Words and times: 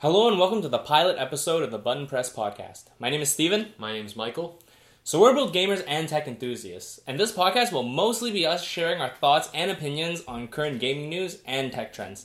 Hello 0.00 0.28
and 0.28 0.38
welcome 0.38 0.62
to 0.62 0.68
the 0.70 0.78
pilot 0.78 1.18
episode 1.18 1.62
of 1.62 1.70
the 1.70 1.76
Button 1.76 2.06
Press 2.06 2.34
Podcast. 2.34 2.84
My 2.98 3.10
name 3.10 3.20
is 3.20 3.28
Steven. 3.28 3.74
My 3.76 3.92
name's 3.92 4.16
Michael. 4.16 4.58
So 5.04 5.20
we're 5.20 5.34
both 5.34 5.52
gamers 5.52 5.84
and 5.86 6.08
tech 6.08 6.26
enthusiasts, 6.26 7.00
and 7.06 7.20
this 7.20 7.32
podcast 7.32 7.70
will 7.70 7.82
mostly 7.82 8.32
be 8.32 8.46
us 8.46 8.64
sharing 8.64 9.02
our 9.02 9.10
thoughts 9.10 9.50
and 9.52 9.70
opinions 9.70 10.22
on 10.26 10.48
current 10.48 10.80
gaming 10.80 11.10
news 11.10 11.42
and 11.44 11.70
tech 11.70 11.92
trends, 11.92 12.24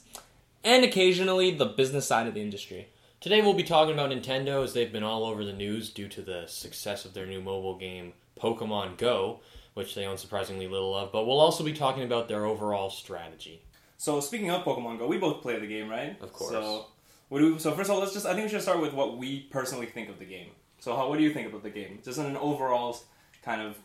and 0.64 0.86
occasionally 0.86 1.52
the 1.52 1.66
business 1.66 2.08
side 2.08 2.28
of 2.28 2.34
the 2.34 2.42
industry. 2.42 2.88
Today 3.20 3.42
we'll 3.42 3.54
be 3.54 3.62
talking 3.62 3.94
about 3.94 4.10
Nintendo 4.10 4.64
as 4.64 4.72
they've 4.72 4.94
been 4.94 5.04
all 5.04 5.26
over 5.26 5.44
the 5.44 5.52
news 5.52 5.90
due 5.90 6.08
to 6.08 6.22
the 6.22 6.46
success 6.48 7.04
of 7.04 7.14
their 7.14 7.26
new 7.26 7.42
mobile 7.42 7.78
game 7.78 8.14
Pokemon 8.40 8.98
Go, 8.98 9.42
which 9.74 9.96
they 9.96 10.06
own 10.06 10.18
surprisingly 10.18 10.70
little 10.70 10.96
of, 10.96 11.12
but 11.12 11.28
we'll 11.28 11.42
also 11.42 11.62
be 11.62 11.74
talking 11.74 12.04
about 12.04 12.30
their 12.30 12.46
overall 12.46 12.90
strategy. 12.90 13.64
So 13.98 14.22
speaking 14.22 14.50
of 14.50 14.64
Pokemon 14.64 14.98
Go, 15.00 15.08
we 15.08 15.18
both 15.18 15.42
play 15.42 15.60
the 15.60 15.68
game, 15.68 15.90
right? 15.90 16.16
Of 16.22 16.32
course. 16.32 16.52
So 16.52 16.86
what 17.30 17.40
do 17.40 17.54
we, 17.54 17.60
so 17.60 17.72
first 17.72 17.90
of 17.90 17.96
all, 17.96 18.02
let's 18.02 18.14
just 18.14 18.26
I 18.26 18.34
think 18.34 18.46
we 18.46 18.50
should 18.50 18.62
start 18.62 18.82
with 18.82 18.94
what 18.94 19.18
we 19.18 19.42
personally 19.52 19.88
think 19.88 20.10
of 20.10 20.20
the 20.20 20.26
game. 20.26 20.50
So 20.80 20.96
how, 20.96 21.10
what 21.10 21.18
do 21.18 21.24
you 21.24 21.34
think 21.34 21.48
about 21.48 21.64
the 21.64 21.70
game, 21.70 22.00
just 22.04 22.20
in 22.20 22.26
an 22.26 22.38
overall 22.38 22.98
kind 23.44 23.62
of 23.62 23.78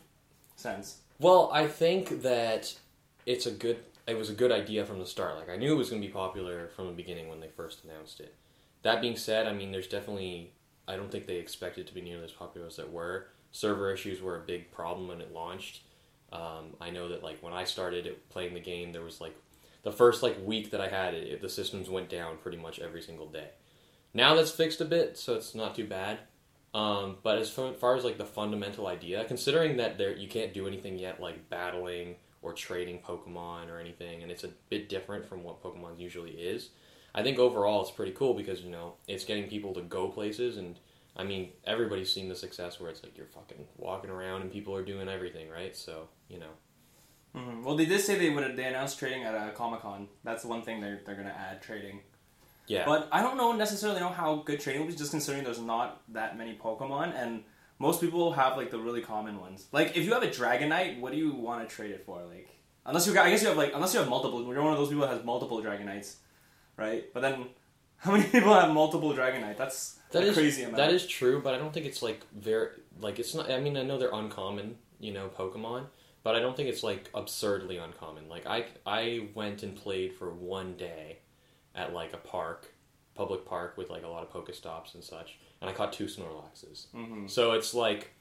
sense? 0.55 0.97
Well, 1.19 1.49
I 1.53 1.67
think 1.67 2.21
that 2.21 2.75
it's 3.25 3.45
a 3.45 3.51
good 3.51 3.77
it 4.07 4.17
was 4.17 4.29
a 4.29 4.33
good 4.33 4.51
idea 4.51 4.85
from 4.85 4.99
the 4.99 5.05
start. 5.05 5.37
Like 5.37 5.49
I 5.49 5.55
knew 5.55 5.73
it 5.73 5.77
was 5.77 5.89
going 5.89 6.01
to 6.01 6.07
be 6.07 6.13
popular 6.13 6.69
from 6.75 6.87
the 6.87 6.93
beginning 6.93 7.29
when 7.29 7.39
they 7.39 7.47
first 7.47 7.83
announced 7.83 8.19
it. 8.19 8.35
That 8.83 9.01
being 9.01 9.15
said, 9.15 9.47
I 9.47 9.53
mean 9.53 9.71
there's 9.71 9.87
definitely 9.87 10.51
I 10.87 10.95
don't 10.95 11.11
think 11.11 11.27
they 11.27 11.37
expected 11.37 11.81
it 11.81 11.87
to 11.87 11.93
be 11.93 12.01
nearly 12.01 12.23
as 12.23 12.31
popular 12.31 12.67
as 12.67 12.79
it 12.79 12.91
were. 12.91 13.27
Server 13.51 13.93
issues 13.93 14.21
were 14.21 14.37
a 14.37 14.41
big 14.41 14.71
problem 14.71 15.07
when 15.07 15.21
it 15.21 15.33
launched. 15.33 15.81
Um, 16.31 16.75
I 16.79 16.89
know 16.89 17.09
that 17.09 17.23
like 17.23 17.41
when 17.43 17.53
I 17.53 17.65
started 17.65 18.15
playing 18.29 18.53
the 18.53 18.59
game, 18.59 18.91
there 18.91 19.03
was 19.03 19.21
like 19.21 19.35
the 19.83 19.91
first 19.91 20.23
like 20.23 20.37
week 20.45 20.71
that 20.71 20.81
I 20.81 20.87
had 20.87 21.13
it, 21.13 21.41
the 21.41 21.49
systems 21.49 21.89
went 21.89 22.09
down 22.09 22.37
pretty 22.37 22.57
much 22.57 22.79
every 22.79 23.01
single 23.01 23.27
day. 23.27 23.49
Now 24.13 24.35
that's 24.35 24.51
fixed 24.51 24.81
a 24.81 24.85
bit, 24.85 25.17
so 25.17 25.35
it's 25.35 25.55
not 25.55 25.75
too 25.75 25.87
bad. 25.87 26.19
Um, 26.73 27.17
but 27.21 27.37
as 27.37 27.49
far, 27.49 27.73
far 27.73 27.95
as 27.95 28.03
like 28.03 28.17
the 28.17 28.25
fundamental 28.25 28.87
idea, 28.87 29.25
considering 29.25 29.77
that 29.77 29.97
there 29.97 30.15
you 30.15 30.27
can't 30.27 30.53
do 30.53 30.67
anything 30.67 30.97
yet 30.97 31.19
like 31.19 31.49
battling 31.49 32.15
or 32.41 32.53
trading 32.53 32.99
Pokemon 32.99 33.69
or 33.69 33.79
anything, 33.79 34.23
and 34.23 34.31
it's 34.31 34.43
a 34.43 34.51
bit 34.69 34.87
different 34.87 35.25
from 35.25 35.43
what 35.43 35.61
Pokemon 35.61 35.99
usually 35.99 36.31
is. 36.31 36.69
I 37.13 37.23
think 37.23 37.39
overall 37.39 37.81
it's 37.81 37.91
pretty 37.91 38.13
cool 38.13 38.33
because 38.33 38.61
you 38.61 38.69
know 38.69 38.93
it's 39.07 39.25
getting 39.25 39.49
people 39.49 39.73
to 39.73 39.81
go 39.81 40.07
places, 40.07 40.57
and 40.57 40.79
I 41.17 41.23
mean 41.23 41.49
everybody's 41.65 42.11
seen 42.11 42.29
the 42.29 42.35
success 42.35 42.79
where 42.79 42.89
it's 42.89 43.03
like 43.03 43.17
you're 43.17 43.27
fucking 43.27 43.65
walking 43.77 44.09
around 44.09 44.41
and 44.41 44.51
people 44.51 44.73
are 44.75 44.85
doing 44.85 45.09
everything, 45.09 45.49
right? 45.49 45.75
So 45.75 46.07
you 46.29 46.39
know, 46.39 46.51
hmm 47.33 47.63
Well, 47.63 47.75
they 47.75 47.85
did 47.85 48.01
say 48.01 48.17
they 48.17 48.29
would 48.29 48.55
they 48.55 48.65
announced 48.65 48.99
trading 48.99 49.23
at 49.23 49.33
a 49.35 49.51
Comic 49.51 49.81
Con. 49.81 50.07
That's 50.23 50.43
the 50.43 50.49
one 50.49 50.61
thing 50.63 50.81
they're 50.81 51.01
they're 51.05 51.15
gonna 51.15 51.29
add 51.37 51.61
trading. 51.61 52.01
yeah. 52.67 52.85
But 52.85 53.07
I 53.11 53.21
don't 53.21 53.37
know 53.37 53.51
necessarily 53.53 53.99
know 53.99 54.09
how 54.09 54.35
good 54.45 54.59
trading 54.59 54.81
will 54.81 54.89
be, 54.89 54.95
just 54.95 55.11
considering 55.11 55.43
there's 55.43 55.59
not 55.61 56.01
that 56.09 56.37
many 56.37 56.55
Pokemon, 56.57 57.13
and 57.15 57.43
most 57.79 58.01
people 58.01 58.33
have 58.33 58.57
like 58.57 58.69
the 58.71 58.79
really 58.79 59.01
common 59.01 59.39
ones. 59.39 59.67
Like 59.71 59.95
if 59.97 60.05
you 60.05 60.13
have 60.13 60.23
a 60.23 60.27
Dragonite, 60.27 60.99
what 60.99 61.11
do 61.11 61.17
you 61.17 61.33
want 61.33 61.67
to 61.67 61.73
trade 61.75 61.91
it 61.91 62.03
for? 62.05 62.21
Like 62.23 62.49
unless 62.85 63.07
you, 63.07 63.13
got 63.13 63.25
I 63.25 63.29
guess 63.31 63.41
you 63.41 63.47
have 63.49 63.57
like 63.57 63.71
unless 63.73 63.93
you 63.93 63.99
have 63.99 64.09
multiple. 64.09 64.43
You're 64.43 64.61
one 64.63 64.73
of 64.73 64.79
those 64.79 64.89
people 64.89 65.07
that 65.07 65.13
has 65.15 65.23
multiple 65.23 65.61
Dragonites, 65.61 66.15
right? 66.77 67.05
But 67.13 67.21
then 67.21 67.45
how 67.97 68.11
many 68.11 68.25
people 68.25 68.53
have 68.53 68.71
multiple 68.73 69.13
Dragonite? 69.13 69.57
That's 69.57 69.99
That 70.11 70.23
a 70.23 70.27
is 70.27 70.35
crazy 70.35 70.63
amount. 70.63 70.77
that 70.77 70.91
is 70.91 71.05
true, 71.07 71.41
but 71.41 71.53
I 71.55 71.57
don't 71.57 71.73
think 71.73 71.85
it's 71.85 72.01
like 72.01 72.21
very 72.35 72.69
like 72.99 73.19
it's 73.19 73.33
not. 73.33 73.49
I 73.49 73.59
mean, 73.59 73.77
I 73.77 73.83
know 73.83 73.97
they're 73.97 74.13
uncommon, 74.13 74.75
you 74.99 75.13
know, 75.13 75.29
Pokemon, 75.29 75.85
but 76.23 76.35
I 76.35 76.39
don't 76.39 76.55
think 76.55 76.69
it's 76.69 76.83
like 76.83 77.09
absurdly 77.13 77.77
uncommon. 77.77 78.29
Like 78.29 78.45
I 78.45 78.65
I 78.85 79.27
went 79.33 79.63
and 79.63 79.75
played 79.75 80.13
for 80.13 80.31
one 80.31 80.75
day 80.77 81.19
at 81.75 81.93
like 81.93 82.13
a 82.13 82.17
park, 82.17 82.67
public 83.15 83.45
park 83.45 83.77
with 83.77 83.89
like 83.89 84.03
a 84.03 84.07
lot 84.07 84.23
of 84.23 84.31
Pokestops 84.31 84.93
and 84.95 85.03
such, 85.03 85.37
and 85.61 85.69
I 85.69 85.73
caught 85.73 85.93
two 85.93 86.05
Snorlaxes. 86.05 86.87
hmm 86.91 87.27
So 87.27 87.53
it's 87.53 87.73
like 87.73 88.11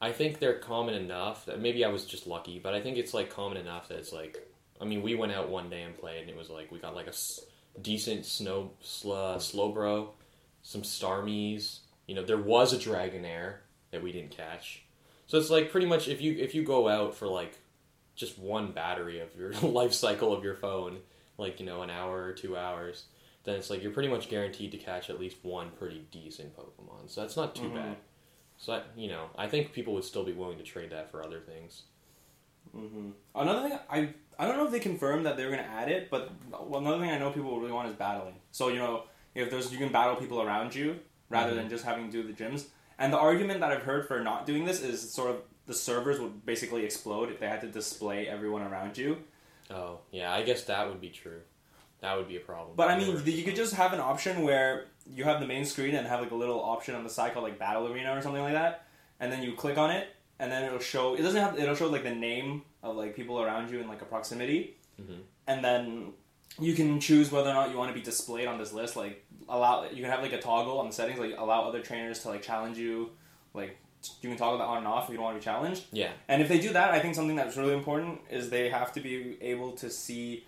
I 0.00 0.12
think 0.12 0.38
they're 0.40 0.58
common 0.58 0.94
enough 0.94 1.46
that 1.46 1.60
maybe 1.60 1.84
I 1.84 1.88
was 1.88 2.04
just 2.04 2.26
lucky, 2.26 2.58
but 2.58 2.74
I 2.74 2.80
think 2.82 2.98
it's 2.98 3.14
like 3.14 3.30
common 3.30 3.56
enough 3.58 3.88
that 3.88 3.98
it's 3.98 4.12
like 4.12 4.38
I 4.80 4.84
mean, 4.84 5.00
we 5.02 5.14
went 5.14 5.32
out 5.32 5.48
one 5.48 5.70
day 5.70 5.82
and 5.82 5.96
played, 5.96 6.20
and 6.22 6.28
it 6.30 6.36
was 6.36 6.50
like 6.50 6.70
we 6.70 6.78
got 6.78 6.94
like 6.94 7.06
a 7.06 7.10
s- 7.10 7.40
decent 7.80 8.26
snow 8.26 8.72
sl- 8.82 9.38
Slowbro, 9.38 10.08
some 10.62 10.82
Starmies. 10.82 11.78
You 12.06 12.14
know, 12.14 12.22
there 12.24 12.36
was 12.38 12.72
a 12.74 12.78
Dragonair 12.78 13.54
that 13.90 14.02
we 14.02 14.12
didn't 14.12 14.30
catch. 14.36 14.82
So 15.26 15.38
it's 15.38 15.50
like 15.50 15.70
pretty 15.70 15.86
much 15.86 16.08
if 16.08 16.20
you 16.20 16.36
if 16.38 16.54
you 16.54 16.62
go 16.62 16.88
out 16.88 17.14
for 17.14 17.26
like 17.26 17.58
just 18.14 18.38
one 18.38 18.72
battery 18.72 19.20
of 19.20 19.28
your 19.36 19.52
life 19.62 19.92
cycle 19.92 20.32
of 20.32 20.44
your 20.44 20.54
phone, 20.56 20.98
like 21.38 21.60
you 21.60 21.66
know 21.66 21.82
an 21.82 21.90
hour 21.90 22.22
or 22.24 22.32
two 22.32 22.56
hours, 22.56 23.04
then 23.44 23.56
it's 23.56 23.70
like 23.70 23.82
you're 23.82 23.92
pretty 23.92 24.08
much 24.08 24.28
guaranteed 24.28 24.70
to 24.72 24.78
catch 24.78 25.10
at 25.10 25.18
least 25.20 25.36
one 25.42 25.70
pretty 25.78 26.06
decent 26.10 26.56
Pokemon. 26.56 27.08
So 27.08 27.20
that's 27.22 27.36
not 27.36 27.54
too 27.54 27.68
Mhm. 27.68 27.74
bad. 27.74 27.96
So 28.58 28.72
I, 28.74 28.82
you 28.96 29.08
know, 29.08 29.28
I 29.36 29.48
think 29.48 29.72
people 29.72 29.92
would 29.94 30.04
still 30.04 30.24
be 30.24 30.32
willing 30.32 30.56
to 30.58 30.64
trade 30.64 30.90
that 30.90 31.10
for 31.10 31.22
other 31.22 31.40
things. 31.40 31.82
hmm 32.72 33.10
Another 33.34 33.68
thing, 33.68 33.78
I 33.90 34.08
I 34.38 34.46
don't 34.46 34.56
know 34.58 34.66
if 34.66 34.70
they 34.70 34.80
confirmed 34.80 35.24
that 35.26 35.36
they 35.36 35.44
were 35.44 35.50
going 35.50 35.62
to 35.64 35.68
add 35.70 35.90
it, 35.90 36.10
but 36.10 36.30
another 36.74 36.98
thing 37.00 37.10
I 37.10 37.18
know 37.18 37.30
people 37.30 37.58
really 37.58 37.72
want 37.72 37.88
is 37.88 37.94
battling. 37.94 38.34
So 38.52 38.68
you 38.68 38.78
know, 38.78 39.04
if 39.34 39.50
there's 39.50 39.72
you 39.72 39.78
can 39.78 39.90
battle 39.90 40.16
people 40.16 40.40
around 40.42 40.74
you 40.74 41.00
rather 41.30 41.52
Mhm. 41.52 41.56
than 41.56 41.68
just 41.68 41.84
having 41.84 42.10
to 42.10 42.22
do 42.22 42.26
the 42.26 42.32
gyms. 42.32 42.66
And 42.98 43.12
the 43.12 43.18
argument 43.18 43.60
that 43.60 43.72
I've 43.72 43.82
heard 43.82 44.06
for 44.08 44.20
not 44.20 44.46
doing 44.46 44.64
this 44.64 44.80
is 44.82 45.10
sort 45.12 45.30
of 45.30 45.36
the 45.66 45.74
servers 45.74 46.18
would 46.20 46.46
basically 46.46 46.84
explode 46.84 47.30
if 47.30 47.40
they 47.40 47.48
had 47.48 47.60
to 47.62 47.66
display 47.66 48.26
everyone 48.28 48.62
around 48.62 48.96
you. 48.96 49.18
Oh, 49.70 49.98
yeah, 50.12 50.32
I 50.32 50.42
guess 50.42 50.64
that 50.64 50.88
would 50.88 51.00
be 51.00 51.10
true. 51.10 51.40
That 52.00 52.16
would 52.16 52.28
be 52.28 52.36
a 52.36 52.40
problem. 52.40 52.76
But 52.76 52.88
I 52.88 52.98
mean, 52.98 53.20
you 53.24 53.42
could 53.42 53.56
just 53.56 53.74
have 53.74 53.92
an 53.92 54.00
option 54.00 54.42
where 54.42 54.86
you 55.10 55.24
have 55.24 55.40
the 55.40 55.46
main 55.46 55.64
screen 55.64 55.94
and 55.94 56.06
have 56.06 56.20
like 56.20 56.30
a 56.30 56.34
little 56.36 56.60
option 56.62 56.94
on 56.94 57.02
the 57.04 57.10
side 57.10 57.32
called 57.32 57.44
like 57.44 57.58
Battle 57.58 57.90
Arena 57.92 58.16
or 58.16 58.22
something 58.22 58.42
like 58.42 58.52
that, 58.52 58.84
and 59.18 59.32
then 59.32 59.42
you 59.42 59.54
click 59.54 59.76
on 59.78 59.90
it, 59.90 60.08
and 60.38 60.52
then 60.52 60.62
it'll 60.64 60.78
show. 60.78 61.14
It 61.14 61.22
doesn't 61.22 61.40
have. 61.40 61.58
It'll 61.58 61.74
show 61.74 61.88
like 61.88 62.04
the 62.04 62.14
name 62.14 62.62
of 62.82 62.96
like 62.96 63.16
people 63.16 63.40
around 63.40 63.70
you 63.70 63.80
in 63.80 63.88
like 63.88 64.02
a 64.02 64.04
proximity, 64.04 64.76
Mhm. 65.00 65.20
and 65.48 65.64
then 65.64 66.12
you 66.60 66.74
can 66.74 67.00
choose 67.00 67.32
whether 67.32 67.50
or 67.50 67.54
not 67.54 67.70
you 67.70 67.76
want 67.76 67.90
to 67.90 67.94
be 67.94 68.02
displayed 68.04 68.46
on 68.46 68.58
this 68.58 68.72
list. 68.72 68.94
Like 68.94 69.24
allow. 69.48 69.84
You 69.84 70.02
can 70.02 70.10
have 70.10 70.22
like 70.22 70.32
a 70.32 70.40
toggle 70.40 70.78
on 70.78 70.86
the 70.86 70.92
settings, 70.92 71.18
like 71.18 71.34
allow 71.36 71.68
other 71.68 71.80
trainers 71.80 72.20
to 72.20 72.28
like 72.28 72.42
challenge 72.42 72.78
you. 72.78 73.10
Like 73.54 73.78
you 74.20 74.28
can 74.28 74.38
toggle 74.38 74.58
that 74.58 74.64
on 74.64 74.78
and 74.78 74.86
off 74.86 75.04
if 75.04 75.10
you 75.10 75.16
don't 75.16 75.24
want 75.24 75.36
to 75.36 75.40
be 75.40 75.44
challenged. 75.44 75.84
Yeah, 75.92 76.10
And 76.28 76.42
if 76.42 76.48
they 76.48 76.58
do 76.58 76.72
that, 76.72 76.92
I 76.92 77.00
think 77.00 77.14
something 77.14 77.36
that's 77.36 77.56
really 77.56 77.74
important 77.74 78.20
is 78.30 78.50
they 78.50 78.68
have 78.68 78.92
to 78.94 79.00
be 79.00 79.36
able 79.40 79.72
to 79.72 79.90
see 79.90 80.44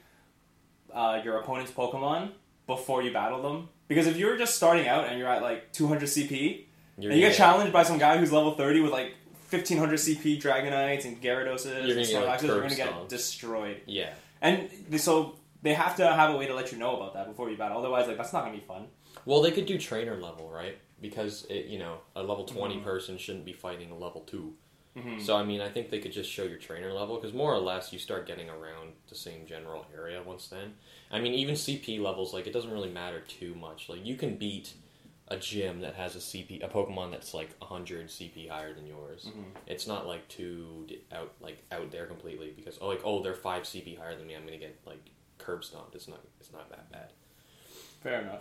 uh, 0.93 1.21
your 1.25 1.39
opponent's 1.39 1.73
Pokemon 1.73 2.33
before 2.67 3.03
you 3.03 3.13
battle 3.13 3.43
them. 3.43 3.69
Because 3.89 4.07
if 4.07 4.17
you're 4.17 4.37
just 4.37 4.57
starting 4.57 4.87
out 4.87 5.09
and 5.09 5.19
you're 5.19 5.29
at 5.29 5.43
like 5.43 5.73
200 5.73 6.05
CP, 6.05 6.65
you're 6.99 7.13
and 7.13 7.21
you 7.21 7.27
get 7.27 7.37
challenged 7.37 7.73
by 7.73 7.83
some 7.83 7.99
guy 7.99 8.19
who's 8.19 8.33
level 8.33 8.53
30 8.53 8.81
with 8.81 8.93
like 8.93 9.15
1500 9.51 9.99
CP 9.99 10.43
Dragonites 10.43 11.07
and 11.07 11.23
Gyarados 11.23 11.65
You're 11.65 11.75
and 11.77 11.89
gonna 11.89 12.37
get, 12.37 12.43
you're 12.43 12.59
going 12.59 12.69
to 12.69 12.77
get 12.77 13.09
destroyed. 13.09 13.81
Yeah, 13.87 14.13
And 14.43 14.69
so 14.99 15.37
they 15.63 15.75
have 15.75 15.97
to 15.97 16.07
have 16.07 16.35
a 16.35 16.37
way 16.37 16.47
to 16.47 16.55
let 16.55 16.73
you 16.73 16.79
know 16.79 16.97
about 16.97 17.15
that 17.15 17.27
before 17.27 17.51
you 17.51 17.57
battle. 17.57 17.79
Otherwise, 17.79 18.07
like 18.09 18.17
that's 18.17 18.33
not 18.33 18.43
going 18.45 18.55
to 18.55 18.61
be 18.61 18.67
fun. 18.67 18.87
well, 19.25 19.43
they 19.43 19.51
could 19.51 19.67
do 19.67 19.77
trainer 19.79 20.17
level, 20.17 20.49
right? 20.51 20.79
Because 21.01 21.45
it, 21.51 21.67
you 21.67 21.79
know, 21.79 21.99
a 22.17 22.23
level 22.23 22.45
20 22.45 22.77
Mhm. 22.77 22.85
person 22.85 23.19
shouldn't 23.19 23.45
be 23.45 23.53
fighting 23.53 23.91
a 23.91 23.97
level 23.99 24.21
two. 24.23 24.55
Mhm. 24.97 25.21
So 25.21 25.37
I 25.37 25.45
mean, 25.45 25.61
I 25.61 25.69
think 25.69 25.91
they 25.91 25.99
could 26.01 26.13
just 26.13 26.31
show 26.31 26.45
your 26.45 26.59
trainer 26.59 26.93
level 26.93 27.17
because 27.17 27.33
more 27.33 27.53
or 27.53 27.59
less 27.59 27.93
you 27.93 27.99
start 27.99 28.27
getting 28.27 28.49
around 28.49 28.93
the 29.09 29.15
same 29.15 29.47
general 29.47 29.87
area 29.95 30.23
once 30.23 30.49
then. 30.49 30.75
I 31.11 31.21
mean, 31.21 31.35
even 31.35 31.55
CP 31.57 31.99
levels, 32.01 32.33
like 32.33 32.47
it 32.47 32.53
doesn't 32.53 32.71
really 32.71 32.91
matter 32.91 33.21
too 33.21 33.55
much. 33.55 33.89
Like 33.89 34.05
you 34.05 34.17
can 34.17 34.37
beat 34.37 34.75
a 35.29 35.37
gym 35.37 35.81
that 35.81 35.95
has 35.95 36.17
a 36.17 36.21
CP, 36.21 36.63
a 36.63 36.69
Pokemon 36.69 37.11
that's 37.11 37.35
like 37.35 37.51
100 37.61 38.09
CP 38.09 38.49
higher 38.49 38.73
than 38.73 38.87
yours. 38.87 39.27
Mhm. 39.27 39.45
It's 39.67 39.87
not 39.87 40.07
like 40.07 40.27
too 40.29 40.87
out 41.13 41.33
like 41.41 41.59
out 41.71 41.91
there 41.91 42.07
completely 42.07 42.51
because 42.57 42.79
oh 42.81 42.89
like 42.89 43.03
oh 43.05 43.23
they're 43.23 43.35
five 43.35 43.65
CP 43.65 43.95
higher 43.99 44.17
than 44.17 44.27
me. 44.27 44.35
I'm 44.35 44.45
gonna 44.47 44.57
get 44.57 44.79
like 44.87 45.11
curb 45.39 45.65
stomped. 45.65 45.95
It's 45.95 46.09
not 46.09 46.21
it's 46.41 46.53
not 46.53 46.69
that 46.71 46.91
bad. 46.91 47.13
Fair 48.03 48.23
enough. 48.23 48.41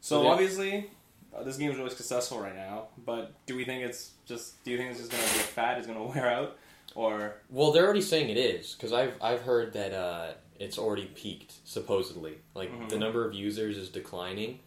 So 0.00 0.26
obviously, 0.26 0.90
uh, 1.34 1.42
this 1.44 1.56
game 1.56 1.70
is 1.70 1.76
really 1.76 1.90
successful 1.90 2.40
right 2.40 2.54
now. 2.54 2.88
But 3.04 3.34
do 3.46 3.56
we 3.56 3.64
think 3.64 3.84
it's 3.84 4.12
just? 4.26 4.62
Do 4.64 4.70
you 4.70 4.76
think 4.78 4.90
it's 4.90 4.98
just 5.00 5.10
going 5.12 5.22
to 5.24 5.32
be 5.34 5.40
a 5.40 5.42
fad? 5.42 5.78
It's 5.78 5.86
going 5.86 5.98
to 6.12 6.18
wear 6.18 6.30
out, 6.30 6.58
or 6.94 7.36
Well, 7.50 7.72
they're 7.72 7.84
already 7.84 8.02
saying 8.02 8.28
it 8.30 8.36
is 8.36 8.74
because 8.74 8.92
I've 8.92 9.14
I've 9.20 9.42
heard 9.42 9.72
that 9.74 9.92
uh, 9.92 10.32
it's 10.58 10.78
already 10.78 11.06
peaked 11.06 11.54
supposedly. 11.64 12.38
Like 12.54 12.70
Mhm. 12.72 12.88
the 12.88 12.98
number 12.98 13.26
of 13.26 13.34
users 13.34 13.76
is 13.76 13.88
declining. 13.88 14.60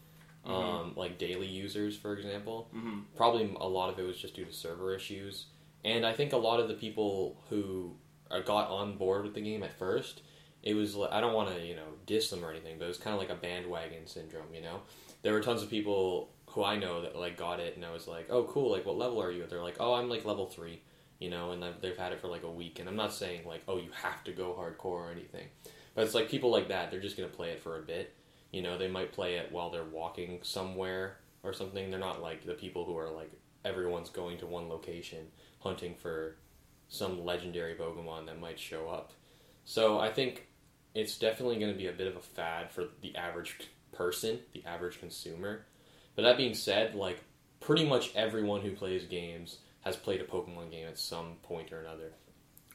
Mhm. 0.46 0.52
Um, 0.52 0.94
like 0.96 1.18
daily 1.18 1.48
users, 1.48 1.98
for 1.98 2.14
example, 2.16 2.70
mm-hmm. 2.76 3.00
probably 3.16 3.52
a 3.60 3.68
lot 3.68 3.90
of 3.90 3.98
it 3.98 4.04
was 4.04 4.16
just 4.16 4.36
due 4.36 4.46
to 4.46 4.54
server 4.54 4.94
issues, 4.96 5.48
and 5.84 6.06
I 6.06 6.14
think 6.14 6.34
a 6.34 6.38
lot 6.38 6.60
of 6.60 6.68
the 6.68 6.76
people 6.76 7.42
who 7.50 7.96
uh, 8.30 8.42
got 8.42 8.70
on 8.70 8.96
board 8.96 9.24
with 9.24 9.34
the 9.34 9.42
game 9.42 9.64
at 9.64 9.74
first, 9.74 10.22
it 10.66 10.74
was 10.74 10.96
li- 10.96 11.08
I 11.12 11.22
don't 11.22 11.34
want 11.34 11.56
to 11.56 11.62
you 11.66 11.76
know 11.76 11.88
diss 12.06 12.30
them 12.30 12.44
or 12.44 12.52
anything, 12.52 12.78
but 12.78 12.86
it 12.86 12.90
was 12.90 12.98
kind 12.98 13.14
of 13.14 13.20
like 13.20 13.30
a 13.30 13.36
bandwagon 13.42 14.06
syndrome. 14.08 14.54
You 14.54 14.62
know, 14.62 14.82
there 15.22 15.34
were 15.34 15.42
tons 15.42 15.64
of 15.64 15.70
people 15.70 16.32
who 16.48 16.64
I 16.64 16.76
know 16.78 17.02
that 17.02 17.16
like 17.16 17.38
got 17.38 17.60
it, 17.60 17.76
and 17.76 17.86
I 17.86 17.92
was 17.92 18.08
like, 18.08 18.28
oh 18.30 18.44
cool, 18.46 18.72
like 18.72 18.86
what 18.86 18.98
level 18.98 19.22
are 19.22 19.32
you? 19.32 19.46
They're 19.48 19.62
like, 19.62 19.78
oh 19.80 19.94
I'm 19.94 20.10
like 20.10 20.26
level 20.26 20.48
three 20.48 20.82
you 21.18 21.30
know, 21.30 21.52
and 21.52 21.64
they've- 21.64 21.80
they've 21.82 21.98
had 21.98 22.12
it 22.12 22.20
for 22.20 22.28
like 22.28 22.44
a 22.44 22.52
week. 22.52 22.78
And 22.80 22.90
I'm 22.90 22.98
not 22.98 23.14
saying 23.14 23.48
like, 23.48 23.64
oh, 23.70 23.78
you 23.78 23.90
have 24.04 24.22
to 24.26 24.34
go 24.34 24.54
hardcore 24.54 25.08
or 25.08 25.12
anything, 25.12 25.48
but 25.94 26.04
it's 26.04 26.14
like 26.14 26.30
people 26.30 26.52
like 26.52 26.68
that. 26.68 26.92
They're 26.92 27.00
just 27.00 27.16
gonna 27.16 27.30
play 27.30 27.52
it 27.52 27.62
for 27.62 27.78
a 27.80 27.82
bit, 27.82 28.14
You 28.52 28.62
know, 28.62 28.78
they 28.78 28.90
might 28.90 29.14
play 29.14 29.36
it 29.36 29.50
while 29.52 29.70
they're 29.70 29.86
walking 29.86 30.40
somewhere 30.44 31.18
or 31.42 31.54
something. 31.54 31.90
They're 31.90 32.00
not 32.00 32.22
like 32.22 32.46
the 32.46 32.54
people 32.54 32.84
who 32.86 32.98
are 32.98 33.10
like 33.10 33.32
everyone's 33.64 34.10
going 34.10 34.38
to 34.40 34.46
one 34.46 34.68
location 34.70 35.28
hunting 35.60 35.96
for 35.96 36.36
some 36.90 37.24
legendary 37.26 37.76
Pokemon 37.76 38.26
that 38.28 38.40
might 38.40 38.60
show 38.60 38.88
up. 38.90 39.14
So 39.64 40.00
I 40.00 40.12
think 40.12 40.48
it's 40.96 41.18
definitely 41.18 41.60
going 41.60 41.72
to 41.72 41.78
be 41.78 41.88
a 41.88 41.92
bit 41.92 42.08
of 42.08 42.16
a 42.16 42.22
fad 42.22 42.72
for 42.72 42.86
the 43.02 43.16
average 43.16 43.58
person, 43.92 44.40
the 44.54 44.64
average 44.66 45.00
consumer. 45.00 45.66
But 46.16 46.24
that 46.24 46.38
being 46.38 46.56
said, 46.56 46.96
like 46.96 47.20
pretty 47.60 47.86
much 47.86 48.16
everyone 48.16 48.62
who 48.62 48.72
plays 48.72 49.04
games 49.04 49.58
has 49.82 49.96
played 49.96 50.22
a 50.22 50.26
Pokemon 50.26 50.72
game 50.72 50.88
at 50.88 50.98
some 50.98 51.34
point 51.44 51.72
or 51.72 51.82
another. 51.82 52.14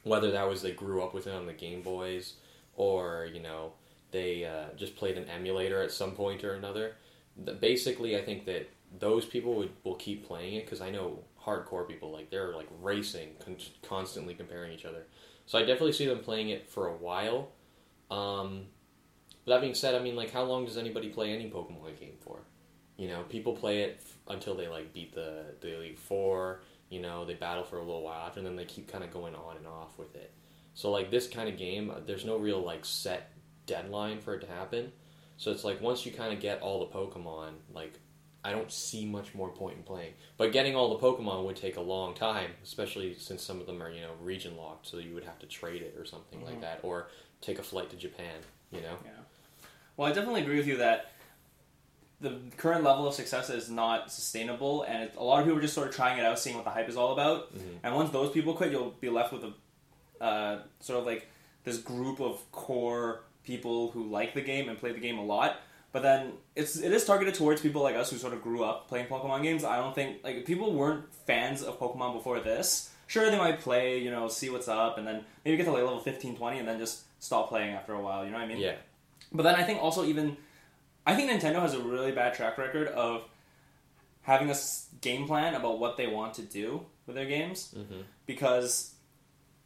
Whether 0.03 0.31
that 0.31 0.47
was 0.47 0.61
they 0.61 0.71
grew 0.71 1.03
up 1.03 1.13
with 1.13 1.27
it 1.27 1.33
on 1.33 1.45
the 1.45 1.53
Game 1.53 1.81
Boys 1.81 2.35
or, 2.75 3.27
you 3.33 3.41
know, 3.41 3.73
they 4.11 4.45
uh, 4.45 4.75
just 4.75 4.95
played 4.95 5.17
an 5.17 5.27
emulator 5.27 5.81
at 5.81 5.91
some 5.91 6.11
point 6.11 6.43
or 6.43 6.53
another. 6.53 6.95
The, 7.43 7.53
basically, 7.53 8.17
I 8.17 8.21
think 8.23 8.45
that 8.45 8.69
those 8.99 9.25
people 9.25 9.55
would, 9.55 9.71
will 9.83 9.95
keep 9.95 10.27
playing 10.27 10.55
it 10.55 10.65
because 10.65 10.81
I 10.81 10.89
know 10.89 11.19
hardcore 11.43 11.87
people 11.87 12.11
like 12.11 12.29
they're 12.29 12.53
like 12.55 12.67
racing, 12.81 13.29
con- 13.43 13.57
constantly 13.81 14.33
comparing 14.33 14.73
each 14.73 14.85
other. 14.85 15.05
So 15.45 15.57
I 15.57 15.61
definitely 15.61 15.93
see 15.93 16.05
them 16.05 16.19
playing 16.19 16.49
it 16.49 16.69
for 16.69 16.87
a 16.87 16.95
while. 16.95 17.49
Um, 18.11 18.65
that 19.47 19.61
being 19.61 19.73
said, 19.73 19.95
I 19.95 19.99
mean, 19.99 20.15
like, 20.15 20.31
how 20.31 20.43
long 20.43 20.65
does 20.65 20.77
anybody 20.77 21.09
play 21.09 21.31
any 21.31 21.49
Pokemon 21.49 21.99
game 21.99 22.17
for? 22.19 22.39
You 22.97 23.07
know, 23.07 23.23
people 23.23 23.53
play 23.53 23.81
it 23.81 24.01
f- 24.01 24.17
until 24.27 24.53
they 24.55 24.67
like 24.67 24.93
beat 24.93 25.15
the 25.15 25.45
the 25.61 25.75
Elite 25.77 25.97
Four. 25.97 26.61
You 26.89 27.01
know, 27.01 27.25
they 27.25 27.33
battle 27.33 27.63
for 27.63 27.77
a 27.77 27.83
little 27.83 28.03
while 28.03 28.27
after, 28.27 28.39
and 28.39 28.45
then 28.47 28.55
they 28.55 28.65
keep 28.65 28.91
kind 28.91 29.03
of 29.03 29.11
going 29.11 29.33
on 29.33 29.57
and 29.57 29.65
off 29.65 29.97
with 29.97 30.15
it. 30.15 30.31
So 30.73 30.91
like 30.91 31.09
this 31.09 31.27
kind 31.27 31.49
of 31.49 31.57
game, 31.57 31.89
uh, 31.89 31.95
there's 32.05 32.25
no 32.25 32.37
real 32.37 32.61
like 32.61 32.85
set 32.85 33.31
deadline 33.65 34.19
for 34.19 34.35
it 34.35 34.41
to 34.41 34.47
happen. 34.47 34.91
So 35.37 35.51
it's 35.51 35.63
like 35.63 35.81
once 35.81 36.05
you 36.05 36.11
kind 36.11 36.33
of 36.33 36.39
get 36.39 36.61
all 36.61 36.79
the 36.81 36.93
Pokemon, 36.93 37.53
like 37.73 37.99
I 38.43 38.51
don't 38.51 38.71
see 38.71 39.05
much 39.05 39.33
more 39.33 39.49
point 39.49 39.77
in 39.77 39.83
playing. 39.83 40.13
But 40.37 40.51
getting 40.51 40.75
all 40.75 40.95
the 40.95 41.03
Pokemon 41.03 41.45
would 41.45 41.55
take 41.55 41.77
a 41.77 41.81
long 41.81 42.13
time, 42.13 42.51
especially 42.63 43.15
since 43.15 43.41
some 43.41 43.59
of 43.59 43.65
them 43.67 43.81
are 43.81 43.89
you 43.89 44.01
know 44.01 44.13
region 44.21 44.57
locked, 44.57 44.85
so 44.87 44.97
you 44.97 45.13
would 45.15 45.23
have 45.23 45.39
to 45.39 45.47
trade 45.47 45.81
it 45.81 45.95
or 45.97 46.05
something 46.05 46.43
like 46.43 46.57
Mhm. 46.57 46.61
that, 46.61 46.79
or 46.83 47.07
take 47.41 47.59
a 47.59 47.63
flight 47.63 47.89
to 47.89 47.95
Japan. 47.95 48.39
You 48.71 48.81
know. 48.81 48.97
Yeah. 49.03 49.11
Well, 49.97 50.09
I 50.09 50.13
definitely 50.13 50.41
agree 50.41 50.57
with 50.57 50.67
you 50.67 50.77
that 50.77 51.11
the 52.21 52.39
current 52.57 52.83
level 52.83 53.07
of 53.07 53.13
success 53.13 53.49
is 53.49 53.69
not 53.69 54.11
sustainable, 54.11 54.83
and 54.83 55.03
it, 55.03 55.15
a 55.17 55.23
lot 55.23 55.39
of 55.39 55.45
people 55.45 55.57
are 55.57 55.61
just 55.61 55.73
sort 55.73 55.87
of 55.87 55.95
trying 55.95 56.19
it 56.19 56.25
out, 56.25 56.39
seeing 56.39 56.55
what 56.55 56.63
the 56.65 56.71
hype 56.71 56.87
is 56.87 56.95
all 56.95 57.13
about. 57.13 57.53
Mhm. 57.55 57.79
And 57.83 57.95
once 57.95 58.11
those 58.11 58.31
people 58.31 58.53
quit, 58.53 58.71
you'll 58.71 58.91
be 59.01 59.09
left 59.09 59.33
with 59.33 59.43
a 59.43 59.53
uh, 60.23 60.59
sort 60.79 60.99
of 60.99 61.05
like 61.05 61.27
this 61.63 61.79
group 61.79 62.19
of 62.21 62.39
core 62.51 63.21
people 63.43 63.89
who 63.91 64.03
like 64.03 64.35
the 64.35 64.41
game 64.41 64.69
and 64.69 64.77
play 64.79 64.91
the 64.91 64.99
game 64.99 65.17
a 65.17 65.23
lot. 65.25 65.57
But 65.91 66.03
then 66.03 66.33
it's 66.55 66.77
it 66.77 66.91
is 66.91 67.03
targeted 67.05 67.33
towards 67.33 67.59
people 67.61 67.81
like 67.81 67.95
us 67.95 68.11
who 68.11 68.17
sort 68.17 68.33
of 68.33 68.41
grew 68.41 68.63
up 68.63 68.87
playing 68.87 69.07
Pokemon 69.07 69.41
games. 69.43 69.63
I 69.63 69.77
don't 69.77 69.93
think 69.95 70.23
like 70.23 70.35
if 70.37 70.45
people 70.45 70.73
weren't 70.73 71.11
fans 71.25 71.63
of 71.63 71.79
Pokemon 71.79 72.13
before 72.13 72.39
this. 72.39 72.89
Sure, 73.07 73.29
they 73.29 73.37
might 73.37 73.59
play, 73.59 73.97
you 73.97 74.09
know, 74.09 74.29
see 74.29 74.49
what's 74.49 74.69
up, 74.69 74.97
and 74.97 75.05
then 75.05 75.25
maybe 75.43 75.57
get 75.57 75.65
to 75.65 75.71
like 75.71 75.83
level 75.83 75.99
15, 75.99 76.37
20, 76.37 76.59
and 76.59 76.67
then 76.67 76.79
just 76.79 77.01
stop 77.21 77.47
playing 77.47 77.73
after 77.73 77.93
a 77.93 78.01
while. 78.01 78.25
You 78.25 78.31
know 78.31 78.37
what 78.37 78.43
I 78.43 78.47
mean? 78.47 78.57
Yeah. 78.57 78.75
But 79.31 79.43
then 79.43 79.55
I 79.55 79.63
think 79.63 79.81
also 79.81 80.03
even 80.03 80.35
I 81.07 81.15
think 81.15 81.31
Nintendo 81.31 81.61
has 81.61 81.73
a 81.73 81.79
really 81.79 82.11
bad 82.11 82.33
track 82.33 82.57
record 82.57 82.89
of 82.89 83.23
having 84.23 84.49
a 84.49 84.55
game 84.99 85.25
plan 85.25 85.55
about 85.55 85.79
what 85.79 85.97
they 85.97 86.07
want 86.07 86.33
to 86.35 86.41
do 86.41 86.85
with 87.05 87.15
their 87.15 87.25
games 87.25 87.73
hmm 87.75 88.01
because 88.27 88.93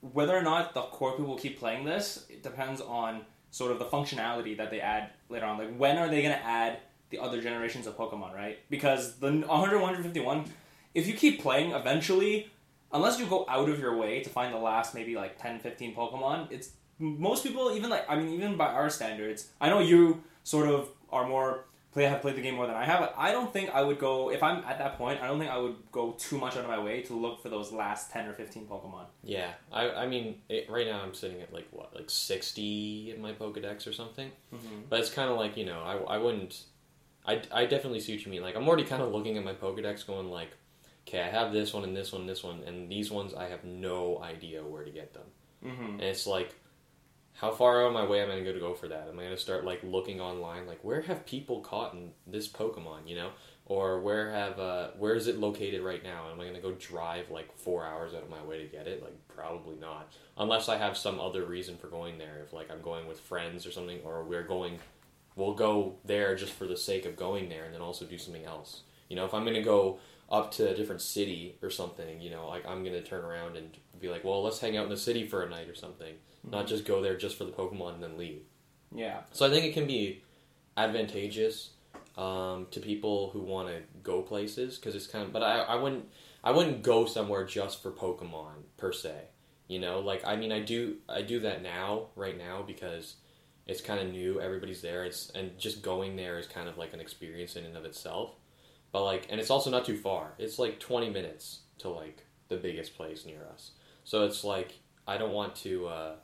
whether 0.01 0.35
or 0.35 0.41
not 0.41 0.73
the 0.73 0.81
core 0.81 1.11
people 1.11 1.27
will 1.27 1.37
keep 1.37 1.59
playing 1.59 1.83
this 1.83 2.25
it 2.29 2.41
depends 2.41 2.79
on 2.81 3.21
sort 3.51 3.71
of 3.71 3.79
the 3.79 3.85
functionality 3.85 4.55
that 4.57 4.71
they 4.71 4.79
add 4.79 5.09
later 5.29 5.45
on 5.45 5.57
like 5.57 5.75
when 5.77 5.97
are 5.97 6.07
they 6.09 6.21
going 6.21 6.35
to 6.35 6.45
add 6.45 6.79
the 7.09 7.19
other 7.19 7.41
generations 7.41 7.85
of 7.85 7.95
pokemon 7.97 8.33
right 8.33 8.59
because 8.69 9.17
the 9.17 9.31
100 9.31 9.79
151 9.79 10.45
if 10.93 11.05
you 11.05 11.13
keep 11.13 11.41
playing 11.41 11.71
eventually 11.71 12.49
unless 12.91 13.19
you 13.19 13.25
go 13.25 13.45
out 13.49 13.69
of 13.69 13.79
your 13.79 13.95
way 13.97 14.21
to 14.23 14.29
find 14.29 14.53
the 14.53 14.57
last 14.57 14.95
maybe 14.95 15.15
like 15.15 15.37
10 15.39 15.59
15 15.59 15.93
pokemon 15.95 16.51
it's 16.51 16.69
most 16.99 17.43
people 17.43 17.75
even 17.75 17.89
like 17.89 18.05
i 18.09 18.15
mean 18.15 18.29
even 18.29 18.55
by 18.55 18.67
our 18.67 18.89
standards 18.89 19.49
i 19.59 19.69
know 19.69 19.79
you 19.79 20.23
sort 20.43 20.67
of 20.67 20.89
are 21.11 21.27
more 21.27 21.65
play 21.95 22.03
have 22.03 22.21
played 22.21 22.35
the 22.35 22.41
game 22.41 22.55
more 22.55 22.67
than 22.67 22.75
I 22.75 22.83
have. 22.83 23.13
I 23.17 23.31
don't 23.31 23.51
think 23.51 23.69
I 23.73 23.81
would 23.81 23.99
go 23.99 24.29
if 24.29 24.43
I'm 24.43 24.63
at 24.65 24.77
that 24.79 24.97
point. 24.97 25.21
I 25.21 25.27
don't 25.27 25.39
think 25.39 25.49
I 25.49 25.57
would 25.57 25.77
go 25.93 26.11
too 26.11 26.37
much 26.37 26.57
out 26.57 26.65
of 26.65 26.67
my 26.67 26.77
way 26.77 27.01
to 27.03 27.13
look 27.13 27.41
for 27.41 27.47
those 27.47 27.71
last 27.71 28.11
ten 28.11 28.27
or 28.27 28.33
fifteen 28.33 28.67
Pokemon. 28.67 29.05
Yeah, 29.23 29.51
I, 29.71 29.89
I 29.89 30.05
mean, 30.05 30.41
it, 30.49 30.69
right 30.69 30.85
now 30.85 31.01
I'm 31.01 31.13
sitting 31.13 31.41
at 31.41 31.53
like 31.53 31.67
what, 31.71 31.95
like 31.95 32.09
sixty 32.09 33.13
in 33.15 33.21
my 33.21 33.31
Pokedex 33.31 33.87
or 33.87 33.93
something. 33.93 34.29
Mm-hmm. 34.53 34.81
But 34.89 34.99
it's 34.99 35.09
kind 35.09 35.31
of 35.31 35.37
like 35.37 35.55
you 35.55 35.65
know, 35.65 35.79
I, 35.79 36.15
I 36.15 36.17
wouldn't. 36.17 36.63
I, 37.25 37.41
I 37.51 37.65
definitely 37.65 38.01
see 38.01 38.13
what 38.13 38.25
you 38.25 38.31
mean. 38.31 38.41
Like 38.41 38.57
I'm 38.57 38.67
already 38.67 38.83
kind 38.83 39.01
of 39.01 39.11
looking 39.13 39.37
at 39.37 39.45
my 39.45 39.53
Pokedex, 39.53 40.05
going 40.05 40.29
like, 40.29 40.51
okay, 41.07 41.21
I 41.21 41.29
have 41.29 41.53
this 41.53 41.73
one 41.73 41.85
and 41.85 41.95
this 41.95 42.11
one, 42.11 42.21
and 42.21 42.29
this 42.29 42.43
one, 42.43 42.61
and 42.67 42.91
these 42.91 43.09
ones 43.09 43.33
I 43.33 43.47
have 43.47 43.63
no 43.63 44.21
idea 44.21 44.61
where 44.63 44.83
to 44.83 44.91
get 44.91 45.13
them. 45.13 45.23
Mm-hmm. 45.65 45.91
And 45.91 46.01
it's 46.01 46.27
like, 46.27 46.53
how 47.35 47.51
far 47.51 47.81
out 47.81 47.87
of 47.87 47.93
my 47.93 48.05
way 48.05 48.21
am 48.21 48.31
I 48.31 48.39
going 48.39 48.53
to 48.53 48.59
go 48.59 48.73
for 48.73 48.87
that? 48.87 49.07
Am 49.09 49.19
I 49.19 49.23
going 49.23 49.35
to 49.35 49.41
start 49.41 49.65
like 49.65 49.81
looking 49.83 50.21
online, 50.21 50.65
like 50.65 50.79
where 50.83 51.01
have 51.01 51.25
people 51.25 51.59
caught 51.59 51.93
in 51.93 52.11
this 52.25 52.47
Pokemon, 52.47 53.07
you 53.07 53.15
know, 53.15 53.31
or 53.65 53.99
where 53.99 54.31
have 54.31 54.57
uh, 54.57 54.89
where 54.97 55.15
is 55.15 55.27
it 55.27 55.37
located 55.37 55.81
right 55.81 56.01
now? 56.01 56.29
Am 56.31 56.39
I 56.39 56.43
going 56.43 56.55
to 56.55 56.61
go 56.61 56.71
drive 56.71 57.29
like 57.29 57.55
four 57.57 57.85
hours 57.85 58.13
out 58.13 58.23
of 58.23 58.29
my 58.29 58.41
way 58.43 58.59
to 58.59 58.65
get 58.65 58.87
it? 58.87 59.03
Like 59.03 59.15
probably 59.27 59.75
not, 59.75 60.13
unless 60.37 60.69
I 60.69 60.77
have 60.77 60.95
some 60.97 61.19
other 61.19 61.43
reason 61.43 61.75
for 61.75 61.87
going 61.87 62.17
there. 62.17 62.41
If 62.41 62.53
like 62.53 62.71
I'm 62.71 62.81
going 62.81 63.05
with 63.05 63.19
friends 63.19 63.65
or 63.65 63.71
something, 63.71 63.99
or 64.05 64.23
we're 64.23 64.43
going, 64.43 64.79
we'll 65.35 65.55
go 65.55 65.95
there 66.05 66.35
just 66.35 66.53
for 66.53 66.67
the 66.67 66.77
sake 66.77 67.05
of 67.05 67.17
going 67.17 67.49
there, 67.49 67.65
and 67.65 67.73
then 67.73 67.81
also 67.81 68.05
do 68.05 68.17
something 68.17 68.45
else. 68.45 68.83
You 69.09 69.17
know, 69.17 69.25
if 69.25 69.33
I'm 69.33 69.43
going 69.43 69.55
to 69.55 69.61
go 69.61 69.99
up 70.31 70.51
to 70.51 70.69
a 70.69 70.73
different 70.73 71.01
city 71.01 71.57
or 71.61 71.69
something, 71.69 72.21
you 72.21 72.29
know, 72.29 72.47
like 72.47 72.65
I'm 72.65 72.81
going 72.81 72.95
to 72.95 73.03
turn 73.03 73.25
around 73.25 73.57
and 73.57 73.77
be 73.99 74.07
like, 74.07 74.23
well, 74.23 74.41
let's 74.41 74.59
hang 74.59 74.77
out 74.77 74.85
in 74.85 74.89
the 74.89 74.97
city 74.97 75.27
for 75.27 75.43
a 75.43 75.49
night 75.49 75.69
or 75.69 75.75
something 75.75 76.15
not 76.49 76.67
just 76.67 76.85
go 76.85 77.01
there 77.01 77.17
just 77.17 77.37
for 77.37 77.45
the 77.45 77.51
Pokemon 77.51 77.95
and 77.95 78.03
then 78.03 78.17
leave. 78.17 78.43
Yeah. 78.93 79.21
So 79.31 79.45
I 79.45 79.49
think 79.49 79.65
it 79.65 79.73
can 79.73 79.87
be 79.87 80.21
advantageous 80.77 81.71
um, 82.17 82.67
to 82.71 82.79
people 82.79 83.29
who 83.31 83.41
want 83.41 83.69
to 83.69 83.81
go 84.03 84.21
places 84.21 84.77
because 84.77 84.95
it's 84.95 85.07
kind 85.07 85.25
of. 85.25 85.33
But 85.33 85.43
I, 85.43 85.59
I 85.59 85.75
wouldn't 85.75 86.05
I 86.43 86.51
wouldn't 86.51 86.83
go 86.83 87.05
somewhere 87.05 87.45
just 87.45 87.81
for 87.81 87.91
Pokemon 87.91 88.63
per 88.77 88.91
se. 88.91 89.15
You 89.67 89.79
know, 89.79 89.99
like 89.99 90.25
I 90.25 90.35
mean, 90.35 90.51
I 90.51 90.59
do 90.59 90.97
I 91.09 91.21
do 91.21 91.39
that 91.41 91.61
now 91.61 92.07
right 92.15 92.37
now 92.37 92.63
because 92.65 93.15
it's 93.67 93.81
kind 93.81 93.99
of 93.99 94.11
new. 94.11 94.39
Everybody's 94.39 94.81
there. 94.81 95.03
It's 95.03 95.29
and 95.31 95.57
just 95.57 95.81
going 95.81 96.15
there 96.15 96.37
is 96.37 96.47
kind 96.47 96.69
of 96.69 96.77
like 96.77 96.93
an 96.93 96.99
experience 96.99 97.55
in 97.55 97.65
and 97.65 97.75
of 97.75 97.85
itself. 97.85 98.35
But 98.91 99.03
like, 99.03 99.27
and 99.29 99.41
it's 99.41 99.49
also 99.49 99.69
not 99.69 99.85
too 99.85 99.97
far. 99.97 100.33
It's 100.37 100.59
like 100.59 100.79
twenty 100.79 101.09
minutes 101.09 101.61
to 101.79 101.89
like 101.89 102.25
the 102.47 102.57
biggest 102.57 102.95
place 102.95 103.25
near 103.25 103.45
us. 103.51 103.71
So 104.03 104.23
it's 104.25 104.43
like 104.43 104.79
I 105.07 105.17
don't 105.17 105.33
want 105.33 105.55
to. 105.57 105.87
Uh, 105.87 106.15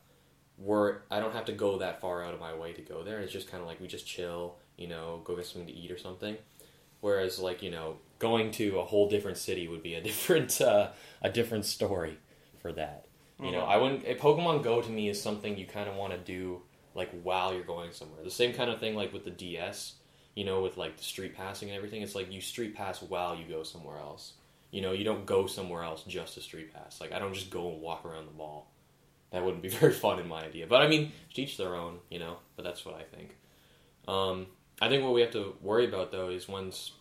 were 0.62 1.04
I 1.10 1.20
don't 1.20 1.34
have 1.34 1.46
to 1.46 1.52
go 1.54 1.78
that 1.80 2.02
far 2.02 2.24
out 2.24 2.34
of 2.34 2.40
my 2.40 2.54
way 2.54 2.74
to 2.74 2.82
go 2.82 3.04
there. 3.04 3.20
It's 3.20 3.34
just 3.34 3.50
kind 3.50 3.62
of 3.62 3.68
like 3.68 3.80
we 3.82 3.88
just 3.88 4.06
chill, 4.06 4.58
you 4.78 4.88
know, 4.88 5.22
go 5.24 5.36
get 5.36 5.46
something 5.46 5.68
to 5.68 5.74
eat 5.74 5.92
or 5.92 5.98
something. 5.98 6.38
Whereas 7.00 7.40
like 7.40 7.62
you 7.64 7.72
know, 7.72 7.98
going 8.20 8.52
to 8.52 8.80
a 8.80 8.86
whole 8.86 9.10
different 9.10 9.38
city 9.38 9.68
would 9.68 9.84
be 9.84 9.96
a 9.96 10.02
different 10.10 10.62
uh, 10.62 10.90
a 11.22 11.30
different 11.30 11.66
story 11.66 12.18
for 12.62 12.72
that. 12.74 13.06
You 13.40 13.52
know, 13.52 13.62
Mhm. 13.62 13.68
I 13.70 13.78
wouldn't. 13.78 14.06
A 14.08 14.16
Pokemon 14.16 14.64
Go 14.64 14.82
to 14.82 14.90
me 14.90 15.10
is 15.10 15.20
something 15.20 15.58
you 15.58 15.66
kind 15.66 15.90
of 15.90 15.96
want 15.96 16.14
to 16.14 16.20
do 16.20 16.62
like 16.94 17.10
while 17.24 17.54
you're 17.54 17.64
going 17.64 17.92
somewhere. 17.92 18.24
The 18.24 18.30
same 18.30 18.54
kind 18.54 18.70
of 18.70 18.80
thing 18.80 18.96
like 18.96 19.12
with 19.14 19.24
the 19.26 19.32
DS. 19.32 19.96
You 20.36 20.46
know, 20.46 20.62
with 20.62 20.78
like 20.78 20.96
the 20.96 21.04
street 21.04 21.36
passing 21.36 21.70
and 21.70 21.76
everything. 21.76 22.02
It's 22.04 22.16
like 22.16 22.32
you 22.32 22.40
street 22.40 22.74
pass 22.74 23.02
while 23.02 23.36
you 23.36 23.44
go 23.46 23.64
somewhere 23.64 23.98
else. 23.98 24.34
You 24.70 24.82
know, 24.82 24.94
you 24.94 25.04
don't 25.04 25.26
go 25.26 25.46
somewhere 25.46 25.84
else 25.84 26.04
just 26.04 26.36
to 26.36 26.42
street 26.42 26.74
pass. 26.74 27.02
Like 27.02 27.12
I 27.12 27.20
don't 27.20 27.34
just 27.34 27.50
go 27.50 27.70
and 27.70 27.82
walk 27.82 28.06
around 28.06 28.28
the 28.28 28.32
mall 28.32 28.71
that 29.32 29.44
wouldn't 29.44 29.64
be 29.64 29.70
very 29.82 29.94
fun 29.94 30.20
in 30.20 30.28
my 30.28 30.44
idea. 30.44 30.68
But 30.68 30.82
I 30.82 30.88
mean, 30.88 31.12
to 31.34 31.42
each 31.42 31.58
their 31.58 31.76
own, 31.76 32.00
you 32.10 32.20
know. 32.20 32.38
But 32.56 32.64
that's 32.64 32.86
what 32.86 32.96
I 32.96 33.04
think. 33.04 33.36
Um, 34.08 34.48
I 34.82 34.90
think 34.90 35.04
what 35.04 35.14
we 35.14 35.22
have 35.22 35.32
to 35.32 35.56
worry 35.62 35.88
about 35.88 36.12
though 36.12 36.30
is 36.30 36.48
once, 36.48 36.92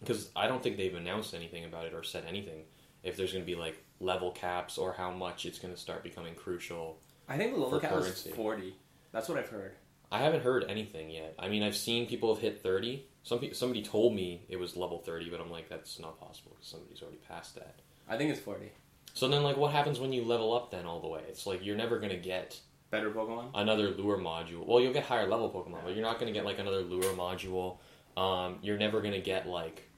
because 0.00 0.30
I 0.34 0.46
don't 0.48 0.62
think 0.62 0.76
they've 0.76 0.94
announced 0.94 1.34
anything 1.34 1.64
about 1.64 1.86
it 1.86 1.94
or 1.94 2.02
said 2.02 2.24
anything. 2.28 2.64
If 3.02 3.16
there's 3.16 3.32
going 3.32 3.44
to 3.44 3.46
be 3.50 3.54
like 3.56 3.82
level 4.00 4.30
caps 4.30 4.78
or 4.78 4.92
how 4.92 5.10
much 5.10 5.44
it's 5.46 5.58
going 5.58 5.72
to 5.74 5.80
start 5.80 6.02
becoming 6.02 6.34
crucial, 6.34 6.98
I 7.28 7.36
think 7.36 7.54
the 7.54 7.60
level 7.60 7.80
cap 7.80 7.92
is 7.92 8.28
forty. 8.34 8.74
That's 9.12 9.28
what 9.28 9.38
I've 9.38 9.48
heard. 9.48 9.74
I 10.10 10.18
haven't 10.18 10.42
heard 10.42 10.64
anything 10.68 11.10
yet. 11.10 11.34
I 11.38 11.48
mean, 11.48 11.62
I've 11.62 11.76
seen 11.76 12.06
people 12.06 12.34
have 12.34 12.42
hit 12.42 12.62
thirty. 12.62 13.06
Some 13.22 13.38
pe- 13.38 13.52
somebody 13.52 13.82
told 13.82 14.14
me 14.14 14.42
it 14.48 14.56
was 14.56 14.76
level 14.76 14.98
thirty, 14.98 15.30
but 15.30 15.40
I'm 15.40 15.50
like, 15.50 15.68
that's 15.68 15.98
not 15.98 16.20
possible 16.20 16.52
because 16.54 16.68
somebody's 16.68 17.02
already 17.02 17.18
passed 17.28 17.54
that. 17.56 17.76
I 18.08 18.16
think 18.16 18.30
it's 18.30 18.40
forty. 18.40 18.72
So 19.14 19.28
then, 19.28 19.42
like, 19.42 19.56
what 19.56 19.72
happens 19.72 19.98
when 19.98 20.12
you 20.12 20.24
level 20.24 20.52
up 20.54 20.70
then 20.70 20.84
all 20.86 21.00
the 21.00 21.08
way? 21.08 21.22
It's 21.28 21.46
like 21.46 21.64
you're 21.64 21.76
never 21.76 21.98
going 21.98 22.10
to 22.10 22.18
get 22.18 22.60
Better 22.90 23.10
Pokemon. 23.10 23.50
another 23.54 23.90
lure 23.90 24.18
module. 24.18 24.66
Well, 24.66 24.80
you'll 24.80 24.92
get 24.92 25.04
higher 25.04 25.28
level 25.28 25.50
Pokemon, 25.50 25.84
but 25.84 25.94
you're 25.94 26.04
not 26.04 26.18
going 26.18 26.32
to 26.32 26.36
get 26.38 26.44
like 26.44 26.58
another 26.58 26.82
lure 26.82 27.14
module. 27.14 27.78
Um, 28.16 28.58
you're 28.62 28.78
never 28.78 29.00
going 29.00 29.14
to 29.14 29.20
get 29.20 29.46
like 29.48 29.88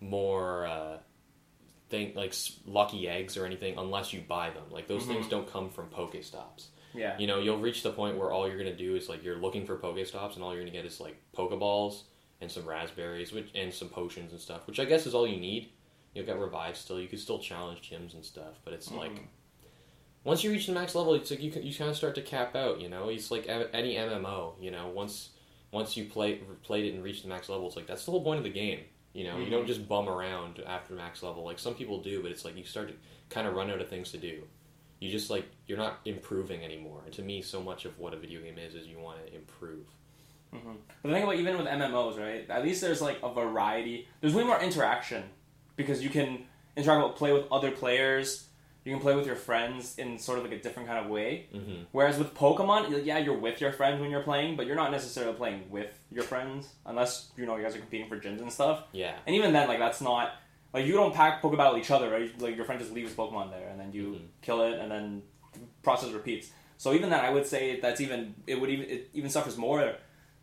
more 0.00 0.66
uh, 0.66 0.96
thing 1.88 2.12
like 2.14 2.34
lucky 2.66 3.08
eggs 3.08 3.36
or 3.36 3.44
anything 3.46 3.76
unless 3.78 4.12
you 4.12 4.20
buy 4.26 4.50
them. 4.50 4.64
Like 4.70 4.88
those 4.88 5.04
things 5.06 5.28
don't 5.28 5.50
come 5.50 5.70
from 5.70 5.86
Pokestops. 5.88 6.66
Yeah. 6.94 7.16
You 7.18 7.26
know, 7.26 7.38
you'll 7.40 7.58
reach 7.58 7.82
the 7.82 7.90
point 7.90 8.16
where 8.16 8.30
all 8.30 8.48
you're 8.48 8.58
gonna 8.58 8.76
do 8.76 8.96
is 8.96 9.08
like 9.08 9.22
you're 9.24 9.36
looking 9.38 9.66
for 9.66 9.76
Pokestops, 9.76 10.34
and 10.34 10.42
all 10.42 10.54
you're 10.54 10.62
gonna 10.62 10.72
get 10.72 10.84
is 10.84 11.00
like 11.00 11.16
Pokeballs 11.36 12.02
and 12.40 12.50
some 12.50 12.64
raspberries, 12.66 13.32
which 13.32 13.50
and 13.54 13.72
some 13.72 13.88
potions 13.88 14.32
and 14.32 14.40
stuff, 14.40 14.66
which 14.66 14.78
I 14.80 14.84
guess 14.84 15.06
is 15.06 15.14
all 15.14 15.26
you 15.26 15.38
need. 15.40 15.70
You'll 16.18 16.26
get 16.26 16.36
revived 16.40 16.76
still. 16.76 17.00
You 17.00 17.06
can 17.06 17.18
still 17.18 17.38
challenge 17.38 17.88
gyms 17.88 18.12
and 18.14 18.24
stuff, 18.24 18.58
but 18.64 18.74
it's 18.74 18.90
like 18.90 19.12
Mhm. 19.14 19.26
once 20.24 20.42
you 20.42 20.50
reach 20.50 20.66
the 20.66 20.72
max 20.72 20.96
level, 20.96 21.14
it's 21.14 21.30
like 21.30 21.40
you 21.40 21.52
can, 21.52 21.62
you 21.62 21.72
kind 21.72 21.88
of 21.88 21.96
start 21.96 22.16
to 22.16 22.22
cap 22.22 22.56
out. 22.56 22.80
You 22.80 22.88
know, 22.88 23.08
it's 23.08 23.30
like 23.30 23.46
any 23.48 23.94
MMO. 23.96 24.54
You 24.60 24.72
know, 24.72 24.88
once 24.88 25.30
once 25.70 25.96
you 25.96 26.06
play 26.06 26.40
played 26.64 26.86
it 26.86 26.94
and 26.94 27.04
reached 27.04 27.22
the 27.22 27.28
max 27.28 27.48
level, 27.48 27.68
it's 27.68 27.76
like 27.76 27.86
that's 27.86 28.04
the 28.04 28.10
whole 28.10 28.24
point 28.24 28.38
of 28.38 28.44
the 28.44 28.50
game. 28.50 28.80
You 29.12 29.24
know, 29.24 29.38
you 29.38 29.48
don't 29.48 29.66
just 29.66 29.86
bum 29.88 30.08
around 30.08 30.60
after 30.66 30.94
max 30.94 31.22
level 31.22 31.44
like 31.44 31.60
some 31.60 31.74
people 31.74 32.00
do, 32.02 32.20
but 32.20 32.32
it's 32.32 32.44
like 32.44 32.56
you 32.56 32.64
start 32.64 32.88
to 32.88 32.94
kind 33.30 33.46
of 33.46 33.54
run 33.54 33.70
out 33.70 33.80
of 33.80 33.88
things 33.88 34.10
to 34.10 34.18
do. 34.18 34.42
You 34.98 35.08
just 35.10 35.30
like 35.30 35.44
you're 35.68 35.78
not 35.78 36.00
improving 36.04 36.64
anymore. 36.64 37.02
And 37.04 37.14
to 37.14 37.22
me, 37.22 37.42
so 37.42 37.62
much 37.62 37.84
of 37.84 37.96
what 38.00 38.12
a 38.12 38.16
video 38.16 38.40
game 38.40 38.58
is 38.58 38.74
is 38.74 38.88
you 38.88 38.98
want 38.98 39.24
to 39.24 39.32
improve. 39.34 39.86
But 40.50 40.60
the 41.04 41.10
thing 41.12 41.22
about 41.22 41.36
even 41.36 41.58
with 41.58 41.66
MMOs, 41.66 42.18
right? 42.18 42.48
At 42.48 42.64
least 42.64 42.80
there's 42.80 43.02
like 43.02 43.18
a 43.22 43.32
variety. 43.32 44.08
There's 44.20 44.34
way 44.34 44.44
more 44.44 44.58
interaction 44.60 45.24
because 45.78 46.02
you 46.04 46.10
can 46.10 46.44
interact 46.76 47.06
with, 47.06 47.16
play 47.16 47.32
with 47.32 47.46
other 47.50 47.70
players. 47.70 48.44
You 48.84 48.92
can 48.94 49.00
play 49.02 49.14
with 49.14 49.26
your 49.26 49.36
friends 49.36 49.96
in 49.98 50.18
sort 50.18 50.38
of 50.38 50.44
like 50.44 50.52
a 50.52 50.58
different 50.62 50.88
kind 50.88 51.02
of 51.04 51.10
way. 51.10 51.46
Mm-hmm. 51.54 51.82
Whereas 51.92 52.18
with 52.18 52.34
Pokemon, 52.34 53.04
yeah, 53.04 53.18
you're 53.18 53.36
with 53.38 53.60
your 53.60 53.72
friends 53.72 54.00
when 54.00 54.10
you're 54.10 54.22
playing, 54.22 54.56
but 54.56 54.66
you're 54.66 54.76
not 54.76 54.90
necessarily 54.90 55.34
playing 55.34 55.70
with 55.70 55.92
your 56.10 56.24
friends 56.24 56.68
unless 56.86 57.30
you 57.36 57.44
know 57.46 57.56
you 57.56 57.62
guys 57.62 57.74
are 57.76 57.80
competing 57.80 58.08
for 58.08 58.18
gyms 58.18 58.40
and 58.40 58.52
stuff. 58.52 58.82
Yeah, 58.92 59.14
And 59.26 59.34
even 59.36 59.52
then, 59.52 59.68
like 59.68 59.78
that's 59.78 60.00
not 60.00 60.32
like 60.72 60.86
you 60.86 60.92
don't 60.94 61.14
pack 61.14 61.42
Pokeball 61.42 61.78
each 61.78 61.90
other, 61.90 62.10
right? 62.10 62.30
Like 62.40 62.56
your 62.56 62.64
friend 62.64 62.80
just 62.80 62.92
leaves 62.92 63.12
Pokemon 63.12 63.50
there, 63.50 63.68
and 63.68 63.78
then 63.80 63.92
you 63.92 64.04
Mhm. 64.12 64.26
kill 64.42 64.62
it, 64.62 64.78
and 64.78 64.90
then 64.90 65.22
process 65.82 66.10
repeats. 66.12 66.50
So 66.78 66.92
even 66.94 67.10
then, 67.10 67.22
I 67.24 67.30
would 67.30 67.46
say 67.46 67.80
that's 67.80 68.00
even 68.00 68.34
it 68.46 68.58
would 68.60 68.70
even 68.70 68.86
it 68.88 69.10
even 69.12 69.28
suffers 69.30 69.56
more 69.58 69.96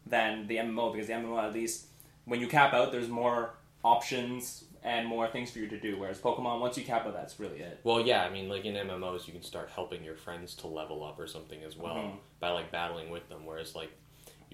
than 0.05 0.45
the 0.47 0.57
MMO 0.57 0.91
because 0.91 1.07
the 1.07 1.13
MMO 1.13 1.39
at 1.41 1.53
least 1.53 1.87
when 2.25 2.39
you 2.39 2.47
cap 2.47 2.73
out, 2.73 2.91
there's 2.91 3.07
more 3.09 3.55
options 3.83 4.65
and 4.85 5.07
more 5.07 5.27
things 5.27 5.51
for 5.51 5.59
you 5.59 5.67
to 5.67 5.79
do. 5.79 5.97
Whereas 5.99 6.19
Pokemon, 6.19 6.59
once 6.61 6.77
you 6.77 6.85
cap 6.85 7.05
out, 7.05 7.13
that's 7.13 7.39
really 7.39 7.59
it. 7.59 7.79
Well, 7.83 7.99
yeah, 8.01 8.23
I 8.23 8.29
mean, 8.29 8.47
like 8.47 8.63
in 8.65 8.75
MMOs, 8.75 9.25
you 9.27 9.33
can 9.33 9.41
start 9.43 9.69
helping 9.73 10.03
your 10.03 10.15
friends 10.15 10.53
to 10.57 10.67
level 10.67 11.03
up 11.03 11.19
or 11.19 11.27
something 11.27 11.63
as 11.63 11.75
well 11.75 11.95
Mhm. 11.95 12.17
by 12.39 12.51
like 12.51 12.71
battling 12.71 13.09
with 13.09 13.27
them. 13.27 13.45
Whereas, 13.45 13.75
like 13.75 13.89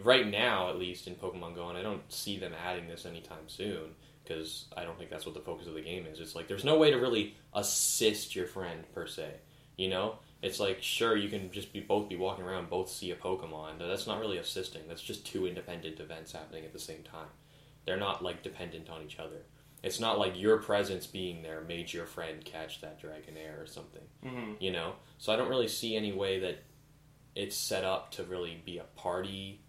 right 0.02 0.26
now, 0.26 0.70
at 0.70 0.78
least 0.80 1.06
in 1.08 1.16
Pokemon 1.16 1.54
Go, 1.56 1.70
and 1.70 1.78
I 1.78 1.84
don't 1.84 2.10
see 2.12 2.38
them 2.38 2.54
adding 2.66 2.88
this 2.88 3.06
anytime 3.06 3.48
soon 3.48 3.94
because 4.24 4.66
I 4.78 4.84
don't 4.86 4.98
think 4.98 5.10
that's 5.10 5.26
what 5.26 5.36
the 5.36 5.42
focus 5.42 5.68
of 5.68 5.74
the 5.74 5.82
game 5.82 6.06
is. 6.08 6.20
It's 6.20 6.34
like 6.36 6.48
there's 6.48 6.64
no 6.64 6.78
way 6.78 6.92
to 6.92 6.98
really 6.98 7.36
assist 7.54 8.36
your 8.36 8.48
friend 8.48 8.86
per 8.94 9.06
se. 9.08 9.36
You 9.78 9.90
know, 9.90 10.20
it's 10.42 10.60
like 10.60 10.82
sure 10.82 11.18
you 11.18 11.28
can 11.30 11.52
just 11.52 11.74
be 11.74 11.80
both 11.82 12.08
be 12.08 12.16
walking 12.16 12.46
around, 12.46 12.70
both 12.70 12.90
see 12.90 13.12
a 13.12 13.16
Pokemon. 13.16 13.80
but 13.80 13.88
That's 13.88 14.08
not 14.08 14.20
really 14.20 14.38
assisting. 14.38 14.84
That's 14.88 15.02
just 15.02 15.26
two 15.26 15.46
independent 15.46 16.00
events 16.00 16.32
happening 16.32 16.64
at 16.66 16.72
the 16.74 16.80
same 16.80 17.04
time. 17.04 17.28
They're 17.86 17.98
not 17.98 18.24
like 18.24 18.44
dependent 18.44 18.90
on 18.90 19.02
each 19.02 19.18
other. 19.20 19.44
It's 19.84 20.00
not 20.00 20.20
like 20.20 20.40
your 20.40 20.58
presence 20.58 21.08
being 21.08 21.42
there 21.42 21.62
made 21.62 21.92
your 21.92 22.06
friend 22.06 22.44
catch 22.46 22.82
that 22.82 23.02
Dragonair 23.02 23.62
or 23.62 23.66
something, 23.68 24.04
Mm-hmm. 24.24 24.54
you 24.60 24.72
know? 24.72 24.94
So 25.18 25.34
I 25.34 25.36
don't 25.36 25.50
really 25.50 25.68
see 25.68 25.96
any 25.96 26.12
way 26.12 26.40
that 26.40 26.64
it's 27.36 27.56
set 27.56 27.84
up 27.84 28.12
to 28.12 28.24
really 28.24 28.62
be 28.66 28.78
a 28.78 28.84
party 28.96 29.62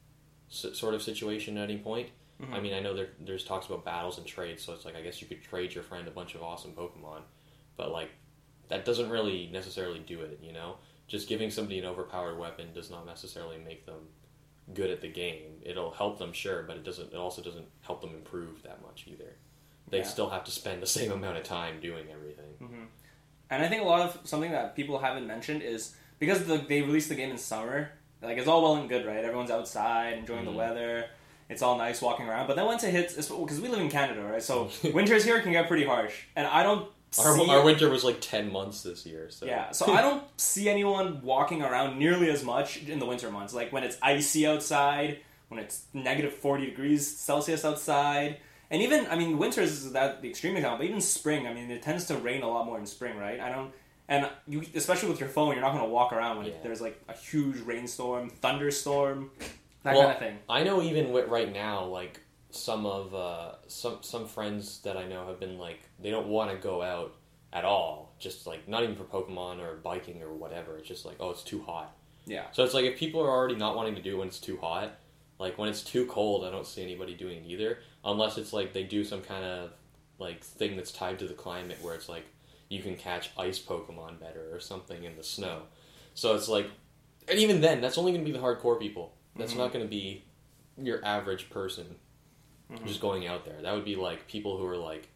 s- 0.51 0.67
sort 0.79 0.95
of 0.95 1.03
situation 1.03 1.57
at 1.57 1.71
any 1.71 1.79
point. 1.79 2.11
Mhm. 2.43 2.53
I 2.53 2.61
mean, 2.61 2.75
I 2.75 2.81
know 2.81 2.93
there, 2.95 3.11
there's 3.21 3.45
talks 3.45 3.67
about 3.67 3.85
battles 3.85 4.19
and 4.19 4.27
trades, 4.27 4.63
so 4.65 4.73
it's 4.75 4.85
like 4.85 4.97
I 4.97 5.01
guess 5.01 5.23
you 5.23 5.29
could 5.29 5.43
trade 5.43 5.73
your 5.75 5.85
friend 5.85 6.07
a 6.09 6.11
bunch 6.11 6.35
of 6.35 6.43
awesome 6.43 6.73
Pokemon, 6.73 7.23
but 7.77 7.91
like 7.91 8.11
that 8.69 8.85
doesn't 8.85 9.09
really 9.11 9.49
necessarily 9.53 10.01
do 10.01 10.21
it, 10.21 10.41
you 10.43 10.53
know? 10.53 10.77
Just 11.09 11.29
giving 11.29 11.51
somebody 11.51 11.79
an 11.79 11.85
overpowered 11.87 12.39
weapon 12.39 12.73
does 12.75 12.91
not 12.91 13.07
necessarily 13.07 13.59
make 13.59 13.87
them 13.87 14.09
good 14.75 14.91
at 14.91 15.01
the 15.01 15.09
game. 15.09 15.61
It'll 15.63 15.91
help 15.91 16.19
them, 16.19 16.33
sure, 16.33 16.63
but 16.65 16.77
it 16.77 16.85
doesn't. 16.85 17.13
It 17.13 17.17
also 17.17 17.43
doesn't 17.43 17.67
help 17.83 18.01
them 18.01 18.11
improve 18.15 18.63
that 18.63 18.81
much 18.83 19.05
either. 19.07 19.37
They 19.93 19.99
Yeah. 19.99 20.05
still 20.05 20.31
have 20.31 20.43
to 20.45 20.51
spend 20.51 20.83
the 20.83 20.87
same 20.87 21.13
amount 21.13 21.37
of 21.37 21.45
time 21.45 21.79
doing 21.81 22.07
everything. 22.11 22.89
And 23.51 23.63
I 23.63 23.69
think 23.69 23.83
a 23.83 23.85
lot 23.85 24.01
of 24.01 24.19
something 24.25 24.51
that 24.51 24.75
people 24.75 24.99
haven't 24.99 25.27
mentioned 25.27 25.63
is 25.63 25.95
because 26.19 26.47
the, 26.47 26.57
they 26.57 26.81
released 26.81 27.11
the 27.11 27.15
game 27.15 27.31
in 27.31 27.37
summer, 27.37 27.91
like 28.23 28.39
it's 28.39 28.49
all 28.49 28.63
well 28.63 28.77
and 28.77 28.89
good, 28.89 29.05
right? 29.05 29.23
Everyone's 29.23 29.51
outside 29.51 30.15
enjoying 30.15 30.47
the 30.47 30.51
Mhm. 30.51 30.55
weather. 30.57 31.05
It's 31.51 31.61
all 31.61 31.77
nice 31.77 32.01
walking 32.01 32.27
around. 32.27 32.47
But 32.47 32.57
then 32.57 32.65
once 32.65 32.83
it 32.83 32.93
hits, 32.93 33.15
because 33.15 33.61
we 33.61 33.69
live 33.69 33.81
in 33.81 33.91
Canada, 33.91 34.23
right? 34.23 34.43
So 34.43 34.71
winters 34.95 35.25
here 35.25 35.43
can 35.43 35.53
get 35.53 35.69
pretty 35.69 35.85
harsh, 35.85 36.15
and 36.35 36.47
I 36.47 36.63
don't. 36.63 36.89
Our, 37.19 37.39
our 37.51 37.63
winter 37.63 37.91
was 37.91 38.05
like 38.05 38.23
ten 38.23 38.51
months 38.51 38.83
this 38.83 39.05
year, 39.05 39.29
so 39.29 39.45
Yeah, 39.45 39.71
so 39.73 39.93
I 39.93 40.01
don't 40.01 40.25
see 40.41 40.71
anyone 40.71 41.21
walking 41.21 41.61
around 41.63 41.99
nearly 41.99 42.31
as 42.31 42.43
much 42.43 42.83
in 42.85 42.99
the 42.99 43.05
winter 43.05 43.31
months. 43.31 43.53
Like 43.53 43.71
when 43.71 43.85
it's 43.85 43.99
icy 44.01 44.47
outside, 44.47 45.19
when 45.49 45.61
it's 45.61 45.83
negative 45.93 46.33
40 46.33 46.65
degrees 46.65 47.07
Celsius 47.15 47.67
outside. 47.67 48.39
And 48.73 48.83
even, 48.83 49.07
I 49.09 49.17
mean, 49.17 49.37
winter 49.39 49.61
is 49.61 49.93
that 49.93 50.23
the 50.23 50.31
extreme 50.31 50.57
example, 50.57 50.79
but 50.79 50.87
even 50.87 51.01
spring, 51.03 51.47
I 51.47 51.53
mean, 51.53 51.71
it 51.71 51.83
tends 51.83 52.07
to 52.07 52.17
rain 52.17 52.43
a 52.43 52.49
lot 52.49 52.65
more 52.67 52.79
in 52.79 52.87
spring, 52.87 53.19
right? 53.19 53.39
I 53.39 53.51
don't, 53.51 53.71
and 54.09 54.29
you, 54.49 54.63
especially 54.75 55.11
with 55.11 55.21
your 55.21 55.29
phone, 55.29 55.53
you're 55.53 55.61
not 55.61 55.73
going 55.75 55.85
to 55.85 55.91
walk 55.91 56.13
around 56.13 56.39
when 56.39 56.47
Yeah. 56.47 56.55
there's 56.63 56.81
like 56.81 57.01
a 57.09 57.13
huge 57.13 57.61
rainstorm, 57.61 58.31
thunderstorm, 58.31 59.31
that 59.83 59.95
Well, 59.95 60.03
kind 60.05 60.13
of 60.15 60.19
thing. 60.19 60.39
I 60.49 60.65
know 60.65 60.83
even 60.83 61.13
with, 61.13 61.29
right 61.29 61.53
now, 61.53 61.85
like 61.85 62.21
some 62.51 62.85
of 62.87 63.15
uh, 63.15 63.53
some 63.67 63.99
some 64.03 64.27
friends 64.27 64.81
that 64.83 64.97
I 64.97 65.07
know 65.07 65.27
have 65.27 65.41
been 65.41 65.59
like 65.59 65.81
they 66.01 66.11
don't 66.11 66.29
want 66.29 66.51
to 66.51 66.57
go 66.57 66.83
out 66.83 67.15
at 67.53 67.65
all, 67.65 68.15
just 68.19 68.47
like 68.47 68.69
not 68.69 68.83
even 68.83 68.95
for 68.97 69.05
Pokemon 69.05 69.59
or 69.61 69.77
biking 69.77 70.23
or 70.23 70.33
whatever. 70.33 70.77
It's 70.79 70.89
just 70.89 71.05
like 71.05 71.17
oh, 71.21 71.31
it's 71.31 71.43
too 71.43 71.63
hot. 71.63 71.95
Yeah. 72.27 72.45
So 72.53 72.63
it's 72.65 72.75
like 72.75 72.85
if 72.85 72.99
people 72.99 73.21
are 73.23 73.31
already 73.31 73.57
not 73.57 73.75
wanting 73.77 73.95
to 73.97 74.03
do 74.03 74.15
it 74.17 74.19
when 74.19 74.29
it's 74.29 74.39
too 74.41 74.57
hot, 74.59 74.93
like 75.39 75.59
when 75.59 75.69
it's 75.69 75.83
too 75.83 76.07
cold, 76.07 76.45
I 76.45 76.51
don't 76.51 76.67
see 76.67 76.83
anybody 76.83 77.15
doing 77.15 77.39
it 77.45 77.47
either, 77.47 77.79
unless 78.05 78.39
it's 78.39 78.53
like 78.53 78.73
they 78.73 78.83
do 78.85 79.05
some 79.05 79.21
kind 79.23 79.45
of 79.45 79.71
like 80.19 80.43
thing 80.43 80.77
that's 80.77 80.93
tied 80.93 81.19
to 81.19 81.27
the 81.27 81.35
climate 81.35 81.79
where 81.83 81.95
it's 81.95 82.09
like 82.09 82.25
you 82.69 82.83
can 82.83 82.97
catch 82.97 83.31
ice 83.37 83.59
Pokemon 83.61 84.19
better 84.21 84.49
or 84.55 84.61
something 84.61 85.05
in 85.05 85.17
the 85.17 85.23
snow. 85.23 85.63
So 86.15 86.35
it's 86.35 86.49
like, 86.49 86.67
and 87.29 87.39
even 87.39 87.61
then, 87.61 87.81
that's 87.81 87.99
only 87.99 88.13
going 88.13 88.25
to 88.25 88.31
be 88.31 88.37
the 88.37 88.43
hardcore 88.43 88.79
people. 88.81 89.13
That's 89.37 89.53
Mhm. 89.55 89.59
not 89.59 89.73
going 89.73 89.85
to 89.85 89.89
be 89.91 90.25
your 90.79 91.05
average 91.05 91.51
person 91.51 91.97
Mhm. 92.71 92.87
just 92.87 93.01
going 93.01 93.27
out 93.27 93.45
there. 93.45 93.61
That 93.61 93.75
would 93.75 93.85
be 93.85 93.97
like 93.97 94.27
people 94.27 94.57
who 94.59 94.67
are 94.67 94.77
like, 94.79 95.09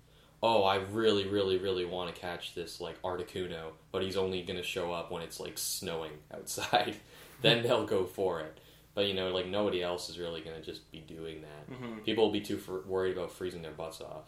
oh, 0.43 0.65
I 0.65 0.77
really, 0.77 1.27
really, 1.27 1.57
really 1.59 1.85
want 1.87 2.15
to 2.15 2.21
catch 2.21 2.55
this 2.55 2.81
like 2.81 3.01
Articuno, 3.03 3.73
but 3.91 4.03
he's 4.03 4.17
only 4.19 4.43
going 4.43 4.59
to 4.59 4.63
show 4.63 4.93
up 4.93 5.11
when 5.11 5.23
it's 5.23 5.41
like 5.41 5.57
snowing 5.59 6.13
outside. 6.33 6.97
then 7.43 7.63
they'll 7.63 7.87
go 7.87 8.05
for 8.05 8.41
it. 8.41 8.59
But 8.97 9.07
you 9.07 9.15
know, 9.15 9.29
like 9.29 9.47
nobody 9.47 9.83
else 9.83 10.09
is 10.09 10.19
really 10.19 10.41
going 10.41 10.57
to 10.57 10.63
just 10.63 10.91
be 10.91 11.01
doing 11.01 11.43
that. 11.43 11.71
Mhm. 11.71 12.03
People 12.05 12.25
will 12.25 12.33
be 12.33 12.41
too 12.41 12.57
fr- 12.57 12.79
worried 12.87 13.17
about 13.17 13.31
freezing 13.31 13.61
their 13.63 13.71
butts 13.73 14.01
off. 14.01 14.25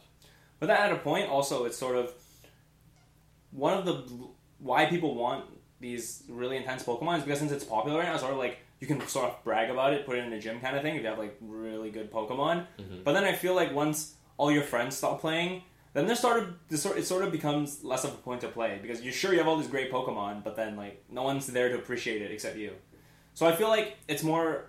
But 0.61 0.67
that 0.67 0.81
at 0.81 0.93
a 0.93 0.97
point, 0.99 1.29
also, 1.31 1.65
it's 1.65 1.77
sort 1.79 1.97
of 1.97 2.13
one 3.51 3.77
of 3.77 3.85
the 3.87 3.95
why 4.59 4.87
people 4.87 5.15
want 5.15 5.47
these 5.81 6.25
really 6.29 6.57
intense 6.57 6.83
Pokemon 6.83 7.19
is 7.19 7.25
because 7.25 7.39
since 7.39 7.51
it's 7.53 7.65
popular 7.65 7.99
right 7.99 8.07
now, 8.07 8.13
it's 8.13 8.21
sort 8.21 8.33
of 8.35 8.39
like 8.39 8.59
you 8.81 8.87
can 8.87 9.01
sort 9.09 9.31
of 9.31 9.43
brag 9.43 9.71
about 9.71 9.93
it, 9.95 10.05
put 10.05 10.19
it 10.19 10.25
in 10.25 10.33
a 10.33 10.41
gym 10.41 10.61
kind 10.61 10.77
of 10.77 10.83
thing 10.83 10.97
if 10.97 11.03
you 11.03 11.09
have 11.09 11.19
like 11.19 11.37
really 11.41 11.91
good 11.91 12.13
Pokemon. 12.13 12.67
Mhm. 12.79 13.05
But 13.05 13.13
then 13.15 13.25
I 13.25 13.33
feel 13.33 13.55
like 13.55 13.73
once 13.75 14.17
all 14.37 14.53
your 14.53 14.63
friends 14.63 14.97
stop 14.97 15.21
playing, 15.21 15.63
then 15.95 16.07
there 16.07 16.15
started 16.15 16.55
this 16.69 16.83
sort 16.83 16.99
it 16.99 17.07
sort 17.07 17.25
of 17.25 17.33
becomes 17.33 17.83
less 17.83 18.05
of 18.05 18.13
a 18.13 18.17
point 18.19 18.43
to 18.43 18.49
play 18.49 18.79
because 18.83 19.01
you're 19.03 19.13
sure 19.15 19.33
you 19.33 19.39
have 19.39 19.49
all 19.49 19.57
these 19.57 19.67
great 19.69 19.91
Pokemon, 19.91 20.45
but 20.45 20.57
then 20.57 20.77
like 20.77 21.03
no 21.09 21.23
one's 21.23 21.47
there 21.47 21.71
to 21.71 21.77
appreciate 21.77 22.21
it 22.21 22.31
except 22.31 22.57
you. 22.57 22.73
So 23.39 23.47
I 23.47 23.55
feel 23.55 23.69
like 23.69 23.97
it's 24.09 24.25
more 24.25 24.65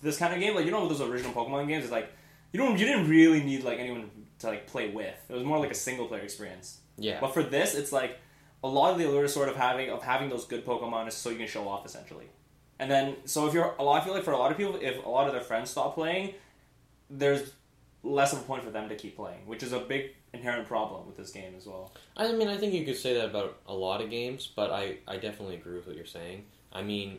this 0.00 0.16
kind 0.16 0.32
of 0.32 0.38
game, 0.38 0.54
like 0.54 0.64
you 0.64 0.70
know 0.70 0.86
with 0.86 0.96
those 0.96 1.08
original 1.08 1.32
Pokemon 1.32 1.66
games, 1.66 1.82
it's 1.82 1.92
like 1.92 2.08
you 2.52 2.60
don't 2.60 2.78
you 2.78 2.86
didn't 2.86 3.08
really 3.08 3.42
need 3.42 3.64
like 3.64 3.80
anyone 3.80 4.08
to 4.38 4.46
like 4.46 4.68
play 4.68 4.90
with. 4.90 5.16
It 5.28 5.32
was 5.32 5.42
more 5.42 5.58
like 5.58 5.72
a 5.72 5.74
single 5.74 6.06
player 6.06 6.22
experience. 6.22 6.78
Yeah. 6.98 7.18
But 7.20 7.34
for 7.34 7.42
this, 7.42 7.74
it's 7.74 7.90
like 7.90 8.18
a 8.62 8.68
lot 8.68 8.92
of 8.92 8.98
the 8.98 9.08
allure 9.08 9.24
is 9.24 9.34
sort 9.34 9.48
of 9.48 9.56
having 9.56 9.90
of 9.90 10.04
having 10.04 10.28
those 10.28 10.44
good 10.44 10.64
Pokemon 10.64 11.08
is 11.08 11.14
so 11.14 11.30
you 11.30 11.36
can 11.36 11.48
show 11.48 11.66
off 11.66 11.84
essentially. 11.84 12.26
And 12.78 12.88
then 12.88 13.16
so 13.24 13.48
if 13.48 13.54
you're 13.54 13.74
a 13.76 13.82
lot, 13.82 14.00
I 14.00 14.04
feel 14.04 14.14
like 14.14 14.22
for 14.22 14.30
a 14.30 14.38
lot 14.38 14.52
of 14.52 14.56
people, 14.56 14.78
if 14.80 15.04
a 15.04 15.08
lot 15.08 15.26
of 15.26 15.32
their 15.32 15.42
friends 15.42 15.70
stop 15.70 15.96
playing, 15.96 16.34
there's 17.10 17.54
less 18.04 18.32
of 18.32 18.38
a 18.38 18.42
point 18.42 18.62
for 18.62 18.70
them 18.70 18.88
to 18.88 18.94
keep 18.94 19.16
playing, 19.16 19.48
which 19.48 19.64
is 19.64 19.72
a 19.72 19.80
big 19.80 20.12
inherent 20.32 20.68
problem 20.68 21.08
with 21.08 21.16
this 21.16 21.32
game 21.32 21.54
as 21.56 21.66
well. 21.66 21.90
I 22.16 22.30
mean, 22.30 22.46
I 22.46 22.56
think 22.56 22.72
you 22.72 22.84
could 22.84 22.98
say 22.98 23.14
that 23.14 23.30
about 23.30 23.58
a 23.66 23.74
lot 23.74 24.00
of 24.00 24.10
games, 24.10 24.48
but 24.54 24.70
I, 24.70 24.98
I 25.08 25.16
definitely 25.16 25.56
agree 25.56 25.74
with 25.74 25.88
what 25.88 25.96
you're 25.96 26.06
saying. 26.06 26.44
I 26.72 26.82
mean, 26.82 27.18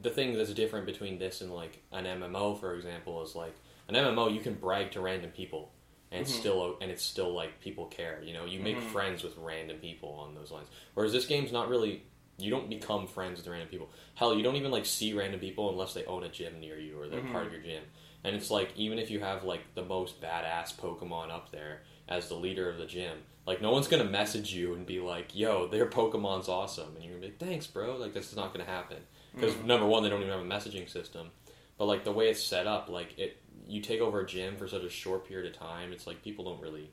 the 0.00 0.10
thing 0.10 0.34
that's 0.34 0.52
different 0.54 0.86
between 0.86 1.18
this 1.18 1.40
and 1.40 1.52
like 1.52 1.82
an 1.92 2.04
MMO, 2.04 2.58
for 2.58 2.74
example, 2.74 3.22
is 3.22 3.34
like 3.34 3.54
an 3.88 3.94
MMO 3.94 4.32
you 4.32 4.40
can 4.40 4.54
brag 4.54 4.90
to 4.92 5.00
random 5.00 5.30
people, 5.30 5.72
and 6.10 6.20
it's 6.22 6.32
Mhm. 6.32 6.38
still 6.40 6.76
and 6.80 6.90
it's 6.90 7.02
still 7.02 7.32
like 7.34 7.60
people 7.60 7.86
care. 7.86 8.22
You 8.24 8.32
know, 8.32 8.44
you 8.44 8.60
make 8.60 8.78
Mhm. 8.78 8.82
friends 8.82 9.22
with 9.22 9.36
random 9.36 9.78
people 9.78 10.10
on 10.10 10.34
those 10.34 10.50
lines. 10.50 10.68
Whereas 10.94 11.12
this 11.12 11.26
game's 11.26 11.52
not 11.52 11.68
really. 11.68 12.02
You 12.38 12.50
don't 12.50 12.68
become 12.70 13.06
friends 13.06 13.38
with 13.38 13.46
random 13.46 13.68
people. 13.68 13.90
Hell, 14.14 14.34
you 14.34 14.42
don't 14.42 14.56
even 14.56 14.70
like 14.72 14.86
see 14.86 15.12
random 15.12 15.38
people 15.38 15.68
unless 15.70 15.92
they 15.94 16.04
own 16.06 16.24
a 16.24 16.28
gym 16.28 16.58
near 16.60 16.78
you 16.78 16.98
or 16.98 17.06
they're 17.06 17.20
Mhm. 17.20 17.30
part 17.30 17.46
of 17.46 17.52
your 17.52 17.60
gym. 17.62 17.84
And 18.24 18.34
it's 18.34 18.50
like 18.50 18.70
even 18.74 18.98
if 18.98 19.10
you 19.10 19.20
have 19.20 19.44
like 19.44 19.74
the 19.74 19.84
most 19.84 20.20
badass 20.20 20.74
Pokemon 20.74 21.30
up 21.30 21.50
there, 21.52 21.82
as 22.08 22.28
the 22.28 22.34
leader 22.34 22.68
of 22.68 22.78
the 22.78 22.86
gym. 22.86 23.18
Like 23.46 23.60
no 23.60 23.70
one's 23.70 23.86
gonna 23.88 24.04
message 24.04 24.52
you 24.54 24.74
and 24.74 24.86
be 24.86 24.98
like, 25.00 25.34
"Yo, 25.36 25.66
their 25.68 25.86
Pokemon's 25.86 26.48
awesome," 26.48 26.94
and 26.96 27.04
you're 27.04 27.14
gonna 27.14 27.26
be 27.26 27.32
like, 27.32 27.38
"Thanks, 27.38 27.66
bro." 27.66 27.96
Like 27.96 28.14
this 28.14 28.30
is 28.30 28.36
not 28.36 28.52
gonna 28.52 28.64
happen 28.64 28.98
because 29.34 29.54
Mm-hmm. 29.54 29.66
number 29.66 29.86
one, 29.86 30.02
they 30.02 30.08
don't 30.10 30.20
even 30.22 30.32
have 30.32 30.40
a 30.40 30.44
messaging 30.44 30.88
system. 30.88 31.30
But 31.78 31.86
like 31.86 32.04
the 32.04 32.12
way 32.12 32.28
it's 32.28 32.42
set 32.42 32.66
up, 32.66 32.88
like 32.88 33.18
it, 33.18 33.38
you 33.66 33.80
take 33.80 34.00
over 34.00 34.20
a 34.20 34.26
gym 34.26 34.56
for 34.56 34.68
such 34.68 34.82
a 34.82 34.90
short 34.90 35.26
period 35.26 35.52
of 35.52 35.58
time. 35.58 35.92
It's 35.92 36.06
like 36.06 36.22
people 36.22 36.44
don't 36.44 36.60
really 36.60 36.90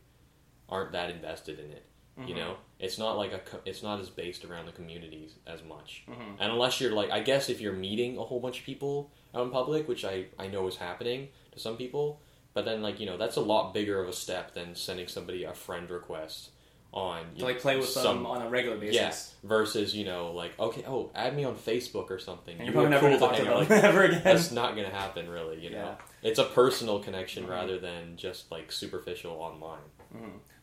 aren't 0.68 0.92
that 0.94 1.10
invested 1.10 1.60
in 1.60 1.72
it. 1.72 1.86
You 2.28 2.34
Mhm. 2.34 2.38
know, 2.38 2.58
it's 2.80 2.98
not 2.98 3.16
like 3.18 3.32
a, 3.32 3.42
it's 3.66 3.82
not 3.82 4.02
as 4.02 4.10
based 4.10 4.44
around 4.44 4.66
the 4.66 4.74
communities 4.74 5.36
as 5.48 5.64
much. 5.64 6.04
Mhm. 6.08 6.36
And 6.38 6.52
unless 6.52 6.82
you're 6.82 6.92
like, 6.92 7.10
I 7.12 7.22
guess 7.22 7.50
if 7.50 7.62
you're 7.62 7.72
meeting 7.72 8.18
a 8.18 8.24
whole 8.24 8.42
bunch 8.42 8.60
of 8.60 8.66
people 8.66 9.10
out 9.34 9.44
in 9.46 9.52
public, 9.52 9.88
which 9.88 10.04
I 10.04 10.26
I 10.38 10.48
know 10.48 10.68
is 10.68 10.76
happening 10.76 11.30
to 11.54 11.60
some 11.60 11.78
people, 11.78 12.20
but 12.54 12.66
then 12.66 12.82
like 12.82 13.00
you 13.00 13.06
know 13.06 13.16
that's 13.16 13.38
a 13.38 13.42
lot 13.42 13.74
bigger 13.74 14.02
of 14.02 14.10
a 14.10 14.14
step 14.14 14.54
than 14.54 14.76
sending 14.76 15.08
somebody 15.08 15.46
a 15.46 15.54
friend 15.54 15.90
request 15.90 16.50
on 16.92 17.22
you 17.36 17.40
to 17.42 17.46
like 17.46 17.60
play 17.60 17.78
with 17.78 17.88
some 17.88 18.18
them 18.18 18.26
on 18.26 18.42
a 18.42 18.50
regular 18.50 18.78
basis. 18.78 18.96
Yes. 18.96 19.36
Versus, 19.44 19.96
you 19.96 20.06
know, 20.06 20.32
like, 20.32 20.58
okay, 20.60 20.84
oh, 20.88 21.12
add 21.14 21.36
me 21.36 21.44
on 21.44 21.56
Facebook 21.56 22.10
or 22.10 22.18
something. 22.20 22.58
And 22.58 22.68
You 22.68 22.74
you're 22.74 22.90
probably 22.90 22.90
never 22.90 23.10
cool 23.10 23.20
gonna 23.20 23.32
talk 23.32 23.38
to 23.38 23.44
them. 23.44 23.54
Like, 23.78 23.84
ever 23.84 24.04
again. 24.06 24.22
that's 24.24 24.52
not 24.52 24.76
going 24.76 24.90
to 24.90 24.96
happen, 24.96 25.30
really, 25.30 25.60
you 25.60 25.70
know? 25.70 25.78
Yeah. 26.24 26.30
It's 26.30 26.40
a 26.40 26.46
personal 26.46 27.00
connection 27.00 27.46
Mhm. 27.46 27.50
rather 27.50 27.78
than 27.80 28.18
just, 28.18 28.52
like, 28.52 28.72
superficial 28.72 29.34
online. 29.34 29.80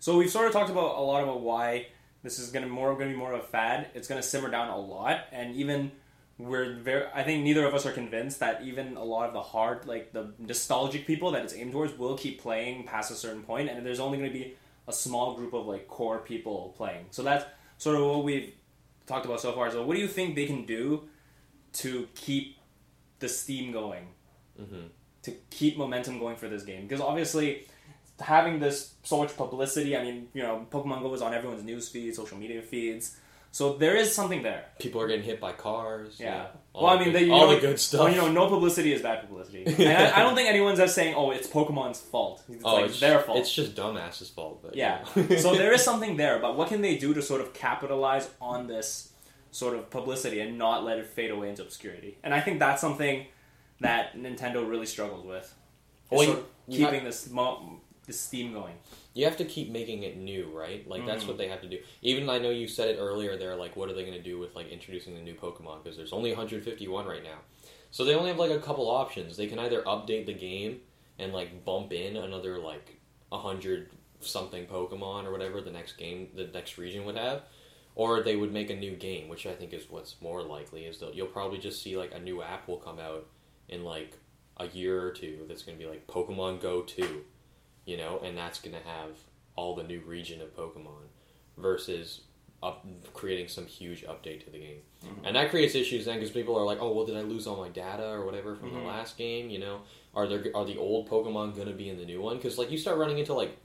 So 0.00 0.16
we've 0.18 0.30
sort 0.30 0.46
of 0.48 0.52
talked 0.52 0.70
about 0.70 0.96
a 0.98 1.00
lot 1.00 1.22
about 1.22 1.40
why 1.40 1.86
this 2.22 2.38
is 2.40 2.50
gonna 2.50 2.66
more 2.66 2.92
gonna 2.98 3.10
be 3.10 3.16
more 3.16 3.32
of 3.32 3.40
a 3.40 3.46
fad. 3.46 3.86
It's 3.94 4.08
gonna 4.08 4.22
simmer 4.22 4.50
down 4.50 4.68
a 4.68 4.76
lot, 4.78 5.20
and 5.32 5.54
even 5.54 5.92
we're 6.38 6.74
very. 6.74 7.06
I 7.14 7.22
think 7.22 7.44
neither 7.44 7.64
of 7.64 7.72
us 7.74 7.86
are 7.86 7.92
convinced 7.92 8.40
that 8.40 8.62
even 8.64 8.96
a 8.96 9.04
lot 9.04 9.28
of 9.28 9.32
the 9.34 9.40
hard, 9.40 9.86
like 9.86 10.12
the 10.12 10.32
nostalgic 10.38 11.06
people 11.06 11.30
that 11.30 11.44
it's 11.44 11.54
aimed 11.54 11.72
towards, 11.72 11.96
will 11.96 12.18
keep 12.18 12.40
playing 12.42 12.84
past 12.84 13.10
a 13.10 13.14
certain 13.14 13.42
point, 13.42 13.70
and 13.70 13.86
there's 13.86 14.00
only 14.00 14.18
gonna 14.18 14.30
be 14.30 14.56
a 14.88 14.92
small 14.92 15.34
group 15.34 15.52
of 15.54 15.66
like 15.66 15.88
core 15.88 16.18
people 16.18 16.74
playing. 16.76 17.06
So 17.10 17.22
that's 17.22 17.44
sort 17.78 17.96
of 17.96 18.02
what 18.02 18.24
we've 18.24 18.52
talked 19.06 19.26
about 19.26 19.40
so 19.40 19.52
far. 19.52 19.70
So 19.70 19.84
what 19.84 19.94
do 19.94 20.00
you 20.00 20.08
think 20.08 20.34
they 20.34 20.46
can 20.46 20.64
do 20.64 21.08
to 21.74 22.08
keep 22.14 22.56
the 23.18 23.28
steam 23.28 23.72
going? 23.72 24.08
hmm 24.58 24.86
to 25.26 25.32
keep 25.50 25.76
momentum 25.76 26.20
going 26.20 26.36
for 26.36 26.48
this 26.48 26.62
game 26.62 26.82
because 26.82 27.00
obviously 27.00 27.66
having 28.20 28.60
this 28.60 28.94
so 29.02 29.18
much 29.18 29.36
publicity 29.36 29.96
i 29.96 30.02
mean 30.02 30.28
you 30.32 30.42
know 30.42 30.64
pokemon 30.70 31.02
go 31.02 31.12
is 31.12 31.20
on 31.20 31.34
everyone's 31.34 31.64
news 31.64 31.88
feed 31.88 32.14
social 32.14 32.38
media 32.38 32.62
feeds 32.62 33.16
so 33.56 33.72
there 33.72 33.96
is 33.96 34.14
something 34.14 34.42
there. 34.42 34.66
People 34.78 35.00
are 35.00 35.08
getting 35.08 35.24
hit 35.24 35.40
by 35.40 35.52
cars. 35.52 36.20
you 36.20 36.26
yeah. 36.26 36.32
Know, 36.34 36.48
well 36.74 36.86
i 36.88 37.02
mean 37.02 37.14
they, 37.14 37.30
all 37.30 37.46
know, 37.46 37.54
the 37.54 37.60
good 37.62 37.80
stuff. 37.80 38.00
well, 38.00 38.10
you 38.10 38.16
know 38.18 38.30
no 38.30 38.50
publicity 38.50 38.92
is 38.92 39.00
bad 39.00 39.26
publicity. 39.26 39.64
And 39.82 39.96
I, 39.96 40.18
I 40.18 40.22
don't 40.22 40.34
think 40.34 40.50
anyone's 40.50 40.78
ever 40.78 40.90
saying 40.90 41.14
oh 41.14 41.30
it's 41.30 41.48
pokemon's 41.48 41.98
fault. 41.98 42.42
It's 42.50 42.62
oh, 42.62 42.74
like 42.74 42.84
it's 42.90 43.00
their 43.00 43.18
fault. 43.20 43.38
It's 43.38 43.54
just 43.54 43.74
dumbasses' 43.74 44.30
fault. 44.30 44.60
But, 44.62 44.76
yeah. 44.76 45.04
so 45.38 45.54
there 45.54 45.72
is 45.78 45.82
something 45.82 46.18
there 46.18 46.38
but 46.38 46.54
what 46.54 46.68
can 46.68 46.82
they 46.82 46.98
do 46.98 47.14
to 47.14 47.22
sort 47.22 47.40
of 47.40 47.54
capitalize 47.54 48.28
on 48.42 48.66
this 48.66 49.12
sort 49.52 49.74
of 49.74 49.88
publicity 49.88 50.40
and 50.40 50.58
not 50.58 50.84
let 50.84 50.98
it 50.98 51.06
fade 51.06 51.30
away 51.30 51.48
into 51.48 51.62
obscurity? 51.62 52.18
And 52.22 52.34
i 52.34 52.42
think 52.42 52.58
that's 52.58 52.82
something 52.82 53.24
that 53.80 54.14
nintendo 54.18 54.68
really 54.68 54.84
struggles 54.84 55.24
with. 55.24 55.54
Well, 56.10 56.20
is 56.20 56.26
you- 56.26 56.34
sort 56.34 56.44
of 56.44 56.74
keeping 56.76 57.04
this 57.04 57.30
mo- 57.30 57.80
this 58.06 58.20
steam 58.20 58.52
going 58.52 58.74
You 59.16 59.24
have 59.24 59.38
to 59.38 59.46
keep 59.46 59.70
making 59.70 60.02
it 60.02 60.18
new, 60.18 60.50
right? 60.54 60.86
Like 60.86 61.06
that's 61.06 61.24
Mhm. 61.24 61.28
what 61.28 61.38
they 61.38 61.48
have 61.48 61.62
to 61.62 61.68
do. 61.68 61.78
Even 62.02 62.28
I 62.28 62.38
know 62.38 62.50
you 62.50 62.68
said 62.68 62.90
it 62.90 62.98
earlier. 62.98 63.38
They're 63.38 63.56
like, 63.56 63.74
what 63.74 63.88
are 63.88 63.94
they 63.94 64.02
going 64.02 64.12
to 64.16 64.22
do 64.22 64.38
with 64.38 64.54
like 64.54 64.68
introducing 64.68 65.14
the 65.14 65.22
new 65.22 65.34
Pokemon? 65.34 65.82
Because 65.82 65.96
there's 65.96 66.12
only 66.12 66.30
151 66.32 67.06
right 67.06 67.24
now, 67.24 67.38
so 67.90 68.04
they 68.04 68.14
only 68.14 68.28
have 68.28 68.38
like 68.38 68.50
a 68.50 68.58
couple 68.60 68.90
options. 68.90 69.36
They 69.38 69.46
can 69.46 69.58
either 69.58 69.80
update 69.84 70.26
the 70.26 70.34
game 70.34 70.82
and 71.18 71.32
like 71.32 71.64
bump 71.64 71.94
in 71.94 72.16
another 72.16 72.58
like 72.58 72.98
100 73.30 73.88
something 74.20 74.66
Pokemon 74.66 75.24
or 75.24 75.32
whatever 75.32 75.62
the 75.62 75.70
next 75.70 75.94
game, 75.96 76.28
the 76.34 76.48
next 76.48 76.76
region 76.76 77.06
would 77.06 77.16
have, 77.16 77.42
or 77.94 78.22
they 78.22 78.36
would 78.36 78.52
make 78.52 78.68
a 78.68 78.76
new 78.76 78.94
game, 78.96 79.28
which 79.28 79.46
I 79.46 79.54
think 79.54 79.72
is 79.72 79.88
what's 79.88 80.20
more 80.20 80.42
likely. 80.42 80.84
Is 80.84 80.98
that 80.98 81.14
you'll 81.14 81.26
probably 81.28 81.58
just 81.58 81.82
see 81.82 81.96
like 81.96 82.12
a 82.14 82.20
new 82.20 82.42
app 82.42 82.68
will 82.68 82.76
come 82.78 82.98
out 82.98 83.26
in 83.70 83.82
like 83.82 84.18
a 84.58 84.66
year 84.68 85.02
or 85.02 85.10
two. 85.12 85.46
That's 85.48 85.62
going 85.62 85.78
to 85.78 85.82
be 85.82 85.88
like 85.88 86.06
Pokemon 86.06 86.60
Go 86.60 86.82
2 86.82 87.24
you 87.86 87.96
know, 87.96 88.20
and 88.22 88.36
that's 88.36 88.60
going 88.60 88.74
to 88.76 88.86
have 88.88 89.10
all 89.56 89.74
the 89.74 89.82
new 89.82 90.00
region 90.00 90.42
of 90.42 90.54
Pokemon 90.54 91.06
versus 91.56 92.20
up 92.62 92.86
creating 93.14 93.48
some 93.48 93.66
huge 93.66 94.02
update 94.04 94.44
to 94.44 94.50
the 94.50 94.58
game. 94.58 94.80
And 95.24 95.36
that 95.36 95.50
creates 95.50 95.74
issues 95.74 96.04
then 96.06 96.16
because 96.16 96.30
people 96.30 96.56
are 96.58 96.64
like, 96.64 96.78
"Oh, 96.80 96.92
well, 96.92 97.06
did 97.06 97.16
I 97.16 97.20
lose 97.22 97.46
all 97.46 97.56
my 97.56 97.68
data 97.68 98.06
or 98.08 98.24
whatever 98.26 98.56
from 98.56 98.70
Mhm. 98.70 98.80
the 98.82 98.86
last 98.88 99.16
game?" 99.16 99.50
You 99.50 99.58
know, 99.60 99.80
are 100.14 100.26
there 100.26 100.44
are 100.54 100.64
the 100.64 100.76
old 100.78 101.08
Pokemon 101.08 101.54
going 101.54 101.68
to 101.68 101.74
be 101.74 101.88
in 101.88 101.96
the 101.98 102.04
new 102.04 102.20
one? 102.20 102.36
Because 102.36 102.58
like 102.58 102.70
you 102.70 102.78
start 102.78 102.98
running 102.98 103.18
into 103.18 103.34
like 103.34 103.56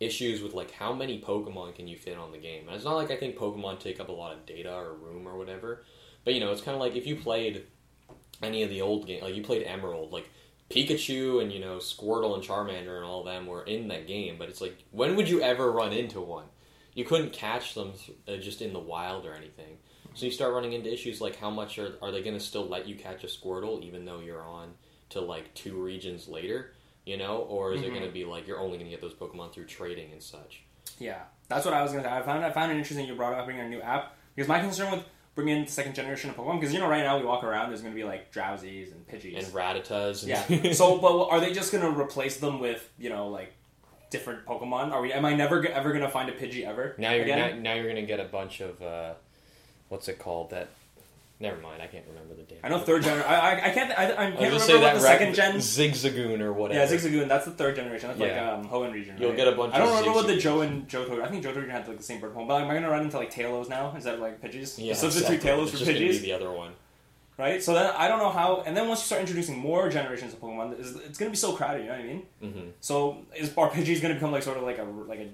issues 0.00 0.42
with 0.42 0.54
like 0.54 0.70
how 0.72 0.92
many 0.92 1.20
Pokemon 1.20 1.74
can 1.74 1.86
you 1.88 1.96
fit 1.96 2.16
on 2.16 2.32
the 2.32 2.38
game. 2.38 2.66
And 2.66 2.74
it's 2.76 2.84
not 2.84 2.94
like 2.96 3.10
I 3.10 3.16
think 3.16 3.36
Pokemon 3.36 3.80
take 3.80 4.00
up 4.00 4.08
a 4.08 4.12
lot 4.12 4.32
of 4.32 4.44
data 4.46 4.72
or 4.74 4.94
room 4.94 5.26
or 5.28 5.36
whatever, 5.36 5.84
but 6.24 6.34
you 6.34 6.40
know, 6.40 6.50
it's 6.52 6.62
kind 6.62 6.74
of 6.74 6.80
like 6.80 6.96
if 6.96 7.06
you 7.06 7.16
played 7.16 7.64
any 8.42 8.62
of 8.62 8.70
the 8.70 8.80
old 8.80 9.06
game, 9.06 9.22
like 9.22 9.34
you 9.34 9.42
played 9.42 9.64
Emerald, 9.64 10.12
like 10.12 10.30
Pikachu 10.70 11.40
and 11.42 11.50
you 11.52 11.60
know 11.60 11.76
Squirtle 11.78 12.34
and 12.34 12.42
Charmander 12.44 12.96
and 12.96 13.04
all 13.04 13.20
of 13.20 13.26
them 13.26 13.46
were 13.46 13.62
in 13.64 13.88
that 13.88 14.06
game, 14.06 14.36
but 14.38 14.48
it's 14.48 14.60
like 14.60 14.76
when 14.90 15.16
would 15.16 15.28
you 15.28 15.40
ever 15.40 15.70
run 15.72 15.92
into 15.92 16.20
one? 16.20 16.44
You 16.94 17.04
couldn't 17.04 17.32
catch 17.32 17.74
them 17.74 17.92
uh, 18.26 18.36
just 18.36 18.60
in 18.60 18.72
the 18.72 18.78
wild 18.78 19.24
or 19.24 19.32
anything. 19.34 19.78
So 20.14 20.26
you 20.26 20.32
start 20.32 20.52
running 20.52 20.72
into 20.72 20.92
issues 20.92 21.20
like 21.20 21.36
how 21.36 21.50
much 21.50 21.78
are 21.78 21.94
are 22.02 22.10
they 22.10 22.22
going 22.22 22.34
to 22.36 22.40
still 22.44 22.66
let 22.66 22.88
you 22.88 22.96
catch 22.96 23.22
a 23.24 23.28
Squirtle 23.28 23.82
even 23.82 24.04
though 24.04 24.20
you're 24.20 24.42
on 24.42 24.72
to 25.10 25.20
like 25.20 25.54
two 25.54 25.80
regions 25.82 26.28
later, 26.28 26.72
you 27.06 27.16
know, 27.16 27.38
or 27.38 27.72
is 27.72 27.82
it 27.82 27.86
Mhm. 27.90 27.94
going 27.94 28.04
to 28.06 28.10
be 28.12 28.24
like 28.24 28.46
you're 28.46 28.58
only 28.58 28.78
going 28.78 28.90
to 28.90 28.94
get 28.96 29.00
those 29.00 29.14
Pokemon 29.14 29.52
through 29.52 29.66
trading 29.66 30.12
and 30.12 30.22
such? 30.22 30.62
Yeah, 30.98 31.22
that's 31.48 31.64
what 31.64 31.72
I 31.74 31.82
was 31.82 31.92
gonna 31.92 32.04
say. 32.04 32.10
I 32.10 32.22
found 32.22 32.44
I 32.44 32.50
found 32.50 32.72
it 32.72 32.76
interesting 32.76 33.06
you 33.06 33.14
brought 33.14 33.32
up 33.34 33.44
bringing 33.44 33.64
a 33.64 33.68
new 33.68 33.80
app 33.80 34.16
because 34.34 34.48
my 34.48 34.58
concern 34.58 34.90
with 34.90 35.04
bringing 35.38 35.58
in 35.58 35.64
the 35.66 35.70
second 35.70 35.94
generation 35.94 36.30
of 36.30 36.36
Pokemon 36.36 36.58
because 36.58 36.74
you 36.74 36.80
know 36.80 36.88
right 36.88 37.04
now 37.04 37.16
we 37.16 37.24
walk 37.24 37.44
around 37.44 37.68
there's 37.68 37.80
gonna 37.80 37.94
be 37.94 38.02
like 38.02 38.32
Drowzees 38.32 38.90
and 38.90 39.06
Pidgeys. 39.06 39.38
And 39.38 39.46
Rattatas. 39.54 40.22
And 40.24 40.64
yeah. 40.64 40.72
so, 40.72 40.98
but 40.98 41.28
are 41.28 41.38
they 41.38 41.52
just 41.52 41.70
gonna 41.70 41.90
replace 41.90 42.38
them 42.38 42.58
with 42.58 42.90
you 42.98 43.08
know 43.08 43.28
like 43.28 43.52
different 44.10 44.44
Pokemon? 44.44 44.90
Are 44.90 45.00
we? 45.00 45.12
Am 45.12 45.24
I 45.24 45.34
never 45.34 45.64
ever 45.68 45.92
gonna 45.92 46.10
find 46.10 46.28
a 46.28 46.32
Pidgey 46.32 46.66
ever? 46.66 46.96
Now 46.98 47.12
you're 47.12 47.24
now, 47.24 47.54
now 47.54 47.74
you're 47.74 47.86
gonna 47.86 48.04
get 48.04 48.18
a 48.18 48.24
bunch 48.24 48.60
of 48.60 48.82
uh, 48.82 49.14
what's 49.90 50.08
it 50.08 50.18
called? 50.18 50.50
That 50.50 50.70
never 51.40 51.60
mind. 51.60 51.80
I 51.82 51.86
can't 51.86 52.04
remember 52.08 52.34
the 52.34 52.42
damn. 52.42 52.58
I 52.64 52.68
know 52.68 52.78
third 52.80 53.02
gen. 53.02 53.18
I, 53.22 53.66
I, 53.66 53.70
can't. 53.70 53.90
I, 53.98 54.04
I 54.04 54.06
can't 54.06 54.18
remember 54.34 54.46
gonna 54.50 54.60
say 54.60 54.74
what 54.74 54.80
that 54.80 54.94
the 54.94 55.00
second 55.00 55.34
gen. 55.34 55.56
Zigzagoon 55.56 56.40
or 56.40 56.52
whatever. 56.52 56.80
Yeah, 56.80 56.86
Zigzagoon. 56.90 57.28
That's 57.28 57.44
the 57.44 57.50
third 57.52 57.76
generation. 57.76 58.08
That's 58.08 58.20
Yeah. 58.20 58.50
like 58.50 58.58
um, 58.64 58.68
Hoenn 58.68 58.92
region. 58.92 59.16
You'll 59.20 59.34
get 59.34 59.48
a 59.48 59.52
bunch. 59.52 59.74
I 59.74 59.78
don't 59.78 59.88
remember 59.88 60.12
what 60.12 60.26
the. 60.26 60.36
Joe 60.36 60.60
and 60.62 60.88
Johto. 60.88 61.22
I 61.22 61.28
think 61.28 61.44
Johto 61.44 61.56
region 61.56 61.70
had 61.70 61.86
like 61.88 61.96
the 61.98 62.02
same 62.02 62.20
bird 62.20 62.34
Pokemon. 62.34 62.48
But 62.48 62.62
am 62.62 62.70
I 62.70 62.74
gonna 62.74 62.90
run 62.90 63.02
into 63.02 63.16
like 63.18 63.32
Taillows 63.32 63.68
now 63.68 63.92
instead 63.94 64.14
of 64.14 64.20
like 64.20 64.40
Pidgeys? 64.42 64.74
Yeah, 64.84 64.94
substitute 64.94 65.34
exactly. 65.34 65.50
Taillows 65.50 65.68
It's 65.72 65.78
for 65.80 65.84
gonna 65.86 65.98
Pidgeys. 65.98 66.20
the 66.20 66.32
other 66.32 66.50
one. 66.52 66.72
right? 67.36 67.62
So 67.62 67.72
then 67.72 67.92
I 67.96 68.08
don't 68.08 68.18
know 68.18 68.30
how. 68.30 68.62
And 68.66 68.76
then 68.76 68.88
once 68.88 69.00
you 69.00 69.06
start 69.06 69.20
introducing 69.20 69.56
more 69.58 69.88
generations 69.88 70.32
of 70.32 70.40
Pokemon, 70.40 70.78
it's, 70.80 70.90
it's 70.96 71.18
going 71.18 71.28
to 71.28 71.30
be 71.30 71.36
so 71.36 71.52
crowded. 71.52 71.82
You 71.82 71.86
know 71.86 71.92
what 71.92 72.00
I 72.00 72.06
mean? 72.06 72.22
hmm 72.42 72.68
So 72.80 73.18
is 73.36 73.52
are 73.56 73.70
Pidgeys 73.70 74.00
going 74.02 74.12
to 74.12 74.14
become 74.14 74.32
like 74.32 74.42
sort 74.42 74.56
of 74.56 74.64
like 74.64 74.78
a 74.78 74.82
like 74.84 75.20
a 75.20 75.28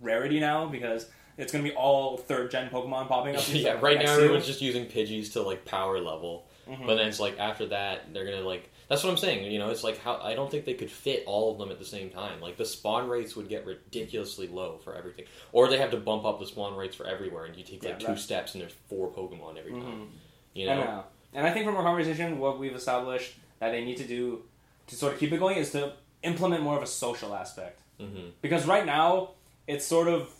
rarity 0.00 0.38
now 0.40 0.66
because 0.66 1.06
it's 1.38 1.52
going 1.52 1.64
to 1.64 1.70
be 1.70 1.76
all 1.76 2.16
third 2.16 2.50
gen 2.50 2.70
Pokemon 2.70 3.08
popping 3.08 3.36
up? 3.36 3.42
yeah, 3.48 3.78
right 3.80 3.98
now 3.98 4.12
everyone's 4.14 4.46
just 4.46 4.60
using 4.60 4.86
Pidgeys 4.86 5.32
to 5.32 5.42
like 5.42 5.64
power 5.64 5.98
level, 6.00 6.46
Mhm. 6.68 6.86
but 6.86 6.94
then 6.96 7.08
it's 7.08 7.20
like 7.20 7.38
after 7.38 7.66
that 7.66 8.12
they're 8.12 8.24
gonna 8.24 8.40
like. 8.40 8.70
That's 8.88 9.02
what 9.02 9.08
I'm 9.10 9.16
saying. 9.16 9.50
You 9.50 9.58
know, 9.58 9.70
it's 9.70 9.82
like 9.82 9.98
how 9.98 10.20
I 10.22 10.34
don't 10.34 10.50
think 10.50 10.66
they 10.66 10.74
could 10.74 10.90
fit 10.90 11.24
all 11.26 11.52
of 11.52 11.58
them 11.58 11.70
at 11.70 11.78
the 11.78 11.84
same 11.86 12.10
time. 12.10 12.40
Like 12.42 12.56
the 12.58 12.66
spawn 12.66 13.08
rates 13.08 13.34
would 13.34 13.48
get 13.48 13.64
ridiculously 13.64 14.46
low 14.46 14.78
for 14.84 14.94
everything, 14.94 15.24
or 15.52 15.68
they 15.68 15.78
have 15.78 15.90
to 15.92 15.96
bump 15.96 16.24
up 16.26 16.38
the 16.38 16.46
spawn 16.46 16.76
rates 16.76 16.94
for 16.94 17.06
everywhere, 17.06 17.44
and 17.46 17.56
you 17.56 17.64
take 17.64 17.82
like 17.82 17.94
Yeah, 17.94 18.06
two 18.06 18.12
right. 18.12 18.18
steps 18.18 18.54
and 18.54 18.62
there's 18.62 18.74
four 18.88 19.10
Pokemon 19.10 19.58
every 19.58 19.72
time. 19.72 19.82
Mhm. 19.82 20.06
You 20.54 20.68
I 20.70 20.74
know, 20.74 20.84
know. 20.84 21.04
And 21.32 21.46
I 21.46 21.52
think 21.52 21.64
from 21.66 21.76
our 21.76 21.82
conversation, 21.82 22.38
what 22.38 22.58
we've 22.58 22.74
established 22.74 23.32
that 23.60 23.70
they 23.70 23.82
need 23.84 23.96
to 23.96 24.04
do 24.06 24.42
to 24.86 24.94
sort 24.94 25.14
of 25.14 25.18
keep 25.18 25.32
it 25.32 25.38
going 25.38 25.56
is 25.56 25.72
to 25.72 25.94
implement 26.22 26.62
more 26.62 26.76
of 26.76 26.82
a 26.82 26.86
social 26.86 27.34
aspect. 27.34 27.80
hmm 27.98 28.28
because 28.42 28.66
right 28.66 28.84
now 28.86 29.30
it's 29.66 29.86
sort 29.86 30.08
of 30.08 30.30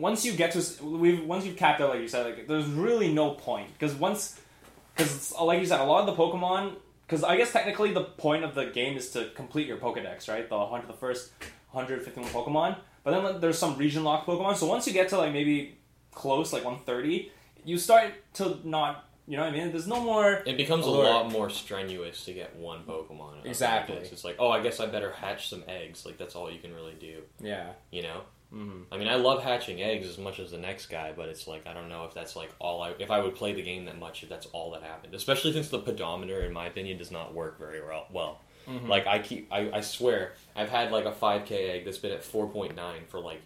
once 0.00 0.24
you 0.24 0.32
get 0.32 0.52
to 0.52 0.84
we've 0.84 1.24
once 1.24 1.44
you've 1.44 1.56
capped 1.56 1.80
out 1.80 1.90
like 1.90 2.00
you 2.00 2.08
said 2.08 2.24
like 2.24 2.46
there's 2.46 2.66
really 2.66 3.12
no 3.12 3.30
point 3.32 3.72
because 3.72 3.94
once 3.94 4.40
because 4.96 5.32
like 5.40 5.60
you 5.60 5.66
said 5.66 5.80
a 5.80 5.84
lot 5.84 6.06
of 6.08 6.16
the 6.16 6.22
pokemon 6.22 6.74
because 7.06 7.22
i 7.24 7.36
guess 7.36 7.52
technically 7.52 7.92
the 7.92 8.04
point 8.04 8.44
of 8.44 8.54
the 8.54 8.66
game 8.66 8.96
is 8.96 9.10
to 9.10 9.30
complete 9.34 9.66
your 9.66 9.76
pokedex 9.76 10.28
right 10.28 10.48
the 10.48 10.56
100 10.56 10.86
the 10.86 10.92
first 10.92 11.32
151 11.72 12.30
pokemon 12.30 12.76
but 13.04 13.10
then 13.12 13.24
like, 13.24 13.40
there's 13.40 13.58
some 13.58 13.76
region 13.76 14.04
locked 14.04 14.26
pokemon 14.26 14.56
so 14.56 14.66
once 14.66 14.86
you 14.86 14.92
get 14.92 15.08
to 15.08 15.18
like 15.18 15.32
maybe 15.32 15.78
close 16.12 16.52
like 16.52 16.64
130 16.64 17.30
you 17.64 17.78
start 17.78 18.12
to 18.34 18.58
not 18.64 19.04
you 19.26 19.36
know 19.36 19.44
what 19.44 19.52
i 19.52 19.56
mean 19.56 19.70
there's 19.70 19.86
no 19.86 20.00
more 20.02 20.42
It 20.46 20.56
becomes 20.56 20.86
a 20.86 20.90
lot 20.90 21.30
more 21.30 21.50
strenuous 21.50 22.24
to 22.24 22.32
get 22.32 22.56
one 22.56 22.84
Pokemon. 22.84 23.44
Exactly. 23.44 23.96
It's 23.96 24.24
like, 24.24 24.36
oh, 24.38 24.48
I 24.50 24.62
guess 24.62 24.80
I 24.80 24.86
better 24.86 25.12
hatch 25.12 25.50
some 25.50 25.64
eggs. 25.68 26.06
Like 26.06 26.16
that's 26.16 26.34
all 26.34 26.50
you 26.50 26.58
can 26.60 26.74
really 26.74 26.94
do. 26.98 27.22
yeah 27.38 27.72
You 27.90 28.02
know. 28.04 28.22
Mm-hmm. 28.52 28.92
I 28.92 28.96
mean, 28.96 29.08
I 29.08 29.16
love 29.16 29.42
hatching 29.42 29.82
eggs 29.82 30.06
as 30.06 30.18
much 30.18 30.38
as 30.38 30.50
the 30.50 30.58
next 30.58 30.86
guy, 30.86 31.12
but 31.16 31.28
it's 31.28 31.46
like 31.46 31.66
I 31.66 31.74
don't 31.74 31.88
know 31.88 32.04
if 32.04 32.14
that's 32.14 32.36
like 32.36 32.50
all 32.58 32.82
I. 32.82 32.94
If 32.98 33.10
I 33.10 33.20
would 33.20 33.34
play 33.34 33.52
the 33.52 33.62
game 33.62 33.84
that 33.86 33.98
much, 33.98 34.22
if 34.22 34.28
that's 34.28 34.46
all 34.46 34.70
that 34.72 34.82
happened. 34.82 35.14
Especially 35.14 35.52
since 35.52 35.68
the 35.68 35.78
pedometer, 35.78 36.40
in 36.40 36.52
my 36.52 36.66
opinion, 36.66 36.98
does 36.98 37.10
not 37.10 37.34
work 37.34 37.58
very 37.58 37.82
well. 37.82 38.06
Well, 38.10 38.40
Mhm. 38.68 38.88
Like 38.88 39.06
I 39.06 39.18
keep, 39.18 39.50
I, 39.50 39.70
I 39.72 39.80
swear, 39.80 40.34
I've 40.54 40.68
had 40.68 40.92
like 40.92 41.06
a 41.06 41.12
5K 41.12 41.70
egg 41.70 41.84
that's 41.84 41.98
been 41.98 42.12
at 42.12 42.22
4.9 42.22 43.06
for 43.08 43.18
like 43.18 43.40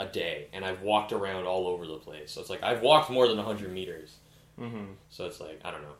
a 0.00 0.06
day, 0.06 0.48
and 0.52 0.64
I've 0.64 0.80
walked 0.82 1.12
around 1.12 1.46
all 1.46 1.66
over 1.66 1.86
the 1.86 1.98
place. 1.98 2.32
So 2.32 2.40
it's 2.40 2.48
like 2.48 2.62
I've 2.62 2.80
walked 2.80 3.10
more 3.10 3.28
than 3.28 3.36
100 3.36 3.72
meters. 3.72 4.16
Mm-hmm. 4.58 4.92
So 5.10 5.26
it's 5.26 5.40
like 5.40 5.60
I 5.64 5.70
don't 5.70 5.82
know, 5.82 5.94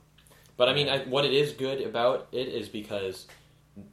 but 0.56 0.68
I 0.68 0.74
mean, 0.74 0.88
I, 0.88 1.00
what 1.04 1.24
it 1.24 1.32
is 1.32 1.52
good 1.52 1.82
about 1.82 2.28
it 2.32 2.48
is 2.48 2.68
because 2.68 3.26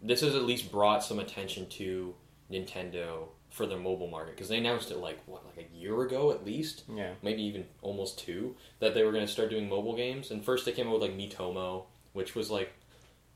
this 0.02 0.22
has 0.22 0.36
at 0.36 0.44
least 0.44 0.72
brought 0.72 1.04
some 1.04 1.20
attention 1.20 1.68
to 1.70 2.14
Nintendo 2.52 3.28
for 3.50 3.66
their 3.66 3.80
mobile 3.80 4.08
market 4.08 4.36
because 4.36 4.50
they 4.50 4.58
announced 4.58 4.92
it 4.92 4.98
like 4.98 5.20
what 5.26 5.44
like 5.46 5.70
a 5.72 5.76
year 5.76 6.02
ago 6.02 6.32
at 6.32 6.46
least, 6.46 6.84
Yeah. 6.94 7.14
maybe 7.22 7.42
even 7.44 7.66
almost 7.82 8.20
two, 8.20 8.56
that 8.80 8.94
they 8.94 9.04
were 9.04 9.12
going 9.12 9.26
to 9.26 9.32
start 9.32 9.50
doing 9.50 9.68
mobile 9.68 9.96
games. 9.96 10.32
And 10.32 10.44
first 10.46 10.66
they 10.66 10.72
came 10.72 10.88
out 10.88 10.94
with 10.94 11.02
like 11.02 11.18
Miitomo, 11.18 11.86
which 12.14 12.36
was 12.36 12.52
like 12.52 12.74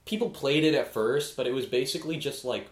people 0.06 0.30
played 0.30 0.64
it 0.64 0.76
at 0.76 0.94
first, 0.94 1.36
but 1.36 1.48
it 1.48 1.54
was 1.54 1.66
basically 1.66 2.18
just 2.18 2.46
like 2.46 2.68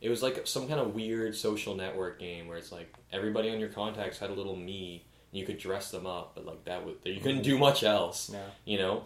it 0.00 0.10
was 0.10 0.22
like 0.22 0.46
some 0.46 0.68
kind 0.68 0.78
of 0.78 0.94
weird 0.94 1.34
social 1.34 1.74
network 1.74 2.20
game 2.20 2.46
where 2.46 2.58
it's 2.58 2.70
like 2.70 2.92
everybody 3.12 3.50
on 3.50 3.58
your 3.58 3.70
contacts 3.70 4.18
had 4.18 4.30
a 4.30 4.34
little 4.34 4.56
Mii. 4.56 5.00
And 5.32 5.40
you 5.40 5.44
could 5.44 5.58
dress 5.58 5.90
them 5.90 6.06
up, 6.06 6.36
but 6.36 6.46
like 6.46 6.64
that 6.66 6.84
would 6.86 6.96
you 7.04 7.20
couldn't 7.20 7.42
mm-hmm. 7.42 7.50
do 7.50 7.58
much 7.58 7.82
else 7.82 8.30
Yeah. 8.32 8.46
you 8.64 8.78
know 8.78 9.02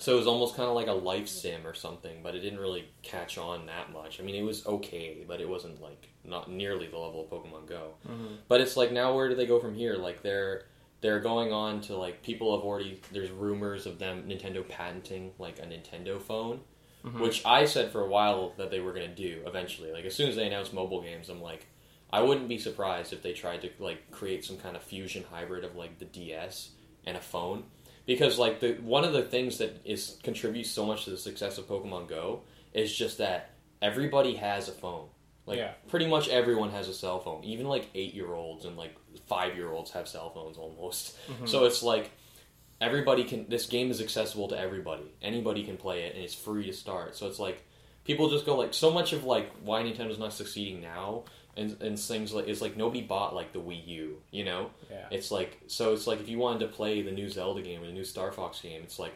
so 0.00 0.14
it 0.14 0.16
was 0.16 0.26
almost 0.26 0.56
kind 0.56 0.68
of 0.68 0.74
like 0.74 0.86
a 0.88 0.92
life 0.92 1.28
sim 1.28 1.66
or 1.66 1.74
something 1.74 2.22
but 2.22 2.34
it 2.34 2.40
didn't 2.40 2.58
really 2.58 2.86
catch 3.02 3.38
on 3.38 3.66
that 3.66 3.92
much. 3.92 4.18
I 4.20 4.22
mean 4.24 4.34
it 4.34 4.42
was 4.42 4.66
okay 4.66 5.24
but 5.28 5.40
it 5.40 5.48
wasn't 5.48 5.80
like 5.80 6.08
not 6.24 6.50
nearly 6.50 6.86
the 6.88 6.98
level 6.98 7.22
of 7.24 7.30
pokemon 7.30 7.66
go. 7.68 7.94
Mm-hmm. 8.08 8.34
but 8.48 8.60
it's 8.60 8.76
like 8.76 8.90
now 8.92 9.14
where 9.14 9.28
do 9.28 9.34
they 9.34 9.46
go 9.46 9.60
from 9.60 9.74
here? 9.74 9.94
Like 9.96 10.22
they're 10.22 10.62
they're 11.02 11.20
going 11.20 11.52
on 11.52 11.80
to 11.82 11.96
like 11.96 12.22
people 12.22 12.54
have 12.56 12.64
already 12.64 13.00
there's 13.12 13.30
rumors 13.30 13.86
of 13.86 13.98
them 13.98 14.24
nintendo 14.28 14.66
patenting 14.68 15.32
like 15.38 15.58
a 15.58 15.62
nintendo 15.62 16.20
phone 16.20 16.60
Mhm. 17.02 17.20
which 17.20 17.40
i 17.46 17.64
said 17.64 17.90
for 17.90 18.02
a 18.02 18.08
while 18.08 18.52
that 18.58 18.70
they 18.70 18.80
were 18.80 18.92
going 18.92 19.08
to 19.08 19.14
do 19.14 19.40
eventually. 19.46 19.90
Like 19.90 20.04
as 20.04 20.14
soon 20.14 20.28
as 20.28 20.36
they 20.36 20.46
announced 20.46 20.74
mobile 20.74 21.00
games 21.00 21.30
i'm 21.30 21.40
like 21.40 21.66
i 22.12 22.20
wouldn't 22.20 22.46
be 22.48 22.58
surprised 22.58 23.14
if 23.14 23.22
they 23.22 23.32
tried 23.32 23.62
to 23.62 23.70
like 23.78 24.10
create 24.10 24.44
some 24.44 24.58
kind 24.58 24.76
of 24.76 24.82
fusion 24.82 25.24
hybrid 25.30 25.64
of 25.64 25.74
like 25.76 25.98
the 25.98 26.04
ds 26.04 26.72
and 27.06 27.16
a 27.16 27.20
phone 27.20 27.64
because 28.06 28.38
like 28.38 28.60
the 28.60 28.72
one 28.82 29.04
of 29.04 29.12
the 29.12 29.22
things 29.22 29.58
that 29.58 29.80
is 29.84 30.16
contributes 30.22 30.70
so 30.70 30.84
much 30.86 31.04
to 31.04 31.10
the 31.10 31.16
success 31.16 31.58
of 31.58 31.66
pokemon 31.68 32.08
go 32.08 32.42
is 32.74 32.94
just 32.94 33.18
that 33.18 33.50
everybody 33.82 34.34
has 34.36 34.68
a 34.68 34.72
phone. 34.72 35.06
Like 35.46 35.58
Yeah. 35.58 35.72
pretty 35.88 36.06
much 36.06 36.28
everyone 36.28 36.70
has 36.70 36.88
a 36.88 36.94
cell 36.94 37.18
phone. 37.20 37.42
Even 37.44 37.66
like 37.66 37.88
eight 37.94 38.14
year 38.14 38.32
olds 38.34 38.64
and 38.64 38.76
like 38.76 38.94
five 39.26 39.56
year 39.56 39.70
olds 39.72 39.90
have 39.92 40.06
cell 40.08 40.30
phones 40.30 40.56
almost. 40.58 41.16
Mhm. 41.28 41.48
so 41.48 41.64
it's 41.64 41.82
like 41.82 42.10
everybody 42.80 43.24
can 43.24 43.48
this 43.48 43.66
game 43.66 43.90
is 43.90 44.00
accessible 44.00 44.48
to 44.48 44.58
everybody. 44.58 45.12
Anybody 45.22 45.64
can 45.64 45.76
play 45.76 46.04
it 46.04 46.14
and 46.14 46.24
it's 46.24 46.34
free 46.34 46.66
to 46.66 46.72
start. 46.72 47.16
So 47.16 47.26
it's 47.26 47.38
like 47.38 47.62
people 48.04 48.30
just 48.30 48.46
go 48.46 48.56
like 48.56 48.72
so 48.74 48.90
much 48.90 49.12
of 49.12 49.24
like 49.24 49.50
why 49.62 49.82
nintendo's 49.82 50.18
not 50.18 50.32
succeeding 50.32 50.80
now 50.80 51.24
and, 51.56 51.76
and 51.82 51.98
things 51.98 52.32
like 52.32 52.48
it's 52.48 52.60
like 52.60 52.76
nobody 52.76 53.02
bought 53.02 53.34
like 53.34 53.52
the 53.52 53.58
wii 53.58 53.86
u 53.86 54.22
you 54.30 54.44
know? 54.44 54.70
Yeah. 54.90 55.06
it's 55.10 55.30
like 55.30 55.60
so 55.66 55.92
it's 55.92 56.06
like 56.06 56.20
if 56.20 56.28
you 56.28 56.38
wanted 56.38 56.60
to 56.60 56.68
play 56.68 57.02
the 57.02 57.10
new 57.10 57.28
zelda 57.28 57.62
game 57.62 57.82
or 57.82 57.86
the 57.86 57.92
new 57.92 58.04
star 58.04 58.32
fox 58.32 58.60
game 58.60 58.82
it's 58.82 58.98
like 58.98 59.14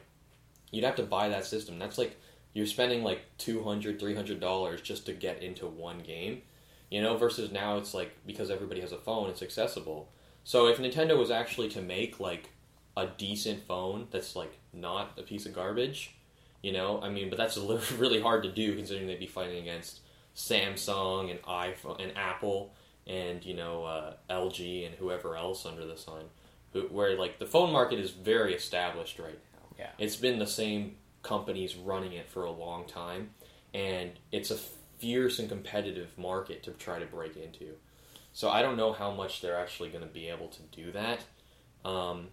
you'd 0.75 0.85
have 0.85 0.97
to 0.97 1.03
buy 1.05 1.29
that 1.29 1.47
system. 1.47 1.79
That's 1.79 1.99
like 1.99 2.19
you're 2.53 2.67
spending 2.67 3.03
like 3.03 3.23
200 3.39 3.99
300 3.99 4.41
dollars 4.41 4.81
just 4.81 5.07
to 5.07 5.13
get 5.13 5.43
into 5.43 5.67
one 5.67 6.01
game 6.01 6.43
you 6.91 7.01
know? 7.01 7.17
Versus 7.17 7.51
now 7.51 7.79
it's 7.79 7.95
like 7.95 8.15
because 8.27 8.51
everybody 8.51 8.81
has 8.81 8.93
a 8.93 8.99
phone 8.99 9.31
it's 9.31 9.43
accessible. 9.43 10.11
So 10.43 10.67
if 10.67 10.79
nintendo 10.79 11.19
was 11.19 11.31
actually 11.31 11.69
to 11.71 11.81
make 11.81 12.21
like 12.21 12.51
a 12.97 13.07
decent 13.07 13.63
phone 13.63 14.07
that's 14.11 14.37
like 14.37 14.59
not 14.73 15.13
a 15.19 15.23
piece 15.23 15.47
of 15.47 15.55
garbage 15.55 16.15
you 16.63 16.73
know? 16.73 17.01
I 17.03 17.09
mean 17.09 17.29
but 17.31 17.39
that's 17.39 17.57
really 17.99 18.21
hard 18.21 18.43
to 18.43 18.53
do 18.53 18.75
considering 18.75 19.07
they'd 19.07 19.19
be 19.19 19.27
fighting 19.27 19.59
against 19.59 20.01
samsung 20.35 21.31
and 21.31 21.41
iphone 21.43 22.03
and 22.03 22.17
apple 22.17 22.75
and 23.07 23.45
you 23.45 23.55
know 23.55 23.85
uh, 23.85 24.15
lg 24.31 24.87
and 24.87 24.95
whoever 24.97 25.37
else 25.37 25.65
under 25.65 25.87
the 25.87 25.97
sun 25.97 26.25
who, 26.73 26.83
where 26.83 27.17
like 27.19 27.39
the 27.39 27.47
phone 27.47 27.73
market 27.73 27.99
is 27.99 28.11
very 28.11 28.55
established 28.55 29.19
right 29.19 29.39
now. 29.53 29.69
Yeah. 29.79 29.91
it's 29.99 30.17
been 30.17 30.39
the 30.39 30.47
same 30.47 30.97
companies 31.23 31.77
running 31.77 32.13
it 32.13 32.29
for 32.29 32.45
a 32.45 32.51
long 32.51 32.87
time 32.87 33.31
and 33.73 34.13
it's 34.33 34.51
a 34.51 34.57
fierce 34.99 35.39
and 35.39 35.49
competitive 35.49 36.17
market 36.17 36.63
to 36.65 36.71
try 36.73 36.99
to 36.99 37.07
break 37.07 37.37
into. 37.37 37.75
So 38.33 38.51
i 38.51 38.63
don't 38.63 38.77
know 38.77 38.93
how 38.93 39.13
much 39.13 39.41
they're 39.41 39.59
actually 39.59 39.91
going 39.91 40.05
to 40.05 40.13
be 40.13 40.29
able 40.29 40.49
to 40.49 40.63
do 40.73 40.91
that. 40.93 41.21
Um, 41.89 42.29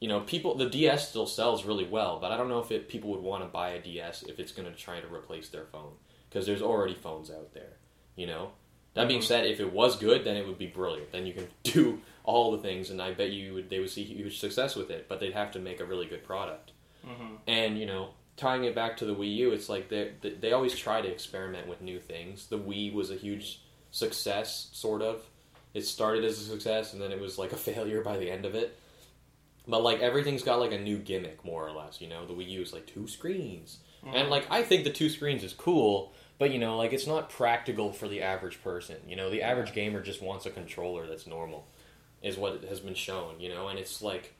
you 0.00 0.08
know, 0.08 0.20
people 0.20 0.54
the 0.54 0.68
DS 0.68 1.08
still 1.08 1.26
sells 1.26 1.64
really 1.64 1.84
well, 1.84 2.18
but 2.20 2.30
I 2.30 2.36
don't 2.36 2.48
know 2.48 2.60
if 2.60 2.70
it, 2.70 2.88
people 2.88 3.10
would 3.10 3.22
want 3.22 3.42
to 3.42 3.48
buy 3.48 3.70
a 3.70 3.82
DS 3.82 4.22
if 4.22 4.38
it's 4.38 4.52
going 4.52 4.70
to 4.70 4.76
try 4.76 5.00
to 5.00 5.12
replace 5.12 5.48
their 5.48 5.64
phone 5.66 5.92
because 6.28 6.46
there's 6.46 6.62
already 6.62 6.94
phones 6.94 7.30
out 7.30 7.54
there. 7.54 7.76
You 8.16 8.26
know. 8.26 8.50
That 8.94 9.06
being 9.06 9.20
Mhm. 9.20 9.24
said, 9.24 9.46
if 9.46 9.60
it 9.60 9.72
was 9.72 9.96
good, 9.96 10.24
then 10.24 10.36
it 10.36 10.44
would 10.46 10.58
be 10.58 10.66
brilliant. 10.66 11.12
Then 11.12 11.24
you 11.26 11.32
can 11.32 11.46
do 11.62 12.00
all 12.24 12.50
the 12.52 12.58
things, 12.58 12.90
and 12.90 13.00
I 13.00 13.12
bet 13.12 13.30
you 13.30 13.54
would, 13.54 13.70
they 13.70 13.78
would 13.78 13.90
see 13.90 14.02
huge 14.02 14.38
success 14.40 14.74
with 14.74 14.90
it. 14.90 15.06
But 15.08 15.20
they'd 15.20 15.34
have 15.34 15.52
to 15.52 15.58
make 15.60 15.78
a 15.80 15.84
really 15.84 16.06
good 16.06 16.24
product. 16.24 16.72
Mm-hmm. 17.06 17.34
And 17.46 17.78
you 17.78 17.86
know, 17.86 18.10
tying 18.36 18.64
it 18.64 18.74
back 18.74 18.96
to 18.96 19.04
the 19.04 19.14
Wii 19.14 19.36
U, 19.36 19.50
it's 19.52 19.68
like 19.68 19.88
they 19.88 20.12
they 20.20 20.30
they 20.30 20.52
always 20.52 20.74
try 20.76 21.00
to 21.00 21.08
experiment 21.08 21.68
with 21.68 21.80
new 21.80 22.00
things. 22.00 22.48
The 22.48 22.58
Wii 22.58 22.92
was 22.92 23.10
a 23.10 23.14
huge 23.14 23.60
success, 23.92 24.68
sort 24.72 25.02
of. 25.02 25.22
It 25.74 25.82
started 25.82 26.24
as 26.24 26.40
a 26.40 26.44
success, 26.44 26.92
and 26.92 27.00
then 27.00 27.12
it 27.12 27.20
was 27.20 27.38
like 27.38 27.52
a 27.52 27.56
failure 27.68 28.02
by 28.02 28.16
the 28.16 28.30
end 28.30 28.44
of 28.46 28.54
it. 28.56 28.76
But 29.68 29.82
like 29.82 30.00
everything's 30.00 30.42
got 30.42 30.58
like 30.60 30.72
a 30.72 30.78
new 30.78 30.98
gimmick, 30.98 31.44
more 31.44 31.66
or 31.66 31.72
less. 31.72 32.00
You 32.00 32.08
know, 32.08 32.26
the 32.26 32.32
Wii 32.32 32.48
U 32.50 32.62
is 32.62 32.72
like 32.72 32.86
two 32.86 33.06
screens, 33.06 33.78
and 34.12 34.28
like 34.30 34.46
I 34.50 34.62
think 34.62 34.84
the 34.84 34.90
two 34.90 35.08
screens 35.10 35.44
is 35.44 35.52
cool. 35.52 36.14
But 36.38 36.52
you 36.52 36.58
know, 36.58 36.76
like 36.76 36.92
it's 36.92 37.06
not 37.06 37.30
practical 37.30 37.92
for 37.92 38.08
the 38.08 38.22
average 38.22 38.62
person. 38.62 38.96
You 39.06 39.16
know, 39.16 39.28
the 39.28 39.42
average 39.42 39.72
gamer 39.72 40.00
just 40.00 40.22
wants 40.22 40.46
a 40.46 40.50
controller 40.50 41.06
that's 41.06 41.26
normal, 41.26 41.66
is 42.22 42.36
what 42.36 42.62
has 42.64 42.80
been 42.80 42.94
shown. 42.94 43.40
You 43.40 43.48
know, 43.48 43.68
and 43.68 43.78
it's 43.78 44.00
like 44.00 44.34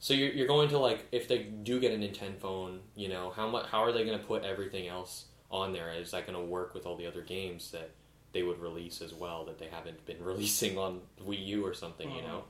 so 0.00 0.12
you're, 0.14 0.32
you're 0.32 0.48
going 0.48 0.68
to 0.70 0.78
like 0.78 1.06
if 1.12 1.28
they 1.28 1.38
do 1.38 1.80
get 1.80 1.92
a 1.92 1.96
Nintendo 1.96 2.36
phone, 2.38 2.80
you 2.96 3.08
know 3.08 3.32
how 3.34 3.48
much 3.48 3.66
how 3.66 3.84
are 3.84 3.92
they 3.92 4.04
going 4.04 4.18
to 4.18 4.24
put 4.24 4.42
everything 4.44 4.88
else 4.88 5.26
on 5.50 5.72
there? 5.72 5.92
Is 5.92 6.10
that 6.10 6.26
going 6.26 6.38
to 6.38 6.44
work 6.44 6.74
with 6.74 6.86
all 6.86 6.96
the 6.96 7.06
other 7.06 7.22
games 7.22 7.70
that 7.70 7.90
they 8.32 8.42
would 8.42 8.58
release 8.60 9.00
as 9.00 9.14
well 9.14 9.44
that 9.44 9.58
they 9.58 9.68
haven't 9.68 10.04
been 10.06 10.18
releasing 10.22 10.76
on 10.76 11.02
Wii 11.24 11.46
U 11.46 11.64
or 11.64 11.72
something? 11.72 12.10
You 12.10 12.18
uh-huh. 12.18 12.28
know, 12.28 12.44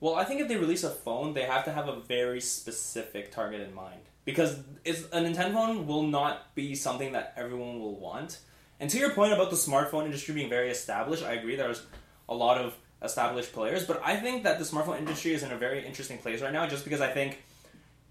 Well, 0.00 0.14
I 0.14 0.24
think 0.24 0.42
if 0.42 0.48
they 0.48 0.56
release 0.56 0.84
a 0.84 0.90
phone, 0.90 1.32
they 1.32 1.44
have 1.44 1.64
to 1.64 1.72
have 1.72 1.88
a 1.88 1.96
very 1.96 2.40
specific 2.42 3.32
target 3.32 3.62
in 3.62 3.74
mind 3.74 4.02
because 4.24 4.58
it's, 4.84 5.02
a 5.12 5.20
Nintendo 5.20 5.52
phone 5.52 5.86
will 5.86 6.02
not 6.04 6.54
be 6.54 6.74
something 6.74 7.12
that 7.12 7.34
everyone 7.36 7.80
will 7.80 7.98
want. 7.98 8.38
And 8.80 8.90
to 8.90 8.98
your 8.98 9.10
point 9.10 9.32
about 9.32 9.50
the 9.50 9.56
smartphone 9.56 10.04
industry 10.06 10.34
being 10.34 10.48
very 10.48 10.70
established, 10.70 11.22
I 11.22 11.32
agree. 11.34 11.56
There's 11.56 11.84
a 12.28 12.34
lot 12.34 12.58
of 12.58 12.74
established 13.02 13.52
players, 13.52 13.84
but 13.86 14.00
I 14.04 14.16
think 14.16 14.44
that 14.44 14.58
the 14.58 14.64
smartphone 14.64 14.98
industry 14.98 15.32
is 15.34 15.42
in 15.42 15.50
a 15.52 15.56
very 15.58 15.84
interesting 15.86 16.18
place 16.18 16.40
right 16.40 16.52
now, 16.52 16.66
just 16.66 16.84
because 16.84 17.00
I 17.00 17.10
think 17.10 17.42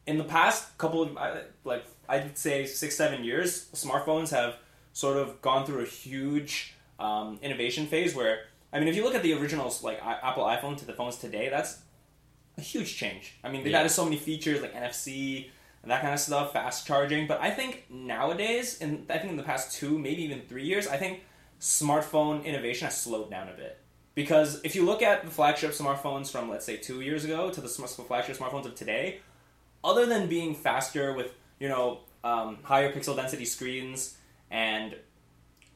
in 0.06 0.18
the 0.18 0.24
past 0.24 0.78
couple 0.78 1.04
of 1.04 1.18
like 1.64 1.86
I'd 2.10 2.38
say 2.38 2.66
six 2.66 2.96
seven 2.98 3.24
years, 3.24 3.70
smartphones 3.74 4.32
have 4.32 4.56
sort 4.94 5.18
of 5.18 5.42
gone 5.42 5.66
through 5.66 5.82
a 5.82 5.86
huge 5.86 6.74
um, 7.00 7.40
innovation 7.42 7.88
phase 7.88 8.14
where 8.16 8.42
I 8.74 8.80
mean, 8.80 8.88
if 8.88 8.96
you 8.96 9.04
look 9.04 9.16
at 9.16 9.24
the 9.24 9.34
originals 9.34 9.84
like 9.84 10.02
I- 10.04 10.20
Apple 10.24 10.44
iPhone 10.44 10.78
to 10.78 10.86
the 10.86 10.94
phones 10.94 11.18
today, 11.18 11.50
that's 11.50 11.80
a 12.58 12.62
huge 12.62 12.96
change. 12.98 13.34
I 13.44 13.50
mean, 13.52 13.64
they've 13.64 13.72
Yeah. 13.72 13.80
added 13.80 13.92
so 13.92 14.04
many 14.06 14.18
features 14.18 14.62
like 14.62 14.74
NFC 14.74 15.50
and 15.84 15.92
that 15.92 16.02
kind 16.02 16.14
of 16.14 16.20
stuff, 16.20 16.54
fast 16.54 16.86
charging. 16.86 17.28
But 17.28 17.42
I 17.42 17.50
think 17.52 17.86
nowadays, 17.90 18.80
and 18.82 19.06
I 19.10 19.18
think 19.18 19.32
in 19.32 19.38
the 19.38 19.44
past 19.44 19.74
two, 19.78 19.98
maybe 19.98 20.24
even 20.24 20.42
three 20.42 20.66
years, 20.66 20.88
I 20.88 20.98
think 20.98 21.22
smartphone 21.60 22.44
innovation 22.44 22.86
has 22.86 22.98
slowed 22.98 23.30
down 23.30 23.50
a 23.50 23.54
bit. 23.54 23.80
Because 24.14 24.62
if 24.64 24.76
you 24.76 24.86
look 24.86 25.02
at 25.02 25.24
the 25.24 25.32
flagship 25.32 25.72
smartphones 25.72 26.32
from 26.32 26.50
let's 26.50 26.66
say 26.66 26.78
two 26.78 27.02
years 27.02 27.24
ago 27.24 27.50
to 27.50 27.62
the 27.62 27.68
flagship 27.68 28.38
smartphones 28.38 28.66
of 28.66 28.76
today, 28.76 29.22
other 29.84 30.06
than 30.06 30.28
being 30.28 30.54
faster 30.54 31.14
with 31.14 31.34
you 31.60 31.70
know 31.70 32.02
um, 32.24 32.60
higher 32.64 32.92
pixel 32.92 33.16
density 33.16 33.46
screens 33.46 34.18
and 34.50 34.96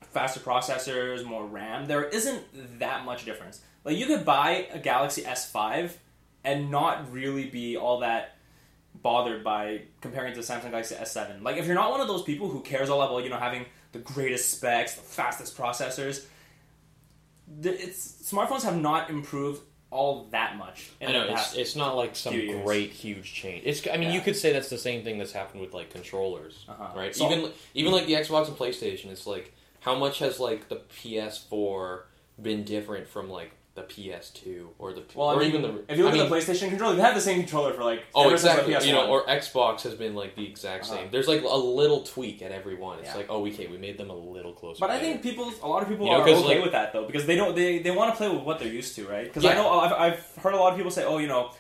faster 0.02 0.40
processors, 0.40 1.24
more 1.24 1.46
RAM, 1.46 1.88
there 1.88 2.04
isn't 2.04 2.80
that 2.80 3.06
much 3.06 3.26
difference. 3.26 3.62
Like 3.84 3.98
you 3.98 4.06
could 4.06 4.26
buy 4.26 4.68
a 4.72 4.80
Galaxy 4.80 5.22
S5 5.24 5.92
and 6.44 6.70
not 6.70 7.12
really 7.12 7.46
be 7.46 7.78
all 7.78 8.00
that 8.00 8.35
bothered 9.02 9.44
by 9.44 9.82
comparing 10.02 10.32
it 10.32 10.36
to 10.36 10.42
the 10.42 10.48
Samsung 10.54 10.72
Galaxy 10.72 10.96
S7. 10.96 11.42
Like 11.44 11.58
if 11.58 11.66
you're 11.66 11.76
not 11.76 11.92
one 11.92 12.02
of 12.02 12.08
those 12.08 12.24
people 12.24 12.50
who 12.50 12.62
cares 12.62 12.90
all 12.90 13.02
about 13.02 13.24
you 13.24 13.30
know 13.30 13.38
having 13.38 13.66
the 13.92 14.00
greatest 14.00 14.52
specs, 14.52 14.96
the 14.96 15.02
fastest 15.02 15.58
processors, 15.58 16.26
the, 17.62 17.72
it's 17.82 18.32
smartphones 18.32 18.64
have 18.64 18.80
not 18.80 19.10
improved 19.10 19.62
all 19.92 20.26
that 20.32 20.58
much. 20.58 20.90
In 21.00 21.10
I 21.10 21.12
know 21.14 21.28
it's 21.34 21.54
it's 21.56 21.76
not 21.76 21.96
like 21.96 22.16
some 22.16 22.34
great 22.64 22.92
huge 22.92 23.34
change. 23.34 23.64
It's 23.66 23.88
I 23.92 23.98
mean 23.98 24.12
you 24.12 24.22
could 24.22 24.36
say 24.36 24.52
that's 24.52 24.70
the 24.70 24.78
same 24.78 25.04
thing 25.04 25.18
that's 25.18 25.32
happened 25.32 25.62
with 25.62 25.74
like 25.74 25.90
controllers, 25.92 26.66
Uh-huh. 26.68 26.98
right? 26.98 27.16
So- 27.16 27.32
even 27.32 27.52
even 27.74 27.92
like 27.92 28.06
the 28.08 28.14
Xbox 28.14 28.48
and 28.48 28.58
PlayStation, 28.58 29.06
it's 29.08 29.28
like 29.28 29.54
how 29.82 29.96
much 29.96 30.20
has 30.20 30.40
like 30.40 30.68
the 30.70 30.78
PS4 30.78 32.02
been 32.42 32.64
different 32.64 33.08
from 33.08 33.30
like 33.30 33.52
the 33.76 33.84
PS2 33.84 34.68
or 34.80 34.94
the 34.94 35.04
Well, 35.14 35.30
I 35.30 35.34
or 35.36 35.40
mean, 35.40 35.50
even 35.50 35.62
the 35.62 35.84
if 35.90 35.98
you 35.98 36.06
look 36.06 36.14
I 36.14 36.18
at 36.18 36.22
mean, 36.22 36.30
the 36.30 36.36
PlayStation 36.36 36.70
controller, 36.70 36.96
they 36.96 37.02
have 37.02 37.14
the 37.14 37.20
same 37.22 37.40
controller 37.40 37.74
for 37.74 37.84
like 37.84 38.04
Oh, 38.16 38.22
ever 38.28 38.38
since 38.38 38.44
the 38.56 38.62
exactly. 38.62 38.88
You 38.88 38.94
know, 38.96 39.08
or 39.10 39.26
Xbox 39.28 39.82
has 39.82 39.96
been 39.96 40.16
like 40.16 40.36
the 40.36 40.48
exact 40.48 40.86
same. 40.86 40.98
Uh-huh. 41.00 41.08
There's 41.12 41.28
like 41.28 41.44
a 41.44 41.48
little 41.58 42.02
tweak 42.04 42.42
at 42.42 42.52
every 42.54 42.76
one. 42.76 43.00
It's 43.00 43.10
Yeah. 43.10 43.18
like, 43.18 43.26
oh, 43.30 43.46
okay, 43.48 43.68
we 43.68 43.78
made 43.78 43.98
them 43.98 44.10
a 44.10 44.16
little 44.16 44.54
closer. 44.54 44.80
But 44.80 44.92
I 44.92 45.00
think 45.00 45.22
people, 45.22 45.52
a 45.62 45.68
lot 45.68 45.84
of 45.84 45.90
people 45.90 46.06
You 46.06 46.14
know, 46.14 46.20
are 46.20 46.22
okay 46.30 46.36
like- 46.56 46.64
with 46.64 46.72
that 46.72 46.94
though 46.94 47.06
because 47.06 47.26
they 47.26 47.36
don't 47.36 47.54
they, 47.54 47.80
they 47.80 47.92
want 47.92 48.12
to 48.14 48.18
play 48.18 48.30
with 48.30 48.44
what 48.44 48.60
they're 48.60 48.68
used 48.72 48.96
to, 48.96 49.06
right? 49.08 49.26
Because 49.26 49.44
I 49.46 49.54
know 49.56 49.70
I've, 49.70 49.92
I've 49.94 50.26
heard 50.42 50.54
a 50.54 50.58
lot 50.58 50.72
of 50.72 50.78
people 50.78 50.92
say, 50.92 51.04
oh, 51.04 51.18
you 51.18 51.28
know, 51.28 51.52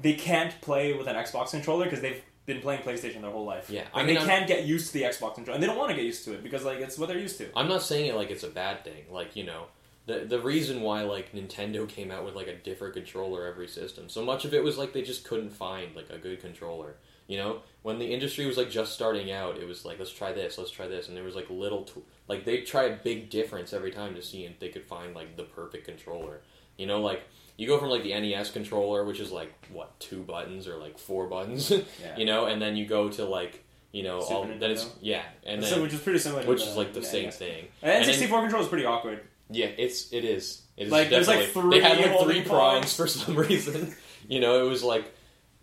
they 0.00 0.12
can't 0.12 0.58
play 0.60 0.92
with 0.92 1.06
an 1.06 1.16
Xbox 1.16 1.50
controller 1.52 1.84
because 1.84 2.00
they've 2.00 2.22
been 2.44 2.60
playing 2.60 2.82
PlayStation 2.82 3.22
their 3.22 3.30
whole 3.30 3.44
life. 3.46 3.70
Yeah, 3.70 3.84
I 3.94 4.00
I 4.00 4.04
mean, 4.04 4.16
they 4.16 4.24
can't 4.24 4.46
get 4.46 4.64
used 4.64 4.88
to 4.88 4.92
the 4.94 5.02
Xbox 5.04 5.36
controller, 5.36 5.54
and 5.54 5.62
they 5.62 5.66
don't 5.68 5.78
want 5.78 5.90
to 5.90 5.96
get 5.96 6.04
used 6.04 6.24
to 6.26 6.34
it 6.34 6.42
because 6.42 6.64
like 6.64 6.80
it's 6.80 6.98
what 6.98 7.08
they're 7.08 7.18
used 7.18 7.38
to. 7.38 7.48
I'm 7.56 7.68
not 7.68 7.82
saying 7.82 8.06
it 8.06 8.14
like 8.14 8.30
it's 8.30 8.42
a 8.42 8.48
bad 8.48 8.84
thing. 8.84 9.04
Like 9.10 9.36
you 9.36 9.44
know, 9.44 9.66
the 10.06 10.20
the 10.26 10.40
reason 10.40 10.80
why 10.82 11.02
like 11.02 11.32
Nintendo 11.32 11.88
came 11.88 12.10
out 12.10 12.24
with 12.24 12.34
like 12.34 12.48
a 12.48 12.54
different 12.56 12.94
controller 12.94 13.46
every 13.46 13.68
system. 13.68 14.08
So 14.08 14.24
much 14.24 14.44
of 14.44 14.52
it 14.54 14.62
was 14.64 14.78
like 14.78 14.92
they 14.92 15.02
just 15.02 15.24
couldn't 15.24 15.50
find 15.50 15.94
like 15.94 16.10
a 16.10 16.18
good 16.18 16.40
controller. 16.40 16.96
You 17.28 17.38
know, 17.38 17.60
when 17.82 17.98
the 17.98 18.12
industry 18.12 18.44
was 18.46 18.56
like 18.56 18.68
just 18.68 18.92
starting 18.92 19.30
out, 19.30 19.56
it 19.56 19.66
was 19.66 19.84
like 19.84 19.98
let's 19.98 20.10
try 20.12 20.32
this, 20.32 20.58
let's 20.58 20.70
try 20.72 20.88
this, 20.88 21.08
and 21.08 21.16
there 21.16 21.24
was 21.24 21.36
like 21.36 21.48
little 21.50 21.88
like 22.28 22.44
they 22.44 22.62
try 22.62 22.84
a 22.84 22.96
big 22.96 23.30
difference 23.30 23.72
every 23.72 23.92
time 23.92 24.14
to 24.16 24.22
see 24.22 24.44
if 24.44 24.58
they 24.58 24.68
could 24.68 24.84
find 24.84 25.14
like 25.14 25.36
the 25.36 25.44
perfect 25.44 25.86
controller. 25.86 26.40
You 26.76 26.86
know, 26.86 27.00
like 27.00 27.22
you 27.56 27.66
go 27.68 27.78
from 27.78 27.88
like 27.90 28.02
the 28.02 28.18
NES 28.18 28.50
controller, 28.50 29.04
which 29.04 29.20
is 29.20 29.30
like 29.30 29.52
what 29.72 29.98
two 30.00 30.22
buttons 30.24 30.66
or 30.66 30.76
like 30.78 30.98
four 30.98 31.26
buttons, 31.28 31.70
Yeah. 31.70 32.16
you 32.16 32.24
know, 32.24 32.46
and 32.46 32.60
then 32.60 32.76
you 32.76 32.86
go 32.86 33.08
to 33.10 33.24
like 33.24 33.62
you 33.92 34.02
know 34.02 34.20
Super 34.20 34.34
all 34.34 34.44
then 34.58 34.70
it's 34.72 34.90
yeah, 35.00 35.22
and 35.44 35.62
so, 35.62 35.74
then 35.76 35.82
which 35.82 35.92
is 35.94 36.00
pretty 36.00 36.18
similar. 36.18 36.42
to 36.42 36.48
which 36.48 36.64
the, 36.64 36.70
is 36.70 36.76
like 36.76 36.92
the 36.92 37.02
same 37.04 37.26
NES. 37.26 37.36
thing. 37.38 37.64
And 37.82 38.04
And 38.04 38.10
N64 38.10 38.28
controller 38.40 38.64
is 38.64 38.68
pretty 38.68 38.84
awkward. 38.86 39.20
Yeah, 39.52 39.66
it's 39.66 40.12
it 40.12 40.24
is. 40.24 40.62
It 40.76 40.86
is 40.86 40.92
Like, 40.92 41.10
there's, 41.10 41.28
like, 41.28 41.40
definitely- 41.40 41.80
they 41.80 41.84
had 41.84 41.92
three 41.98 42.02
like 42.02 42.10
three 42.10 42.18
holding 42.18 42.44
prongs 42.44 42.94
for 42.96 43.06
some 43.06 43.36
reason. 43.48 43.94
you 44.28 44.40
know, 44.40 44.64
it 44.64 44.68
was 44.68 44.82
like 44.82 45.12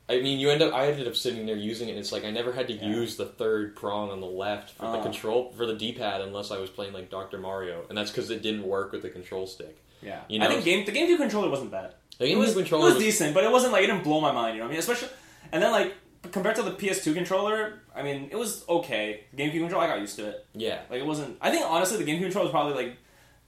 I 0.08 0.22
mean, 0.22 0.40
you 0.40 0.50
end 0.50 0.62
up 0.64 0.74
I 0.74 0.88
ended 0.88 1.08
up 1.08 1.16
sitting 1.16 1.46
there 1.46 1.56
using 1.56 1.88
it. 1.88 1.92
and 1.92 2.00
It's 2.00 2.12
like 2.12 2.26
I 2.26 2.32
never 2.32 2.52
had 2.52 2.68
to 2.68 2.74
Yeah. 2.74 2.88
use 2.88 3.16
the 3.16 3.26
third 3.26 3.76
prong 3.76 4.10
on 4.12 4.22
the 4.22 4.28
left 4.28 4.72
for 4.72 4.84
the 4.92 4.98
Oh. 5.00 5.02
control 5.04 5.52
for 5.56 5.66
the 5.68 5.76
D-pad 5.76 6.22
unless 6.22 6.50
I 6.52 6.58
was 6.58 6.70
playing 6.70 6.94
like 6.94 7.10
Dr. 7.12 7.38
Mario, 7.38 7.86
and 7.90 7.98
that's 7.98 8.10
because 8.12 8.30
it 8.32 8.42
didn't 8.42 8.64
work 8.64 8.92
with 8.92 9.02
the 9.04 9.10
control 9.10 9.46
stick. 9.48 9.78
Yeah, 10.02 10.22
You 10.30 10.42
I 10.42 10.48
think 10.48 10.64
game 10.64 10.86
the 10.86 10.92
GameCube 10.94 11.18
controller 11.18 11.50
wasn't 11.50 11.72
bad. 11.72 11.94
The 12.18 12.26
it 12.26 12.30
GameCube 12.36 12.38
was, 12.40 12.54
controller 12.54 12.84
it 12.84 12.86
was, 12.86 12.94
was- 12.96 13.04
decent, 13.04 13.34
but 13.34 13.44
it 13.44 13.52
wasn't 13.52 13.74
like 13.74 13.84
it 13.84 13.88
didn't 13.88 14.04
blow 14.04 14.20
my 14.22 14.32
mind. 14.32 14.56
You 14.56 14.62
know 14.62 14.66
what 14.66 14.70
I 14.70 14.74
mean? 14.74 14.80
Especially, 14.80 15.10
and 15.52 15.62
then 15.62 15.72
like 15.72 15.94
compared 16.32 16.56
to 16.56 16.64
the 16.64 16.72
PS2 16.72 17.14
controller, 17.14 17.80
I 17.96 18.02
mean, 18.04 18.30
it 18.32 18.36
was 18.36 18.68
okay. 18.68 19.26
The 19.34 19.44
GameCube 19.44 19.60
controller, 19.62 19.86
I 19.86 19.88
got 19.88 20.00
used 20.02 20.16
to 20.18 20.28
it. 20.30 20.46
yeah, 20.54 20.80
Like 20.90 21.00
it 21.02 21.06
wasn't. 21.06 21.38
I 21.42 21.52
think 21.52 21.66
honestly, 21.68 22.04
the 22.04 22.10
GameCube 22.12 22.22
controller 22.24 22.46
was 22.46 22.52
probably 22.52 22.74
like, 22.84 22.98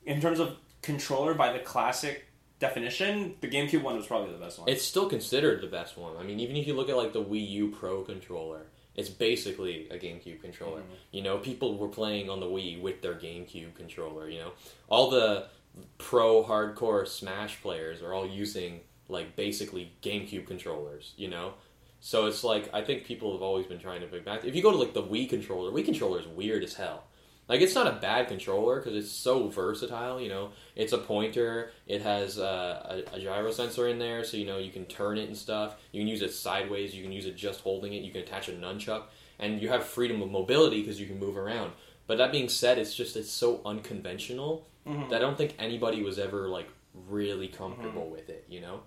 in 0.05 0.21
terms 0.21 0.39
of 0.39 0.57
controller 0.81 1.33
by 1.33 1.53
the 1.53 1.59
classic 1.59 2.25
definition, 2.59 3.35
the 3.41 3.47
GameCube 3.47 3.81
one 3.81 3.95
was 3.97 4.05
probably 4.07 4.31
the 4.31 4.39
best 4.39 4.59
one. 4.59 4.69
it's 4.69 4.83
still 4.83 5.09
considered 5.09 5.61
the 5.61 5.67
best 5.67 5.97
one. 5.97 6.15
I 6.17 6.23
mean, 6.23 6.39
even 6.39 6.55
if 6.55 6.67
you 6.67 6.73
look 6.75 6.89
at 6.89 6.97
like 6.97 7.13
the 7.13 7.23
Wii 7.23 7.49
U 7.51 7.67
Pro 7.69 8.03
controller, 8.03 8.67
it's 8.95 9.09
basically 9.09 9.87
a 9.89 9.97
GameCube 9.97 10.41
controller. 10.41 10.81
Mhm. 10.81 10.95
You 11.11 11.21
know, 11.23 11.37
people 11.37 11.77
were 11.77 11.87
playing 11.87 12.29
on 12.29 12.39
the 12.39 12.45
Wii 12.45 12.81
with 12.81 13.01
their 13.01 13.15
GameCube 13.15 13.73
controller. 13.75 14.29
You 14.29 14.39
know, 14.39 14.51
all 14.89 15.09
the 15.09 15.47
pro 15.97 16.43
hardcore 16.43 17.07
Smash 17.07 17.61
players 17.61 18.01
are 18.01 18.13
all 18.13 18.27
using 18.27 18.81
like 19.07 19.35
basically 19.35 19.93
GameCube 20.01 20.45
controllers. 20.45 21.13
You 21.17 21.29
know, 21.29 21.53
so 21.99 22.25
it's 22.27 22.43
like 22.43 22.69
I 22.73 22.83
think 22.83 23.05
people 23.05 23.31
have 23.33 23.41
always 23.41 23.65
been 23.65 23.79
trying 23.79 24.01
to 24.01 24.07
bring 24.07 24.23
back. 24.23 24.45
If 24.45 24.55
you 24.55 24.61
go 24.61 24.71
to 24.71 24.77
like 24.77 24.93
the 24.93 25.03
Wii 25.03 25.29
controller, 25.29 25.71
Wii 25.71 25.85
controller 25.85 26.19
is 26.19 26.27
weird 26.27 26.63
as 26.63 26.75
hell. 26.75 27.05
Like 27.49 27.59
it's 27.61 27.75
not 27.75 27.87
a 27.87 27.99
bad 27.99 28.29
controller 28.29 28.77
because 28.79 28.95
it's 28.95 29.11
so 29.11 29.49
versatile. 29.49 30.21
You 30.21 30.29
know, 30.29 30.49
it's 30.75 30.93
a 30.93 30.97
pointer. 30.97 31.71
It 31.85 32.01
has 32.01 32.39
uh, 32.39 33.03
a, 33.11 33.15
a 33.17 33.19
gyro 33.19 33.51
sensor 33.51 33.87
in 33.89 33.99
there, 33.99 34.23
so 34.23 34.37
you 34.37 34.45
know 34.45 34.57
you 34.57 34.71
can 34.71 34.85
turn 34.85 35.17
it 35.17 35.27
and 35.27 35.35
stuff. 35.35 35.75
You 35.91 35.99
can 36.01 36.07
use 36.07 36.21
it 36.21 36.33
sideways. 36.33 36.95
You 36.95 37.03
can 37.03 37.11
use 37.11 37.25
it 37.25 37.35
just 37.35 37.59
holding 37.61 37.93
it. 37.93 38.03
You 38.03 38.11
can 38.11 38.21
attach 38.21 38.47
a 38.47 38.53
nunchuck, 38.53 39.03
and 39.37 39.61
you 39.61 39.67
have 39.69 39.83
freedom 39.83 40.21
of 40.21 40.31
mobility 40.31 40.79
because 40.81 40.99
you 41.01 41.07
can 41.07 41.19
move 41.19 41.35
around. 41.35 41.73
But 42.07 42.17
that 42.19 42.31
being 42.31 42.47
said, 42.47 42.77
it's 42.77 42.95
just 42.95 43.15
it's 43.17 43.31
so 43.31 43.61
unconventional 43.65 44.65
Mhm. 44.87 45.09
that 45.09 45.17
I 45.17 45.19
don't 45.19 45.37
think 45.37 45.53
anybody 45.59 46.01
was 46.03 46.17
ever 46.17 46.47
like 46.47 46.67
really 47.09 47.47
comfortable 47.47 48.09
with 48.09 48.29
it. 48.29 48.45
You 48.49 48.61
know, 48.61 48.79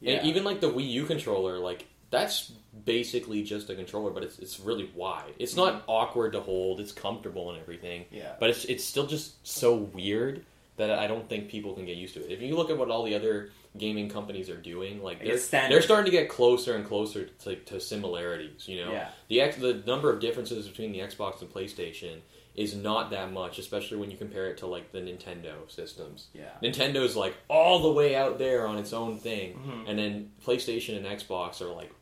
yeah. 0.00 0.14
and 0.14 0.26
even 0.26 0.42
like 0.42 0.60
the 0.60 0.70
Wii 0.70 0.88
U 0.92 1.04
controller, 1.04 1.58
like 1.58 1.86
that's 2.10 2.50
basically 2.84 3.42
just 3.42 3.68
a 3.70 3.74
controller, 3.74 4.10
but 4.10 4.22
it's 4.22 4.38
it's 4.38 4.60
really 4.60 4.90
wide. 4.94 5.34
It's 5.38 5.56
not 5.56 5.82
awkward 5.86 6.32
to 6.32 6.40
hold. 6.40 6.80
It's 6.80 6.92
comfortable 6.92 7.50
and 7.50 7.60
everything. 7.60 8.04
yeah. 8.10 8.32
But 8.38 8.50
it's 8.50 8.64
it's 8.66 8.84
still 8.84 9.06
just 9.06 9.46
so 9.46 9.74
weird 9.74 10.44
that 10.76 10.90
I 10.98 11.06
don't 11.06 11.28
think 11.28 11.48
people 11.50 11.74
can 11.74 11.84
get 11.84 11.96
used 11.96 12.14
to 12.14 12.24
it. 12.24 12.30
If 12.32 12.40
you 12.40 12.56
look 12.56 12.70
at 12.70 12.78
what 12.78 12.90
all 12.90 13.04
the 13.04 13.14
other 13.14 13.50
gaming 13.76 14.08
companies 14.08 14.48
are 14.48 14.56
doing, 14.56 15.02
like 15.02 15.18
they're, 15.22 15.36
they're 15.68 15.82
starting 15.82 16.06
to 16.06 16.10
get 16.10 16.28
closer 16.28 16.74
and 16.74 16.86
closer 16.86 17.26
to, 17.26 17.54
to 17.56 17.80
similarities. 17.80 18.66
You 18.66 18.84
know, 18.84 18.92
Yeah. 18.92 19.08
the 19.28 19.42
X, 19.42 19.56
the 19.56 19.82
number 19.86 20.10
of 20.10 20.20
differences 20.20 20.66
between 20.66 20.90
the 20.92 21.00
Xbox 21.00 21.40
and 21.42 21.52
PlayStation 21.52 22.20
is 22.56 22.74
not 22.74 23.10
that 23.10 23.30
much, 23.32 23.58
especially 23.58 23.98
when 23.98 24.10
you 24.10 24.16
compare 24.16 24.46
it 24.48 24.58
to 24.58 24.66
like 24.66 24.90
the 24.90 24.98
Nintendo 24.98 25.70
systems. 25.70 26.28
Yeah. 26.34 26.48
Nintendo's 26.62 27.14
like 27.14 27.34
all 27.48 27.80
the 27.80 27.92
way 27.92 28.16
out 28.16 28.38
there 28.38 28.66
on 28.66 28.78
its 28.78 28.92
own 28.92 29.18
thing, 29.18 29.54
Mhm. 29.54 29.88
and 29.88 29.98
then 29.98 30.32
PlayStation 30.44 30.96
and 30.96 31.06
Xbox 31.06 31.60
are 31.60 31.72
like 31.72 31.92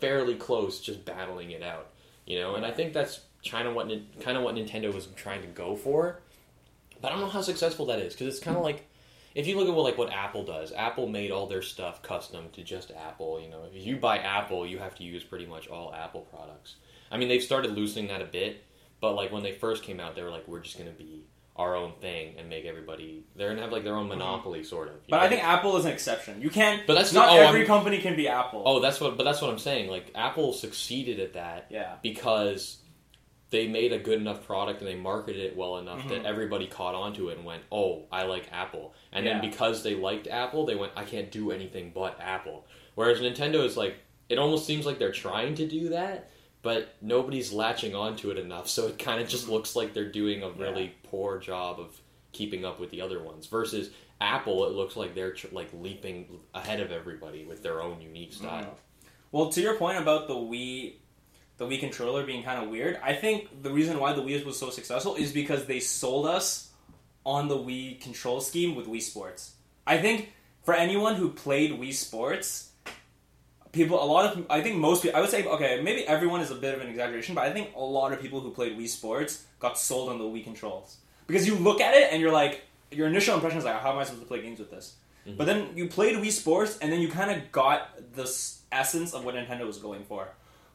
fairly 0.00 0.34
close, 0.34 0.80
just 0.80 1.04
battling 1.04 1.50
it 1.50 1.62
out. 1.62 1.90
You 2.26 2.38
know, 2.40 2.56
and 2.56 2.66
I 2.66 2.70
think 2.70 2.92
that's 2.92 3.20
kind 3.48 3.66
of 3.66 3.74
what 3.74 3.88
kind 4.20 4.36
of 4.36 4.42
what 4.42 4.54
Nintendo 4.54 4.92
was 4.92 5.06
trying 5.16 5.42
to 5.42 5.48
go 5.48 5.76
for. 5.76 6.20
But 7.00 7.08
I 7.08 7.10
don't 7.12 7.20
know 7.20 7.30
how 7.30 7.42
successful 7.42 7.86
that 7.86 8.00
is 8.00 8.12
because 8.12 8.26
it's 8.26 8.44
kind 8.44 8.56
of 8.56 8.62
like 8.62 8.86
if 9.34 9.46
you 9.46 9.56
look 9.56 9.68
at 9.68 9.74
what 9.74 9.84
like 9.84 9.98
what 9.98 10.12
Apple 10.12 10.44
does. 10.44 10.72
Apple 10.72 11.08
made 11.08 11.30
all 11.30 11.46
their 11.46 11.62
stuff 11.62 12.02
custom 12.02 12.46
to 12.52 12.62
just 12.62 12.90
Apple. 12.90 13.40
You 13.40 13.48
know, 13.48 13.62
if 13.72 13.86
you 13.86 13.96
buy 13.96 14.18
Apple, 14.18 14.66
you 14.66 14.78
have 14.78 14.94
to 14.96 15.04
use 15.04 15.22
pretty 15.22 15.46
much 15.46 15.68
all 15.68 15.94
Apple 15.94 16.22
products. 16.22 16.76
I 17.10 17.16
mean, 17.16 17.28
they've 17.28 17.42
started 17.42 17.72
loosening 17.72 18.08
that 18.08 18.20
a 18.20 18.26
bit, 18.26 18.64
but 19.00 19.14
like 19.14 19.32
when 19.32 19.42
they 19.42 19.52
first 19.52 19.82
came 19.82 20.00
out, 20.00 20.14
they 20.14 20.22
were 20.22 20.30
like, 20.30 20.46
"We're 20.46 20.60
just 20.60 20.76
to 20.76 20.84
be 20.84 21.24
our 21.58 21.74
own 21.76 21.92
thing 22.00 22.36
and 22.38 22.48
make 22.48 22.64
everybody." 22.64 23.24
They're 23.36 23.54
to 23.54 23.60
have 23.60 23.72
like 23.72 23.84
their 23.84 23.96
own 23.96 24.08
monopoly, 24.08 24.62
sort 24.64 24.88
of. 24.88 25.06
But 25.08 25.18
know? 25.18 25.22
I 25.24 25.28
think 25.28 25.42
Apple 25.44 25.76
is 25.76 25.84
an 25.84 25.92
exception. 25.92 26.40
You 26.40 26.50
can't. 26.50 26.86
But 26.86 26.94
that's 26.94 27.12
not 27.12 27.28
oh, 27.30 27.36
every 27.36 27.60
I'm- 27.60 27.66
company 27.66 27.98
can 27.98 28.16
be 28.16 28.28
Apple. 28.28 28.62
Oh, 28.64 28.80
that's 28.80 29.00
what. 29.00 29.16
But 29.16 29.24
that's 29.24 29.40
what 29.42 29.50
I'm 29.50 29.58
saying. 29.58 29.90
Like 29.90 30.10
Apple 30.14 30.52
succeeded 30.52 31.20
at 31.20 31.34
that 31.34 31.66
yeah. 31.70 31.96
because 32.02 32.78
they 33.50 33.66
made 33.66 33.92
a 33.92 33.98
good 33.98 34.20
enough 34.20 34.44
product 34.46 34.80
and 34.80 34.88
they 34.88 34.94
marketed 34.94 35.40
it 35.42 35.56
well 35.56 35.78
enough 35.78 36.02
Mhm. 36.02 36.08
that 36.10 36.26
everybody 36.26 36.66
caught 36.66 36.94
onto 36.94 37.30
it 37.30 37.36
and 37.38 37.46
went, 37.46 37.62
"Oh, 37.72 38.04
I 38.12 38.24
like 38.24 38.46
Apple." 38.52 38.94
And 39.10 39.24
Yeah. 39.24 39.32
then 39.40 39.50
because 39.50 39.82
they 39.82 39.94
liked 39.94 40.26
Apple, 40.26 40.66
they 40.66 40.74
went, 40.74 40.92
"I 40.96 41.04
can't 41.04 41.30
do 41.30 41.50
anything 41.50 41.90
but 41.94 42.20
Apple." 42.20 42.66
Whereas 42.94 43.20
Nintendo 43.20 43.64
is 43.64 43.74
like, 43.76 43.94
it 44.28 44.38
almost 44.38 44.66
seems 44.66 44.84
like 44.84 44.98
they're 44.98 45.12
trying 45.12 45.54
to 45.54 45.66
do 45.66 45.88
that, 45.88 46.28
but 46.62 46.94
nobody's 47.00 47.52
latching 47.52 47.94
onto 47.94 48.30
it 48.30 48.38
enough, 48.38 48.68
so 48.68 48.88
it 48.88 48.98
kind 48.98 49.20
of 49.20 49.28
just 49.28 49.44
mm-hmm. 49.44 49.52
looks 49.54 49.76
like 49.76 49.94
they're 49.94 50.10
doing 50.10 50.42
a 50.42 50.50
really 50.50 50.94
poor 51.04 51.38
job 51.38 51.78
of 51.78 52.00
keeping 52.32 52.64
up 52.64 52.80
with 52.80 52.90
the 52.90 53.00
other 53.00 53.22
ones. 53.22 53.46
Versus 53.46 53.90
Apple, 54.20 54.66
it 54.66 54.72
looks 54.72 54.96
like 54.96 55.14
they're 55.14 55.36
like 55.52 55.68
leaping 55.72 56.40
ahead 56.54 56.80
of 56.80 56.90
everybody 56.90 57.44
with 57.44 57.62
their 57.62 57.80
own 57.80 58.00
unique 58.00 58.32
mm-hmm. 58.32 58.44
style. 58.44 58.78
Well, 59.30 59.50
to 59.50 59.60
your 59.60 59.74
point 59.74 59.98
about 59.98 60.26
the 60.26 60.34
Wii, 60.34 60.94
the 61.58 61.66
Wii 61.66 61.80
controller 61.80 62.24
being 62.24 62.42
kind 62.42 62.62
of 62.62 62.70
weird, 62.70 62.98
I 63.02 63.12
think 63.12 63.62
the 63.62 63.70
reason 63.70 63.98
why 64.00 64.12
the 64.12 64.22
Wii 64.22 64.44
was 64.44 64.58
so 64.58 64.70
successful 64.70 65.16
is 65.16 65.32
because 65.32 65.66
they 65.66 65.80
sold 65.80 66.26
us 66.26 66.70
on 67.24 67.48
the 67.48 67.56
Wii 67.56 68.00
control 68.00 68.40
scheme 68.40 68.74
with 68.74 68.86
Wii 68.86 69.02
Sports. 69.02 69.54
I 69.86 69.98
think 69.98 70.32
for 70.64 70.74
anyone 70.74 71.14
who 71.14 71.30
played 71.30 71.78
Wii 71.78 71.92
Sports, 71.92 72.67
people, 73.72 74.02
a 74.02 74.04
lot 74.04 74.36
of, 74.36 74.46
I 74.50 74.60
think 74.60 74.76
most 74.76 75.02
people, 75.02 75.16
I 75.16 75.20
would 75.20 75.30
say, 75.30 75.44
okay, 75.44 75.80
maybe 75.82 76.06
everyone 76.06 76.40
is 76.40 76.50
a 76.50 76.54
bit 76.54 76.74
of 76.74 76.80
an 76.80 76.88
exaggeration, 76.88 77.34
but 77.34 77.44
I 77.44 77.52
think 77.52 77.74
a 77.76 77.80
lot 77.80 78.12
of 78.12 78.20
people 78.20 78.40
who 78.40 78.50
played 78.50 78.78
Wii 78.78 78.88
Sports 78.88 79.44
got 79.60 79.78
sold 79.78 80.08
on 80.10 80.18
the 80.18 80.24
Wii 80.24 80.44
controls 80.44 80.98
because 81.26 81.46
you 81.46 81.56
look 81.56 81.80
at 81.80 81.94
it 81.94 82.12
and 82.12 82.20
you're 82.20 82.32
like, 82.32 82.62
your 82.90 83.06
initial 83.06 83.34
impression 83.34 83.58
is 83.58 83.64
like, 83.64 83.80
how 83.80 83.92
am 83.92 83.98
I 83.98 84.04
supposed 84.04 84.22
to 84.22 84.28
play 84.28 84.40
games 84.40 84.58
with 84.58 84.70
this? 84.70 84.94
Mm-hmm. 85.26 85.36
But 85.36 85.46
then 85.46 85.68
you 85.74 85.88
played 85.88 86.16
Wii 86.16 86.30
Sports, 86.30 86.78
and 86.78 86.90
then 86.90 87.00
you 87.00 87.08
kind 87.08 87.30
of 87.30 87.52
got 87.52 88.14
the 88.14 88.24
essence 88.72 89.12
of 89.12 89.24
what 89.24 89.34
Nintendo 89.34 89.66
was 89.66 89.78
going 89.78 90.04
for, 90.04 90.28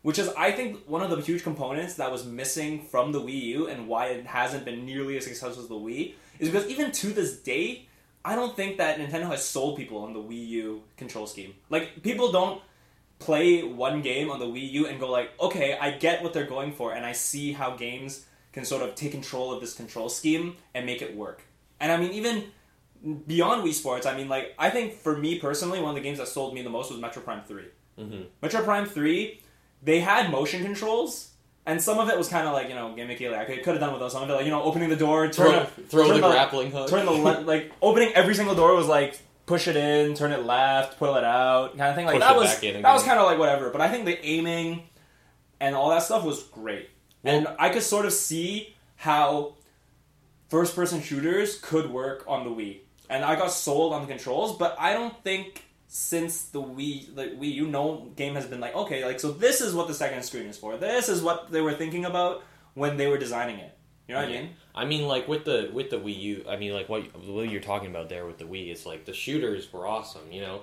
which 0.03 0.19
is, 0.19 0.29
I 0.37 0.51
think, 0.51 0.87
one 0.87 1.01
of 1.01 1.09
the 1.09 1.17
huge 1.21 1.43
components 1.43 1.95
that 1.95 2.11
was 2.11 2.25
missing 2.25 2.85
from 2.85 3.11
the 3.11 3.21
Wii 3.21 3.41
U 3.41 3.67
and 3.67 3.87
why 3.87 4.07
it 4.07 4.25
hasn't 4.25 4.65
been 4.65 4.85
nearly 4.85 5.17
as 5.17 5.23
successful 5.23 5.63
as 5.63 5.69
the 5.69 5.75
Wii 5.75 6.13
is 6.39 6.49
because 6.49 6.67
even 6.67 6.91
to 6.91 7.07
this 7.07 7.37
day, 7.37 7.87
I 8.25 8.35
don't 8.35 8.55
think 8.55 8.77
that 8.77 8.99
Nintendo 8.99 9.27
has 9.27 9.43
sold 9.43 9.77
people 9.77 9.99
on 9.99 10.13
the 10.13 10.19
Wii 10.19 10.47
U 10.47 10.83
control 10.97 11.27
scheme. 11.27 11.55
Like 11.69 12.03
people 12.03 12.31
don't 12.31 12.61
play 13.23 13.63
one 13.63 14.01
game 14.01 14.29
on 14.29 14.39
the 14.39 14.45
Wii 14.45 14.71
U 14.71 14.87
and 14.87 14.99
go 14.99 15.09
like, 15.11 15.31
okay, 15.39 15.77
I 15.79 15.91
get 15.91 16.21
what 16.23 16.33
they're 16.33 16.45
going 16.45 16.71
for, 16.73 16.93
and 16.93 17.05
I 17.05 17.13
see 17.13 17.51
how 17.53 17.75
games 17.75 18.25
can 18.51 18.65
sort 18.65 18.81
of 18.83 18.95
take 18.95 19.11
control 19.11 19.51
of 19.53 19.61
this 19.61 19.73
control 19.73 20.09
scheme 20.09 20.55
and 20.75 20.85
make 20.85 21.01
it 21.01 21.15
work. 21.15 21.41
And 21.79 21.91
I 21.91 21.97
mean, 21.97 22.11
even 22.11 22.43
beyond 23.27 23.63
Wii 23.63 23.73
Sports, 23.73 24.05
I 24.05 24.15
mean, 24.15 24.29
like, 24.29 24.53
I 24.57 24.69
think 24.69 24.93
for 24.93 25.17
me 25.17 25.39
personally, 25.39 25.79
one 25.79 25.89
of 25.89 25.95
the 25.95 26.01
games 26.01 26.19
that 26.19 26.27
sold 26.27 26.53
me 26.53 26.61
the 26.61 26.69
most 26.69 26.91
was 26.91 26.99
Metroid 26.99 27.25
Prime 27.25 27.41
3. 27.47 27.63
Mm-hmm. 27.99 28.21
Metroid 28.45 28.63
Prime 28.63 28.85
3, 28.85 29.41
they 29.81 29.99
had 29.99 30.31
motion 30.31 30.63
controls, 30.63 31.31
and 31.65 31.81
some 31.81 31.99
of 31.99 32.09
it 32.09 32.17
was 32.17 32.27
kind 32.29 32.47
of 32.47 32.53
like, 32.53 32.69
you 32.69 32.75
know, 32.75 32.93
gimmicky. 32.97 33.31
Like, 33.31 33.49
I 33.49 33.57
could 33.57 33.73
have 33.73 33.79
done 33.79 33.91
with 33.91 34.01
those. 34.01 34.11
Some 34.13 34.23
of 34.23 34.29
it, 34.29 34.33
like, 34.33 34.45
you 34.45 34.51
know, 34.51 34.63
opening 34.63 34.89
the 34.89 34.95
door, 34.95 35.29
turn 35.29 35.65
Throw, 35.65 35.65
throw 35.87 36.07
turn 36.07 36.21
the 36.21 36.29
grappling 36.29 36.71
hook. 36.71 36.89
turn 36.89 37.05
the 37.05 37.11
le- 37.11 37.41
like 37.41 37.71
opening 37.81 38.13
every 38.13 38.35
single 38.35 38.55
door 38.55 38.75
was 38.75 38.87
like 38.87 39.19
push 39.45 39.67
it 39.67 39.75
in, 39.75 40.15
turn 40.15 40.31
it 40.31 40.45
left, 40.45 40.97
pull 40.97 41.15
it 41.15 41.23
out, 41.23 41.77
kind 41.77 41.89
of 41.89 41.95
thing. 41.95 42.05
Like 42.05 42.15
Push 42.15 42.21
that 42.21 42.35
was 42.35 42.59
that 42.59 42.93
was 42.93 43.03
kind 43.03 43.19
of 43.19 43.25
like 43.25 43.39
whatever. 43.39 43.69
But 43.69 43.81
I 43.81 43.89
think 43.89 44.05
the 44.05 44.23
aiming 44.25 44.83
and 45.59 45.75
all 45.75 45.89
that 45.89 46.03
stuff 46.03 46.23
was 46.23 46.43
great, 46.43 46.89
and 47.23 47.47
I 47.59 47.69
could 47.69 47.83
sort 47.83 48.05
of 48.05 48.13
see 48.13 48.75
how 48.95 49.55
first 50.49 50.75
person 50.75 51.01
shooters 51.01 51.59
could 51.59 51.89
work 51.89 52.23
on 52.27 52.43
the 52.43 52.49
Wii, 52.49 52.79
and 53.09 53.23
I 53.23 53.35
got 53.35 53.51
sold 53.51 53.93
on 53.93 54.01
the 54.01 54.07
controls. 54.07 54.57
But 54.57 54.75
I 54.79 54.93
don't 54.93 55.21
think 55.23 55.63
since 55.87 56.45
the 56.45 56.61
Wii, 56.61 57.15
the 57.15 57.23
Wii, 57.23 57.53
you 57.53 57.67
know, 57.67 58.11
game 58.15 58.35
has 58.35 58.45
been 58.45 58.59
like 58.59 58.75
okay, 58.75 59.05
like 59.05 59.19
so 59.19 59.31
this 59.31 59.61
is 59.61 59.73
what 59.73 59.87
the 59.87 59.93
second 59.93 60.23
screen 60.23 60.47
is 60.47 60.57
for. 60.57 60.77
This 60.77 61.09
is 61.09 61.21
what 61.21 61.51
they 61.51 61.61
were 61.61 61.73
thinking 61.73 62.05
about 62.05 62.43
when 62.73 62.97
they 62.97 63.07
were 63.07 63.17
designing 63.17 63.59
it. 63.59 63.77
You 64.07 64.15
know 64.15 64.21
what 64.21 64.29
I 64.29 64.31
mean? 64.31 64.49
I 64.75 64.85
mean, 64.85 65.07
like 65.07 65.27
with 65.27 65.45
the 65.45 65.69
with 65.73 65.89
the 65.89 65.97
Wii 65.97 66.19
U, 66.19 66.45
I 66.49 66.57
mean, 66.57 66.73
like 66.73 66.89
what 66.89 67.03
what 67.27 67.49
you're 67.49 67.61
talking 67.61 67.89
about 67.89 68.09
there 68.09 68.25
with 68.25 68.37
the 68.37 68.45
Wii 68.45 68.71
is 68.71 68.85
like 68.85 69.05
the 69.05 69.13
shooters 69.13 69.71
were 69.71 69.87
awesome. 69.87 70.29
You 70.31 70.41
know, 70.41 70.61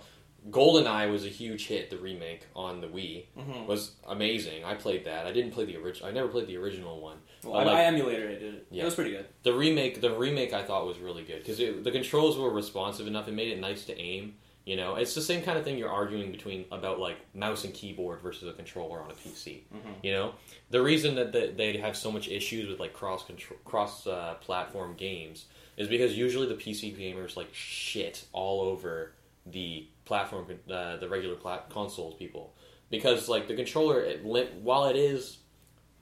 GoldenEye 0.51 1.11
was 1.11 1.25
a 1.25 1.29
huge 1.29 1.67
hit. 1.67 1.91
The 1.91 1.97
remake 1.99 2.47
on 2.57 2.81
the 2.81 2.87
Wii 2.87 3.25
Mhm. 3.39 3.67
was 3.67 3.93
amazing. 4.09 4.65
I 4.65 4.75
played 4.75 5.05
that. 5.05 5.27
I 5.27 5.33
didn't 5.33 5.53
play 5.53 5.65
the 5.65 5.77
original. 5.77 6.09
I 6.09 6.13
never 6.13 6.29
played 6.29 6.47
the 6.47 6.57
original 6.57 7.01
one. 7.01 7.19
Well, 7.45 7.57
I, 7.57 7.65
like, 7.65 7.77
I 7.77 7.85
emulated 7.85 8.31
it. 8.31 8.43
It, 8.43 8.67
Yeah. 8.71 8.83
it 8.83 8.85
was 8.87 8.95
pretty 8.95 9.11
good. 9.13 9.27
the 9.43 9.53
remake, 9.53 10.01
the 10.01 10.11
remake, 10.11 10.53
I 10.53 10.63
thought 10.63 10.87
was 10.87 10.99
really 10.99 11.23
good 11.23 11.39
because 11.45 11.59
the 11.59 11.91
controls 11.91 12.37
were 12.39 12.51
responsive 12.51 13.07
enough. 13.07 13.29
It 13.29 13.33
made 13.33 13.49
it 13.53 13.59
nice 13.59 13.85
to 13.87 13.99
aim. 13.99 14.37
You 14.67 14.77
know, 14.77 14.97
it's 14.97 15.15
the 15.15 15.23
same 15.23 15.43
kind 15.43 15.59
of 15.59 15.65
thing 15.65 15.79
you're 15.79 15.91
arguing 15.91 16.31
between 16.31 16.67
about 16.71 17.01
like 17.01 17.17
mouse 17.35 17.65
and 17.65 17.73
keyboard 17.73 18.21
versus 18.21 18.49
a 18.49 18.53
controller 18.53 19.01
on 19.03 19.11
a 19.11 19.15
PC. 19.15 19.63
Mhm. 19.75 19.95
You 20.03 20.13
know, 20.13 20.35
the 20.71 20.81
reason 20.81 21.17
that 21.17 21.33
they 21.33 21.77
have 21.79 21.97
so 21.97 22.13
much 22.13 22.29
issues 22.29 22.69
with 22.69 22.81
like 22.81 22.93
cross 22.93 23.25
control, 23.25 23.59
cross 23.65 24.07
uh, 24.07 24.35
platform 24.41 24.95
games 24.97 25.47
is 25.77 25.89
because 25.89 26.17
usually 26.17 26.47
the 26.47 26.55
PC 26.55 26.97
gamers 26.97 27.37
like 27.37 27.53
shit 27.53 28.25
all 28.33 28.61
over 28.63 29.13
the 29.47 29.87
platform, 30.05 30.47
uh, 30.71 30.97
the 30.97 31.09
regular 31.09 31.35
plat- 31.35 31.71
consoles 31.71 32.15
people 32.15 32.55
because 32.91 33.29
like 33.29 33.49
the 33.49 33.55
controller, 33.55 34.01
it 34.01 34.25
while 34.25 34.85
it 34.87 34.97
is 34.97 35.39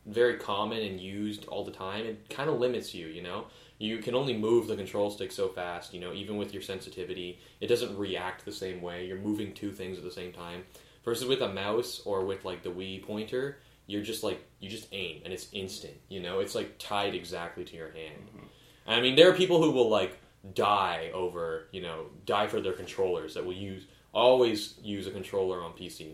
very 0.07 0.38
common 0.38 0.78
and 0.78 1.00
used 1.00 1.44
all 1.46 1.64
the 1.64 1.70
time, 1.70 2.07
it 2.07 2.28
kind 2.31 2.48
of 2.48 2.59
limits 2.59 2.94
you. 2.94 3.07
You 3.07 3.22
know, 3.22 3.46
you 3.78 3.98
can 3.98 4.14
only 4.14 4.37
move 4.37 4.66
the 4.66 4.76
control 4.76 5.11
stick 5.11 5.31
so 5.31 5.48
fast. 5.48 5.94
You 5.94 6.00
know, 6.00 6.12
even 6.12 6.37
with 6.37 6.52
your 6.52 6.62
sensitivity, 6.62 7.38
it 7.61 7.68
doesn't 7.68 7.96
react 7.96 8.44
the 8.44 8.52
same 8.52 8.81
way. 8.81 9.07
You're 9.07 9.18
moving 9.18 9.52
two 9.52 9.70
things 9.70 9.98
at 9.98 10.04
the 10.04 10.11
same 10.11 10.33
time. 10.33 10.64
Versus 11.04 11.26
with 11.26 11.40
a 11.40 11.52
mouse 11.52 12.02
or 12.04 12.24
with 12.24 12.44
like 12.44 12.62
the 12.62 12.70
Wii 12.70 13.02
pointer, 13.07 13.59
you're 13.88 14.03
just 14.03 14.22
like 14.22 14.40
you 14.61 14.68
just 14.70 14.87
aim 14.92 15.22
and 15.24 15.33
it's 15.33 15.48
instant. 15.53 15.94
You 16.09 16.20
know, 16.20 16.38
it's 16.38 16.55
like 16.55 16.79
tied 16.79 17.14
exactly 17.16 17.64
to 17.64 17.77
your 17.77 17.90
hand. 17.90 18.29
And 18.87 18.94
I 18.94 19.01
mean, 19.01 19.16
there 19.16 19.29
are 19.29 19.35
people 19.35 19.61
who 19.61 19.72
will 19.72 19.88
like 19.90 20.16
die 20.55 21.11
over 21.12 21.66
you 21.72 21.83
know 21.83 22.07
die 22.24 22.46
for 22.46 22.61
their 22.61 22.72
controllers 22.72 23.35
that 23.35 23.44
will 23.44 23.53
use 23.72 23.85
always 24.12 24.74
use 24.83 25.07
a 25.07 25.11
controller 25.11 25.62
on 25.62 25.72
PC. 25.72 26.12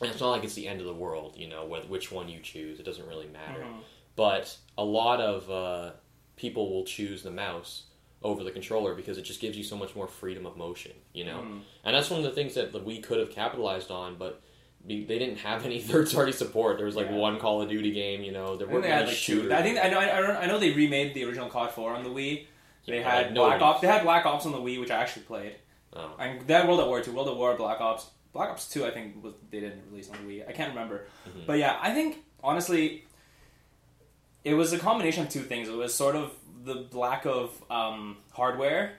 And 0.00 0.10
it's 0.10 0.20
not 0.20 0.30
like 0.30 0.42
it's 0.44 0.54
the 0.54 0.66
end 0.66 0.80
of 0.80 0.86
the 0.86 0.94
world, 0.94 1.36
you 1.36 1.48
know, 1.48 1.66
wh- 1.68 1.88
which 1.88 2.10
one 2.10 2.28
you 2.28 2.40
choose. 2.40 2.80
It 2.80 2.84
doesn't 2.84 3.06
really 3.06 3.28
matter. 3.28 3.60
Mhm. 3.62 3.80
But 4.16 4.56
a 4.76 4.84
lot 4.84 5.20
of 5.20 5.48
uh, 5.50 5.92
people 6.36 6.70
will 6.72 6.84
choose 6.84 7.22
the 7.22 7.30
mouse 7.30 7.84
over 8.22 8.42
the 8.44 8.50
controller 8.50 8.94
because 8.94 9.16
it 9.18 9.22
just 9.22 9.40
gives 9.40 9.56
you 9.56 9.64
so 9.64 9.76
much 9.76 9.94
more 9.94 10.06
freedom 10.08 10.44
of 10.46 10.56
motion, 10.56 10.92
you 11.12 11.24
know? 11.24 11.38
Mhm. 11.40 11.60
And 11.84 11.94
that's 11.94 12.10
one 12.10 12.20
of 12.20 12.24
the 12.24 12.32
things 12.32 12.54
that 12.54 12.72
we 12.84 13.00
could 13.00 13.18
have 13.18 13.30
capitalized 13.30 13.90
on, 13.90 14.16
but 14.16 14.40
they 14.86 15.04
didn't 15.04 15.36
have 15.38 15.64
any 15.64 15.80
third 15.90 16.10
party 16.12 16.32
support. 16.32 16.76
There 16.76 16.86
was 16.86 16.96
like 16.96 17.06
Yeah. 17.06 17.16
one 17.16 17.38
Call 17.38 17.62
of 17.62 17.68
Duty 17.68 17.92
game, 17.92 18.22
you 18.22 18.32
know, 18.32 18.56
there 18.56 18.66
weren't 18.66 18.84
any 18.84 19.00
like 19.06 19.08
two. 19.10 19.14
shooters. 19.14 19.52
I 19.52 19.62
think 19.62 19.78
I 19.82 19.88
know. 19.88 19.98
I, 19.98 20.42
I, 20.42 20.46
know 20.46 20.58
they 20.58 20.72
remade 20.72 21.14
the 21.14 21.24
original 21.24 21.48
COD 21.48 21.70
Four 21.72 21.92
on 21.94 22.02
the 22.02 22.10
Wii. 22.10 22.46
They 22.86 22.98
Yeah, 22.98 23.08
had 23.10 23.26
like, 23.26 23.34
Black 23.34 23.62
Ops. 23.62 23.80
They 23.80 23.86
had 23.86 24.02
Black 24.02 24.26
Ops 24.26 24.44
on 24.46 24.52
the 24.52 24.58
Wii, 24.58 24.80
which 24.80 24.90
I 24.90 24.96
actually 24.96 25.22
played. 25.22 25.54
Oh. 25.94 26.10
And 26.18 26.40
they 26.46 26.54
had 26.54 26.66
World 26.66 26.80
at 26.80 26.86
War 26.88 27.00
Two, 27.00 27.12
World 27.12 27.28
at 27.28 27.36
War, 27.36 27.54
Black 27.56 27.80
Ops. 27.80 28.06
Black 28.32 28.48
Ops 28.50 28.68
Two, 28.68 28.84
I 28.84 28.90
think 28.90 29.22
was 29.22 29.34
they 29.50 29.60
didn't 29.60 29.82
release 29.90 30.10
on 30.10 30.16
the 30.26 30.32
Wii. 30.40 30.48
I 30.48 30.52
can't 30.52 30.70
remember, 30.70 31.06
Mhm. 31.28 31.46
but 31.46 31.58
yeah, 31.58 31.78
I 31.80 31.92
think 31.94 32.24
honestly, 32.42 33.04
it 34.44 34.54
was 34.54 34.72
a 34.72 34.78
combination 34.78 35.22
of 35.24 35.28
two 35.30 35.42
things. 35.42 35.68
It 35.68 35.76
was 35.76 35.94
sort 35.94 36.16
of 36.16 36.32
the 36.64 36.86
lack 36.92 37.26
of 37.26 37.62
um, 37.70 38.16
hardware 38.32 38.92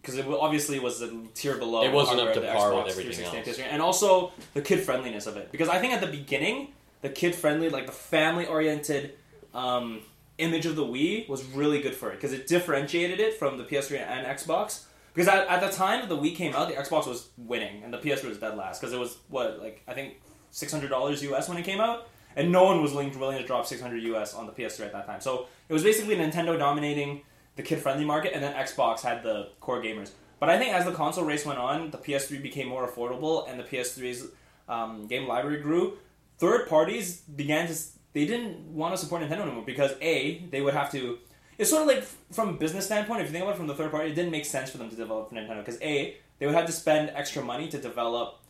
because 0.00 0.16
it 0.16 0.26
obviously 0.26 0.78
was 0.78 1.02
a 1.02 1.10
tier 1.34 1.56
below. 1.56 1.82
It 1.82 1.92
wasn't 1.92 2.20
up 2.20 2.34
to 2.34 2.40
par 2.40 2.70
Xbox 2.72 2.84
with 2.84 2.98
everything 2.98 3.24
else. 3.24 3.58
and 3.58 3.82
also 3.82 4.32
the 4.54 4.62
kid 4.62 4.80
friendliness 4.80 5.26
of 5.26 5.36
it. 5.36 5.52
Because 5.52 5.68
I 5.68 5.78
think 5.78 5.92
at 5.92 6.00
the 6.00 6.06
beginning, 6.06 6.72
the 7.02 7.08
kid 7.08 7.34
friendly, 7.34 7.68
like 7.68 7.86
the 7.86 7.92
family 7.92 8.46
oriented 8.46 9.14
um, 9.54 10.02
image 10.38 10.66
of 10.66 10.76
the 10.76 10.84
Wii 10.84 11.28
was 11.28 11.44
really 11.44 11.80
good 11.80 11.94
for 11.94 12.10
it 12.10 12.14
because 12.16 12.32
it 12.32 12.46
differentiated 12.46 13.20
it 13.20 13.34
from 13.34 13.58
the 13.58 13.64
PS3 13.64 13.98
and 14.00 14.26
Xbox. 14.26 14.84
Because 15.12 15.28
at, 15.28 15.48
at 15.48 15.60
the 15.60 15.68
time 15.70 16.08
the 16.08 16.16
Wii 16.16 16.34
came 16.34 16.54
out, 16.54 16.68
the 16.68 16.74
Xbox 16.74 17.06
was 17.06 17.28
winning 17.36 17.82
and 17.82 17.92
the 17.92 17.98
PS3 17.98 18.28
was 18.28 18.38
dead 18.38 18.56
last 18.56 18.80
because 18.80 18.92
it 18.92 18.98
was 18.98 19.18
what 19.28 19.60
like 19.60 19.82
I 19.86 19.92
think 19.92 20.14
six 20.50 20.72
hundred 20.72 20.88
dollars 20.88 21.22
US 21.24 21.48
when 21.48 21.58
it 21.58 21.64
came 21.64 21.80
out, 21.80 22.08
and 22.36 22.50
no 22.50 22.64
one 22.64 22.80
was 22.80 22.92
willing, 22.92 23.16
willing 23.18 23.38
to 23.38 23.46
drop 23.46 23.66
six 23.66 23.80
hundred 23.80 24.02
US 24.04 24.34
on 24.34 24.46
the 24.46 24.52
PS3 24.52 24.86
at 24.86 24.92
that 24.92 25.06
time. 25.06 25.20
So 25.20 25.46
it 25.68 25.72
was 25.72 25.82
basically 25.82 26.16
Nintendo 26.16 26.58
dominating 26.58 27.22
the 27.56 27.62
kid 27.62 27.80
friendly 27.80 28.04
market, 28.04 28.32
and 28.34 28.42
then 28.42 28.54
Xbox 28.54 29.00
had 29.00 29.22
the 29.22 29.50
core 29.60 29.82
gamers. 29.82 30.10
But 30.38 30.48
I 30.48 30.58
think 30.58 30.72
as 30.72 30.84
the 30.84 30.92
console 30.92 31.24
race 31.24 31.44
went 31.44 31.58
on, 31.58 31.90
the 31.90 31.98
PS3 31.98 32.42
became 32.42 32.68
more 32.68 32.88
affordable, 32.88 33.48
and 33.48 33.60
the 33.60 33.64
PS3's 33.64 34.28
um, 34.68 35.06
game 35.06 35.28
library 35.28 35.60
grew. 35.60 35.98
Third 36.38 36.68
parties 36.68 37.18
began 37.20 37.66
to 37.68 37.74
they 38.12 38.24
didn't 38.24 38.58
want 38.74 38.94
to 38.94 38.98
support 38.98 39.22
Nintendo 39.22 39.42
anymore 39.42 39.64
because 39.64 39.92
a 40.00 40.38
they 40.50 40.60
would 40.60 40.74
have 40.74 40.90
to. 40.92 41.18
It's 41.58 41.70
sort 41.70 41.82
of 41.82 41.88
like 41.88 42.02
from 42.32 42.48
a 42.48 42.52
business 42.54 42.86
standpoint. 42.86 43.20
If 43.20 43.26
you 43.28 43.32
think 43.32 43.42
about 43.42 43.54
it 43.54 43.58
from 43.58 43.66
the 43.66 43.74
third 43.74 43.90
party, 43.90 44.10
it 44.10 44.14
didn't 44.14 44.30
make 44.30 44.46
sense 44.46 44.70
for 44.70 44.78
them 44.78 44.88
to 44.88 44.96
develop 44.96 45.28
for 45.28 45.34
Nintendo 45.36 45.58
because 45.64 45.80
a 45.82 46.16
they 46.38 46.46
would 46.46 46.54
have 46.54 46.66
to 46.66 46.72
spend 46.72 47.10
extra 47.14 47.42
money 47.42 47.68
to 47.68 47.78
develop 47.78 48.40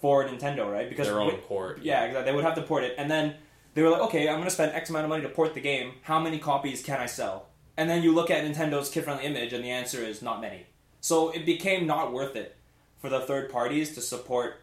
for 0.00 0.24
Nintendo, 0.26 0.70
right? 0.70 0.88
Because 0.88 1.06
Their 1.06 1.20
own 1.20 1.36
port. 1.38 1.80
yeah, 1.82 2.04
exactly. 2.04 2.30
They 2.30 2.34
would 2.36 2.44
have 2.44 2.56
to 2.56 2.62
port 2.62 2.84
it, 2.84 2.94
and 2.98 3.10
then 3.10 3.36
they 3.74 3.82
were 3.82 3.90
like, 3.90 4.02
okay, 4.02 4.28
I'm 4.28 4.36
going 4.36 4.44
to 4.44 4.50
spend 4.50 4.72
X 4.72 4.90
amount 4.90 5.04
of 5.04 5.10
money 5.10 5.22
to 5.22 5.28
port 5.28 5.54
the 5.54 5.60
game. 5.60 5.92
How 6.02 6.18
many 6.18 6.38
copies 6.38 6.82
can 6.82 7.00
I 7.00 7.06
sell? 7.06 7.46
And 7.76 7.90
then 7.90 8.02
you 8.02 8.14
look 8.14 8.30
at 8.30 8.44
Nintendo's 8.44 8.88
kid-friendly 8.88 9.24
image, 9.24 9.52
and 9.52 9.62
the 9.62 9.70
answer 9.70 10.02
is 10.02 10.22
not 10.22 10.40
many. 10.40 10.66
So 11.00 11.30
it 11.30 11.44
became 11.44 11.86
not 11.86 12.12
worth 12.12 12.36
it 12.36 12.56
for 12.98 13.08
the 13.08 13.20
third 13.20 13.50
parties 13.50 13.94
to 13.94 14.00
support 14.00 14.62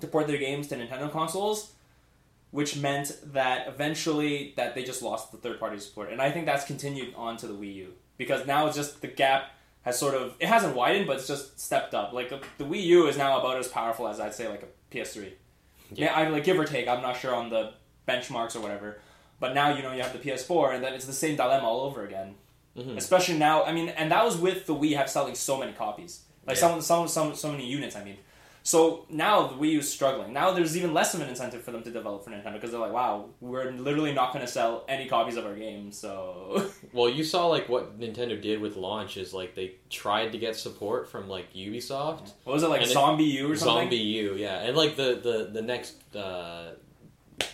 to 0.00 0.06
port 0.06 0.26
their 0.26 0.38
games 0.38 0.66
to 0.68 0.76
Nintendo 0.76 1.10
consoles, 1.10 1.72
which 2.50 2.76
meant 2.76 3.16
that 3.32 3.68
eventually 3.68 4.52
that 4.56 4.74
they 4.74 4.82
just 4.82 5.00
lost 5.00 5.30
the 5.30 5.38
third 5.38 5.60
party 5.60 5.78
support. 5.78 6.10
And 6.10 6.20
I 6.20 6.30
think 6.30 6.46
that's 6.46 6.64
continued 6.64 7.14
on 7.16 7.36
to 7.38 7.46
the 7.46 7.54
Wii 7.54 7.74
U 7.76 7.92
because 8.18 8.46
now 8.46 8.66
it's 8.66 8.76
just 8.76 9.00
the 9.00 9.08
gap 9.08 9.50
has 9.82 9.98
sort 9.98 10.14
of 10.14 10.34
it 10.38 10.48
hasn't 10.48 10.76
widened, 10.76 11.06
but 11.06 11.16
it's 11.16 11.26
just 11.26 11.58
stepped 11.58 11.94
up. 11.94 12.12
Like 12.12 12.30
the, 12.30 12.40
the 12.58 12.64
Wii 12.64 12.82
U 12.84 13.06
is 13.06 13.16
now 13.16 13.38
about 13.38 13.58
as 13.58 13.68
powerful 13.68 14.08
as 14.08 14.20
I'd 14.20 14.34
say 14.34 14.48
like 14.48 14.62
a 14.62 14.94
PS3. 14.94 15.32
Yeah. 15.92 16.06
Yeah, 16.06 16.14
I 16.14 16.28
like 16.28 16.44
give 16.44 16.58
or 16.58 16.64
take. 16.64 16.88
I'm 16.88 17.02
not 17.02 17.16
sure 17.16 17.34
on 17.34 17.50
the 17.50 17.74
benchmarks 18.08 18.56
or 18.56 18.60
whatever. 18.60 19.00
But 19.40 19.54
now 19.54 19.74
you 19.74 19.82
know 19.82 19.92
you 19.92 20.02
have 20.02 20.12
the 20.12 20.18
PS4, 20.18 20.74
and 20.74 20.84
then 20.84 20.94
it's 20.94 21.04
the 21.04 21.12
same 21.12 21.36
dilemma 21.36 21.66
all 21.66 21.80
over 21.80 22.04
again. 22.04 22.36
Mhm. 22.76 22.96
Especially 22.96 23.36
now, 23.38 23.64
I 23.64 23.72
mean, 23.72 23.88
and 23.90 24.10
that 24.12 24.24
was 24.24 24.36
with 24.38 24.66
the 24.66 24.74
Wii 24.74 24.96
have 24.96 25.10
selling 25.10 25.34
so 25.34 25.58
many 25.58 25.72
copies, 25.72 26.22
like 26.46 26.56
Yeah. 26.56 26.60
some, 26.60 26.80
some, 26.80 27.08
some, 27.08 27.34
so 27.34 27.50
many 27.50 27.66
units. 27.66 27.94
I 27.96 28.02
mean, 28.04 28.16
so 28.62 29.04
now 29.10 29.48
the 29.48 29.56
Wii 29.56 29.72
U 29.72 29.78
is 29.80 29.90
struggling. 29.92 30.32
Now 30.32 30.52
there's 30.52 30.76
even 30.76 30.94
less 30.94 31.12
of 31.14 31.20
an 31.20 31.28
incentive 31.28 31.62
for 31.62 31.72
them 31.72 31.82
to 31.82 31.90
develop 31.90 32.24
for 32.24 32.30
Nintendo 32.30 32.52
because 32.54 32.70
they're 32.70 32.80
like, 32.80 32.92
wow, 32.92 33.26
we're 33.40 33.72
literally 33.72 34.12
not 34.14 34.32
going 34.32 34.46
to 34.46 34.50
sell 34.50 34.84
any 34.88 35.06
copies 35.08 35.36
of 35.36 35.44
our 35.44 35.54
game. 35.56 35.90
So 35.92 36.70
Well, 36.94 37.08
you 37.10 37.24
saw 37.24 37.46
like 37.48 37.68
what 37.68 37.98
Nintendo 38.00 38.40
did 38.40 38.60
with 38.60 38.76
launch 38.76 39.16
is 39.16 39.34
like 39.34 39.54
they 39.54 39.72
tried 39.90 40.30
to 40.32 40.38
get 40.38 40.54
support 40.56 41.08
from 41.10 41.28
like 41.28 41.52
Ubisoft, 41.52 42.30
what 42.44 42.54
was 42.54 42.62
it 42.62 42.68
like, 42.68 42.82
And 42.82 42.90
it- 42.90 42.96
ZombiU 42.96 43.50
or 43.50 43.56
something? 43.56 43.90
ZombiU, 43.90 44.38
yeah, 44.38 44.60
and 44.60 44.76
like 44.76 44.96
the 44.96 45.20
the 45.22 45.50
the 45.52 45.62
next 45.62 45.96
uh, 46.16 46.70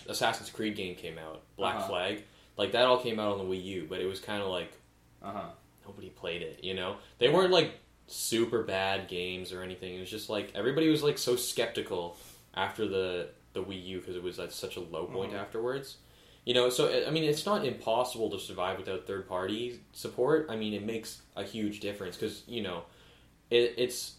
Assassin's 0.06 0.50
Creed 0.50 0.76
game 0.76 0.94
came 0.94 1.18
out, 1.18 1.42
Black 1.56 1.76
Uh-huh. 1.76 1.88
Flag, 1.88 2.22
like 2.56 2.72
that 2.72 2.84
all 2.84 2.98
came 2.98 3.18
out 3.18 3.32
on 3.32 3.38
the 3.38 3.44
Wii 3.44 3.64
U, 3.64 3.86
but 3.88 4.00
it 4.00 4.06
was 4.06 4.20
kind 4.20 4.42
of 4.42 4.48
like 4.48 4.72
Uh 5.28 5.32
huh. 5.32 5.48
nobody 5.86 6.08
played 6.08 6.42
it, 6.42 6.60
you 6.62 6.74
know. 6.74 6.96
They 7.18 7.28
weren't 7.28 7.52
like 7.52 7.72
super 8.06 8.62
bad 8.62 9.08
games 9.08 9.52
or 9.52 9.62
anything. 9.62 9.94
It 9.96 10.00
was 10.00 10.10
just 10.10 10.30
like 10.30 10.52
everybody 10.54 10.88
was 10.88 11.02
like 11.02 11.18
so 11.18 11.36
skeptical 11.36 12.16
after 12.54 12.88
the 12.88 13.28
the 13.52 13.62
Wii 13.62 13.84
U 13.86 13.98
because 14.00 14.16
it 14.16 14.22
was 14.22 14.38
at 14.38 14.52
such 14.52 14.76
a 14.76 14.80
low 14.80 15.06
point 15.06 15.32
Mhm. 15.32 15.38
afterwards. 15.38 15.98
You 16.46 16.54
know, 16.54 16.70
so 16.70 17.06
I 17.06 17.10
mean, 17.10 17.24
it's 17.24 17.44
not 17.44 17.66
impossible 17.66 18.30
to 18.30 18.38
survive 18.38 18.78
without 18.78 19.06
third 19.06 19.28
party 19.28 19.80
support. 19.92 20.46
I 20.48 20.56
mean, 20.56 20.72
it 20.72 20.82
makes 20.82 21.20
a 21.36 21.42
huge 21.44 21.80
difference 21.80 22.16
because 22.16 22.42
you 22.46 22.62
know, 22.62 22.84
it, 23.50 23.74
it's 23.76 24.14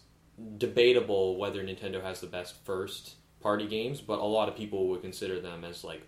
debatable 0.58 1.36
whether 1.38 1.62
Nintendo 1.64 2.00
has 2.02 2.20
the 2.20 2.26
best 2.28 2.54
first 2.64 3.14
party 3.40 3.66
games, 3.66 4.00
but 4.00 4.20
a 4.20 4.24
lot 4.24 4.48
of 4.48 4.54
people 4.56 4.88
would 4.88 5.02
consider 5.02 5.40
them 5.40 5.64
as 5.64 5.82
like 5.82 6.02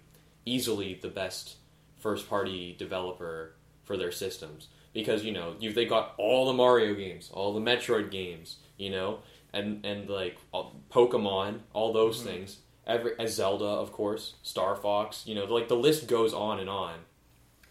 easily 0.47 0.95
the 1.03 1.09
best 1.09 1.57
first 1.99 2.29
party 2.29 2.74
developer 2.79 3.55
for 3.85 3.97
their 3.97 4.12
systems 4.12 4.68
because 4.93 5.24
you 5.24 5.32
know 5.32 5.55
you 5.61 5.72
they 5.72 5.84
got 5.86 6.14
all 6.18 6.47
the 6.47 6.53
Mario 6.53 6.95
games, 6.95 7.30
all 7.32 7.53
the 7.55 7.61
Metroid 7.61 8.11
games, 8.11 8.57
you 8.76 8.90
know, 8.90 9.20
and 9.53 9.84
and 9.84 10.09
like 10.09 10.36
all, 10.53 10.76
Pokemon, 10.90 11.61
all 11.72 11.93
those 11.93 12.20
Mhm. 12.20 12.24
things. 12.24 12.59
Every 12.86 13.12
as 13.18 13.34
Zelda, 13.34 13.64
of 13.64 13.93
course, 13.93 14.34
Star 14.43 14.74
Fox, 14.76 15.24
you 15.26 15.34
know, 15.34 15.45
like 15.45 15.68
the 15.68 15.76
list 15.76 16.09
goes 16.09 16.34
on 16.34 16.59
and 16.59 16.68
on 16.68 17.01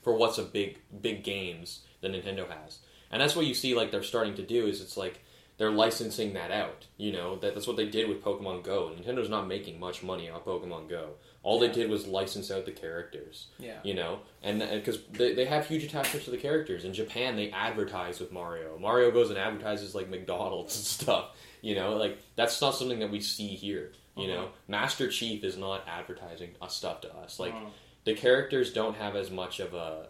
for 0.02 0.14
what's 0.14 0.38
a 0.38 0.44
big 0.44 0.80
big 1.02 1.24
games 1.24 1.82
that 2.02 2.12
Nintendo 2.12 2.48
has, 2.50 2.80
and 3.12 3.22
that's 3.22 3.36
what 3.36 3.46
you 3.46 3.54
see 3.54 3.76
like 3.76 3.92
they're 3.92 4.04
starting 4.04 4.36
to 4.36 4.42
do 4.46 4.68
is 4.68 4.82
it's 4.82 4.98
like 4.98 5.20
they're 5.58 5.70
licensing 5.70 6.34
that 6.34 6.50
out. 6.50 6.88
You 6.98 7.12
know 7.12 7.36
that 7.38 7.54
that's 7.54 7.68
what 7.68 7.76
they 7.78 7.86
did 7.88 8.10
with 8.10 8.24
Pokemon 8.24 8.64
Go. 8.64 8.90
Nintendo's 8.90 9.30
not 9.30 9.48
making 9.48 9.80
much 9.80 10.02
money 10.02 10.30
on 10.30 10.40
Pokemon 10.42 10.90
Go. 10.90 11.12
All 11.44 11.58
they 11.60 11.70
did 11.72 11.90
was 11.90 12.06
license 12.06 12.52
out 12.52 12.66
the 12.66 12.72
characters. 12.72 13.48
Yeah. 13.58 13.80
You 13.84 13.96
know, 13.96 14.20
and 14.44 14.60
because 14.60 15.00
they, 15.12 15.34
they 15.34 15.46
have 15.46 15.68
huge 15.68 15.84
attachments 15.84 16.26
to 16.26 16.32
the 16.32 16.38
characters. 16.38 16.86
In 16.86 16.94
Japan, 16.94 17.36
they 17.36 17.50
advertise 17.50 18.20
with 18.20 18.32
Mario. 18.32 18.78
Mario 18.78 19.10
goes 19.10 19.30
and 19.30 19.40
advertises 19.40 19.96
like 19.96 20.08
McDonald's 20.10 20.76
and 20.78 20.86
stuff. 20.86 21.32
You 21.62 21.76
know, 21.76 21.96
like 21.98 22.20
that's 22.36 22.62
not 22.62 22.76
something 22.76 23.00
that 23.00 23.10
we 23.12 23.20
see 23.22 23.48
here. 23.50 23.92
You 24.18 24.28
know, 24.28 24.50
Master 24.68 25.08
Chief 25.08 25.44
is 25.44 25.58
not 25.58 25.84
advertising 25.88 26.52
uh, 26.62 26.68
stuff 26.68 27.02
to 27.02 27.16
us. 27.16 27.40
Like 27.40 27.54
Mhm. 27.56 27.70
the 28.04 28.14
characters 28.14 28.72
don't 28.74 28.96
have 28.98 29.16
as 29.16 29.32
much 29.32 29.60
of 29.60 29.74
a 29.74 30.10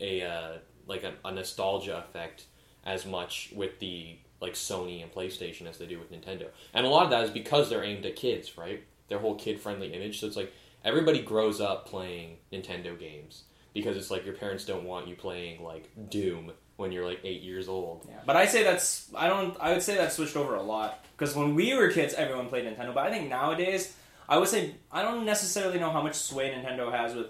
a 0.00 0.22
uh, 0.22 0.52
like 0.86 1.02
a, 1.02 1.14
a 1.24 1.32
nostalgia 1.32 1.98
effect 2.08 2.44
as 2.84 3.04
much 3.06 3.50
with 3.56 3.78
the 3.80 4.16
like 4.40 4.52
Sony 4.52 5.02
and 5.02 5.10
PlayStation 5.12 5.66
as 5.66 5.78
they 5.78 5.86
do 5.86 5.98
with 5.98 6.12
Nintendo. 6.12 6.48
And 6.72 6.86
a 6.86 6.88
lot 6.88 7.04
of 7.04 7.10
that 7.10 7.24
is 7.24 7.30
because 7.30 7.68
they're 7.68 7.82
aimed 7.82 8.06
at 8.06 8.14
kids, 8.14 8.56
right? 8.56 8.84
Their 9.08 9.18
whole 9.18 9.34
kid 9.34 9.58
friendly 9.60 9.92
image. 9.92 10.20
So 10.20 10.26
it's 10.28 10.36
like 10.36 10.52
everybody 10.84 11.22
grows 11.22 11.60
up 11.60 11.86
playing 11.86 12.36
Nintendo 12.52 12.98
games 12.98 13.44
because 13.74 13.96
it's 13.96 14.10
like 14.10 14.24
your 14.24 14.34
parents 14.34 14.64
don't 14.64 14.84
want 14.84 15.08
you 15.08 15.14
playing 15.14 15.62
like 15.62 15.88
Doom 16.08 16.52
when 16.76 16.92
you're 16.92 17.06
like 17.06 17.20
eight 17.24 17.42
years 17.42 17.68
old. 17.68 18.06
Yeah, 18.08 18.16
but 18.24 18.36
I 18.36 18.46
say 18.46 18.62
that's 18.62 19.10
I 19.14 19.28
don't 19.28 19.56
I 19.60 19.72
would 19.72 19.82
say 19.82 19.96
that 19.96 20.12
switched 20.12 20.36
over 20.36 20.54
a 20.54 20.62
lot 20.62 21.04
because 21.16 21.34
when 21.34 21.54
we 21.54 21.74
were 21.74 21.90
kids, 21.90 22.14
everyone 22.14 22.48
played 22.48 22.64
Nintendo. 22.64 22.94
But 22.94 23.06
I 23.06 23.10
think 23.10 23.28
nowadays, 23.28 23.94
I 24.28 24.38
would 24.38 24.48
say 24.48 24.74
I 24.90 25.02
don't 25.02 25.24
necessarily 25.24 25.78
know 25.78 25.90
how 25.90 26.02
much 26.02 26.14
sway 26.14 26.50
Nintendo 26.50 26.90
has 26.90 27.14
with 27.14 27.28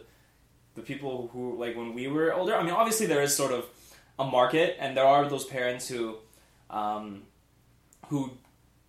the 0.74 0.82
people 0.82 1.28
who 1.32 1.58
like 1.58 1.76
when 1.76 1.94
we 1.94 2.06
were 2.08 2.32
older. 2.32 2.54
I 2.54 2.62
mean, 2.62 2.74
obviously 2.74 3.06
there 3.06 3.22
is 3.22 3.34
sort 3.34 3.52
of 3.52 3.66
a 4.18 4.24
market, 4.24 4.76
and 4.80 4.96
there 4.96 5.04
are 5.04 5.28
those 5.28 5.44
parents 5.44 5.88
who, 5.88 6.16
um, 6.70 7.22
who 8.08 8.32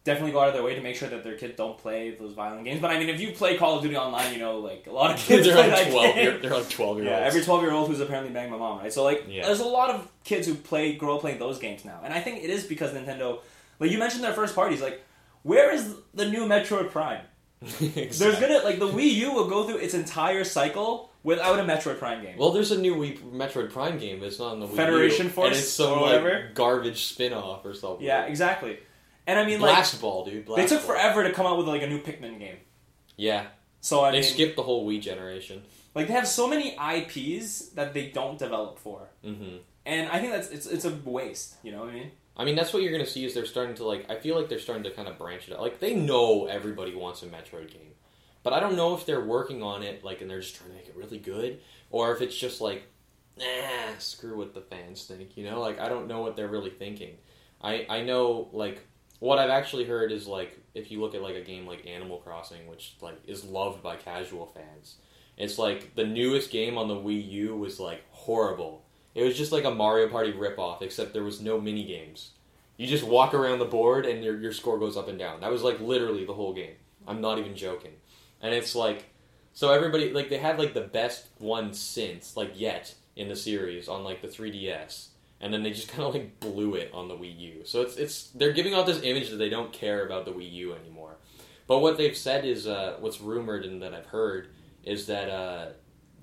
definitely 0.03 0.31
go 0.31 0.39
out 0.39 0.47
of 0.47 0.53
their 0.53 0.63
way 0.63 0.75
to 0.75 0.81
make 0.81 0.95
sure 0.95 1.09
that 1.09 1.23
their 1.23 1.35
kids 1.35 1.55
don't 1.57 1.77
play 1.77 2.11
those 2.11 2.33
violent 2.33 2.63
games. 2.65 2.79
But 2.81 2.91
I 2.91 2.99
mean, 2.99 3.09
if 3.09 3.19
you 3.19 3.31
play 3.31 3.57
Call 3.57 3.77
of 3.77 3.83
Duty 3.83 3.95
online, 3.97 4.33
you 4.33 4.39
know, 4.39 4.59
like 4.59 4.87
a 4.87 4.91
lot 4.91 5.11
of 5.13 5.17
kids 5.19 5.45
they're 5.45 5.55
like 5.55 5.69
that 5.71 5.91
twelve. 5.91 6.15
game. 6.15 6.41
They're 6.41 6.51
like 6.51 6.69
twelve 6.69 6.97
year 6.97 7.07
Yeah, 7.07 7.17
every 7.17 7.41
twelve 7.41 7.61
year 7.61 7.71
old 7.71 7.89
who's 7.89 7.99
apparently 7.99 8.33
banging 8.33 8.51
my 8.51 8.57
mom, 8.57 8.79
right? 8.79 8.91
So 8.93 9.03
like, 9.03 9.25
Yeah. 9.27 9.45
there's 9.45 9.59
a 9.59 9.65
lot 9.67 9.89
of 9.89 10.07
kids 10.23 10.47
who 10.47 10.55
play, 10.55 10.93
grow 10.95 11.15
up 11.15 11.21
playing 11.21 11.39
those 11.39 11.59
games 11.59 11.85
now, 11.85 11.99
and 12.03 12.13
I 12.13 12.21
think 12.21 12.43
it 12.43 12.49
is 12.49 12.63
because 12.65 12.91
Nintendo, 12.93 13.39
like 13.79 13.91
you 13.91 13.97
mentioned, 13.99 14.23
their 14.23 14.33
first 14.33 14.55
parties. 14.55 14.81
Like, 14.81 15.01
where 15.43 15.71
is 15.73 15.95
the 16.13 16.25
new 16.25 16.45
Metroid 16.47 16.91
Prime? 16.91 17.21
There's 17.79 18.19
gonna 18.39 18.59
like 18.63 18.79
the 18.79 18.87
Wii 18.87 19.11
U 19.15 19.33
will 19.33 19.49
go 19.49 19.65
through 19.67 19.79
its 19.79 19.93
entire 19.93 20.45
cycle 20.45 21.11
without 21.23 21.59
a 21.59 21.63
Metroid 21.63 21.99
Prime 21.99 22.21
game. 22.23 22.37
Well, 22.37 22.51
there's 22.51 22.71
a 22.71 22.79
new 22.79 22.95
Wii 22.95 23.19
Metroid 23.33 23.71
Prime 23.73 23.97
game, 23.99 24.19
but 24.19 24.27
it's 24.27 24.39
not 24.39 24.53
on 24.53 24.61
the 24.61 24.67
Wii 24.67 24.75
Federation 24.77 25.25
U, 25.25 25.31
Force 25.33 25.47
and 25.47 25.55
it's 25.57 25.69
some 25.69 25.91
or 25.91 25.95
like 26.03 26.21
whatever? 26.23 26.49
garbage 26.53 27.03
spin-off 27.07 27.65
or 27.65 27.73
something. 27.73 28.05
yeah, 28.05 28.23
exactly. 28.27 28.79
And 29.29 29.37
I 29.39 29.45
mean, 29.45 29.59
like, 29.61 29.75
Blast 29.75 30.01
Ball, 30.01 30.25
dude. 30.25 30.45
Blast 30.45 30.57
they 30.69 30.75
took 30.75 30.85
Ball. 30.85 30.95
forever 30.95 31.23
to 31.23 31.31
come 31.31 31.45
out 31.45 31.57
with 31.57 31.67
like 31.67 31.81
a 31.83 31.87
new 31.87 32.01
Pikmin 32.01 32.39
game. 32.39 32.57
Yeah, 33.15 33.47
So 33.79 33.99
I 34.03 34.11
mean 34.11 34.21
they 34.21 34.27
mean, 34.27 34.33
skipped 34.33 34.55
the 34.55 34.63
whole 34.63 34.87
Wii 34.87 35.01
generation. 35.01 35.61
like 35.93 36.07
they 36.07 36.13
have 36.13 36.27
so 36.27 36.47
many 36.47 36.75
IPs 36.75 37.69
that 37.75 37.93
they 37.93 38.07
don't 38.07 38.39
develop 38.39 38.79
for, 38.79 39.09
hmm 39.23 39.57
and 39.85 40.09
I 40.09 40.19
think 40.19 40.31
that's 40.33 40.49
it's 40.49 40.65
it's 40.65 40.85
a 40.85 40.91
waste. 41.05 41.55
You 41.63 41.71
know 41.73 41.81
what 41.81 41.89
I 41.89 41.93
mean? 41.93 42.11
I 42.37 42.45
mean, 42.45 42.55
that's 42.55 42.71
what 42.73 42.81
you're 42.83 42.91
gonna 42.91 43.05
see 43.05 43.25
is 43.25 43.33
they're 43.33 43.45
starting 43.45 43.75
to 43.75 43.83
like. 43.85 44.09
I 44.09 44.15
feel 44.15 44.35
like 44.37 44.47
they're 44.49 44.59
starting 44.67 44.83
to 44.85 44.91
kind 44.91 45.07
of 45.07 45.17
branch 45.17 45.47
it 45.47 45.53
out. 45.53 45.61
Like 45.61 45.79
they 45.79 45.93
know 45.95 46.45
everybody 46.45 46.95
wants 46.95 47.21
a 47.23 47.27
Metroid 47.27 47.69
game, 47.71 47.93
but 48.43 48.53
I 48.53 48.59
don't 48.59 48.75
know 48.77 48.93
if 48.95 49.05
they're 49.05 49.23
working 49.37 49.61
on 49.61 49.83
it 49.83 50.03
like, 50.03 50.21
and 50.21 50.29
they're 50.29 50.39
just 50.41 50.55
trying 50.55 50.69
to 50.71 50.75
make 50.77 50.87
it 50.87 50.95
really 50.95 51.17
good, 51.19 51.59
or 51.91 52.13
if 52.15 52.21
it's 52.21 52.37
just 52.37 52.61
like, 52.61 52.83
nah, 53.37 53.45
screw 53.97 54.37
what 54.37 54.53
the 54.53 54.61
fans 54.61 55.03
think. 55.05 55.35
You 55.37 55.43
know, 55.49 55.59
like 55.59 55.79
I 55.79 55.89
don't 55.89 56.07
know 56.07 56.21
what 56.21 56.35
they're 56.35 56.47
really 56.47 56.71
thinking. 56.71 57.17
I 57.61 57.85
I 57.89 58.01
know 58.03 58.47
like 58.53 58.79
what 59.19 59.39
I've 59.39 59.49
actually 59.49 59.85
heard 59.85 60.11
is 60.11 60.27
like 60.27 60.57
if 60.73 60.91
you 60.91 61.01
look 61.01 61.13
at 61.13 61.21
like 61.21 61.35
a 61.35 61.41
game 61.41 61.67
like 61.67 61.85
Animal 61.85 62.17
Crossing, 62.17 62.67
which 62.67 62.95
like 63.01 63.17
is 63.27 63.43
loved 63.43 63.83
by 63.83 63.95
casual 63.95 64.47
fans, 64.47 64.95
it's 65.37 65.57
like 65.57 65.95
the 65.95 66.05
newest 66.05 66.51
game 66.51 66.77
on 66.77 66.87
the 66.87 66.95
Wii 66.95 67.29
U 67.31 67.55
was 67.55 67.79
like 67.79 68.03
horrible. 68.11 68.83
It 69.15 69.23
was 69.23 69.37
just 69.37 69.51
like 69.51 69.65
a 69.65 69.71
Mario 69.71 70.07
Party 70.07 70.31
ripoff, 70.31 70.81
except 70.81 71.13
there 71.13 71.23
was 71.23 71.41
no 71.41 71.59
mini 71.59 71.83
games. 71.83 72.31
You 72.77 72.87
just 72.87 73.03
walk 73.03 73.33
around 73.33 73.59
the 73.59 73.65
board 73.65 74.05
and 74.05 74.23
your 74.23 74.39
your 74.39 74.53
score 74.53 74.79
goes 74.79 74.95
up 74.95 75.09
and 75.09 75.19
down. 75.19 75.41
That 75.41 75.51
was 75.51 75.63
like 75.63 75.79
literally 75.79 76.25
the 76.25 76.33
whole 76.33 76.53
game. 76.53 76.75
I'm 77.07 77.21
not 77.21 77.39
even 77.39 77.55
joking. 77.55 77.93
And 78.41 78.53
it's 78.53 78.75
like 78.75 79.05
so 79.53 79.73
everybody 79.73 80.13
like 80.13 80.29
they 80.29 80.37
had 80.37 80.57
like 80.57 80.73
the 80.73 80.81
best 80.81 81.27
one 81.39 81.73
since 81.73 82.37
like 82.37 82.53
yet 82.55 82.93
in 83.15 83.27
the 83.27 83.35
series 83.35 83.89
on 83.89 84.03
like 84.05 84.21
the 84.21 84.27
3DS. 84.27 85.07
And 85.41 85.53
then 85.53 85.63
they 85.63 85.71
just 85.71 85.87
kind 85.91 86.03
of 86.03 86.13
like 86.13 86.39
blew 86.39 86.75
it 86.75 86.91
on 86.93 87.07
the 87.07 87.15
Wii 87.15 87.39
U. 87.39 87.61
So 87.65 87.81
it's 87.81 87.97
it's 87.97 88.29
they're 88.29 88.53
giving 88.53 88.73
out 88.73 88.85
this 88.85 89.01
image 89.03 89.29
that 89.29 89.37
they 89.37 89.49
don't 89.49 89.71
care 89.71 90.05
about 90.05 90.25
the 90.25 90.31
Wii 90.31 90.51
U 90.53 90.73
anymore. 90.73 91.17
But 91.67 91.79
what 91.79 91.97
they've 91.97 92.17
said 92.17 92.45
is 92.45 92.65
uh, 92.65 92.97
what's 92.99 93.21
rumored 93.21 93.63
and 93.63 93.81
that 93.83 93.93
I've 93.93 94.07
heard 94.07 94.49
is 94.83 95.05
that 95.05 95.29
uh, 95.29 95.67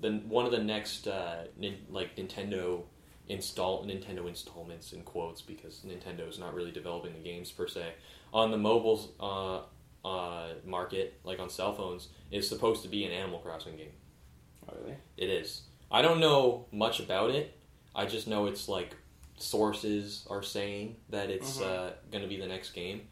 the 0.01 0.11
one 0.27 0.45
of 0.45 0.51
the 0.51 0.63
next 0.63 1.07
uh, 1.07 1.45
nin- 1.57 1.85
like 1.89 2.15
Nintendo 2.15 2.83
install 3.29 3.85
Nintendo 3.85 4.27
installments 4.27 4.93
in 4.93 5.01
quotes 5.03 5.41
because 5.41 5.85
Nintendo 5.85 6.27
is 6.29 6.39
not 6.39 6.53
really 6.53 6.71
developing 6.71 7.13
the 7.13 7.19
games 7.19 7.51
per 7.51 7.67
se 7.67 7.93
on 8.33 8.51
the 8.51 8.57
mobile 8.57 9.13
uh, 9.19 10.07
uh, 10.07 10.53
market 10.65 11.19
like 11.23 11.39
on 11.39 11.49
cell 11.49 11.73
phones 11.73 12.09
is 12.31 12.47
supposed 12.47 12.83
to 12.83 12.89
be 12.89 13.05
an 13.05 13.11
Animal 13.11 13.39
Crossing 13.39 13.75
game. 13.77 13.91
Oh, 14.67 14.73
really? 14.81 14.97
It 15.17 15.29
is. 15.29 15.61
I 15.89 16.01
don't 16.01 16.19
know 16.19 16.65
much 16.71 16.99
about 16.99 17.29
it. 17.31 17.57
I 17.95 18.05
just 18.05 18.27
know 18.27 18.45
it's 18.47 18.67
like 18.67 18.95
sources 19.37 20.25
are 20.29 20.43
saying 20.43 20.95
that 21.09 21.29
it's 21.29 21.57
Mhm. 21.57 21.65
uh, 21.65 21.91
going 22.11 22.21
to 22.23 22.27
be 22.27 22.37
the 22.37 22.47
next 22.47 22.71
game. 22.71 23.07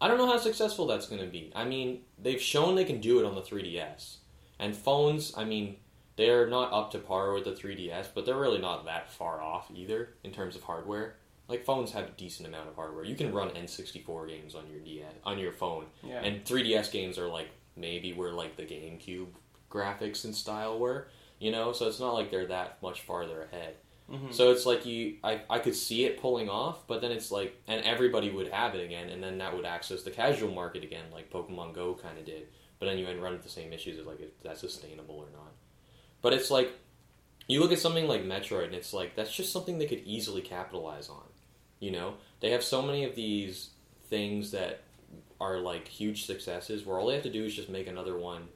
I 0.00 0.08
don't 0.08 0.18
know 0.18 0.26
how 0.26 0.38
successful 0.38 0.86
that's 0.86 1.06
going 1.06 1.20
to 1.20 1.26
be. 1.28 1.50
I 1.54 1.64
mean, 1.64 2.04
they've 2.18 2.40
shown 2.40 2.74
they 2.74 2.84
can 2.84 3.00
do 3.00 3.18
it 3.20 3.24
on 3.24 3.34
the 3.34 3.42
3DS. 3.42 4.18
And 4.58 4.76
phones, 4.76 5.36
I 5.36 5.44
mean, 5.44 5.78
they're 6.16 6.46
not 6.48 6.72
up 6.72 6.90
to 6.92 6.98
par 6.98 7.32
with 7.32 7.44
the 7.44 7.52
3DS, 7.52 8.08
but 8.14 8.24
they're 8.26 8.38
really 8.38 8.60
not 8.60 8.84
that 8.84 9.10
far 9.10 9.40
off 9.42 9.70
either 9.74 10.14
in 10.22 10.32
terms 10.32 10.56
of 10.56 10.62
hardware. 10.64 11.16
Like 11.48 11.64
phones 11.64 11.92
have 11.92 12.04
a 12.08 12.10
decent 12.12 12.48
amount 12.48 12.68
of 12.68 12.76
hardware. 12.76 13.04
You 13.04 13.16
can 13.16 13.32
run 13.32 13.50
N64 13.50 14.26
games 14.28 14.54
on 14.54 14.68
your 14.70 14.80
DS 14.80 15.12
on 15.24 15.38
your 15.38 15.52
phone, 15.52 15.86
Yeah. 16.02 16.22
and 16.24 16.44
3DS 16.44 16.90
games 16.90 17.18
are 17.18 17.28
like 17.28 17.48
maybe 17.76 18.12
where 18.14 18.32
like 18.32 18.56
the 18.56 18.62
GameCube 18.64 19.28
graphics 19.70 20.24
and 20.24 20.34
style 20.34 20.78
were, 20.78 21.08
you 21.38 21.50
know. 21.50 21.72
So 21.72 21.86
it's 21.88 22.00
not 22.00 22.14
like 22.14 22.30
they're 22.30 22.46
that 22.46 22.80
much 22.80 23.02
farther 23.02 23.42
ahead. 23.42 23.76
Mhm. 24.10 24.32
So 24.34 24.50
it's 24.50 24.66
like 24.66 24.84
you, 24.84 25.16
I, 25.24 25.40
I 25.48 25.58
could 25.58 25.74
see 25.74 26.04
it 26.04 26.20
pulling 26.20 26.48
off, 26.48 26.86
but 26.86 27.00
then 27.00 27.10
it's 27.10 27.30
like, 27.30 27.56
and 27.66 27.82
everybody 27.84 28.30
would 28.30 28.48
have 28.48 28.74
it 28.74 28.84
again, 28.84 29.08
and 29.08 29.22
then 29.22 29.38
that 29.38 29.54
would 29.56 29.64
access 29.64 30.02
the 30.02 30.10
casual 30.10 30.50
market 30.52 30.84
again, 30.84 31.04
like 31.12 31.30
Pokemon 31.30 31.72
Go 31.74 31.94
kind 31.94 32.18
of 32.18 32.24
did. 32.26 32.48
But 32.78 32.86
then 32.86 32.98
you 32.98 33.06
would 33.06 33.20
run 33.22 33.32
into 33.32 33.44
the 33.44 33.50
same 33.50 33.72
issues 33.72 33.98
of 33.98 34.06
like, 34.06 34.20
is 34.20 34.30
that 34.42 34.58
sustainable 34.58 35.16
or 35.16 35.30
not? 35.32 35.52
But 36.22 36.34
it's 36.34 36.50
like, 36.50 36.72
you 37.48 37.60
look 37.60 37.72
at 37.72 37.78
something 37.78 38.08
like 38.08 38.24
Metroid, 38.24 38.66
and 38.66 38.74
it's 38.74 38.92
like 38.92 39.16
that's 39.16 39.34
just 39.34 39.52
something 39.52 39.78
they 39.78 39.86
could 39.86 40.02
easily 40.04 40.42
capitalize 40.42 41.08
on. 41.08 41.24
You 41.80 41.92
know, 41.92 42.14
they 42.40 42.50
have 42.50 42.64
so 42.64 42.82
many 42.82 43.04
of 43.04 43.14
these 43.14 43.70
things 44.10 44.50
that 44.52 44.82
are 45.40 45.58
like 45.58 45.88
huge 45.88 46.26
successes, 46.26 46.84
where 46.86 46.98
all 46.98 47.08
they 47.08 47.14
have 47.14 47.22
to 47.24 47.30
do 47.32 47.44
is 47.44 47.54
just 47.54 47.68
make 47.70 47.86
another 47.86 48.18
one 48.18 48.48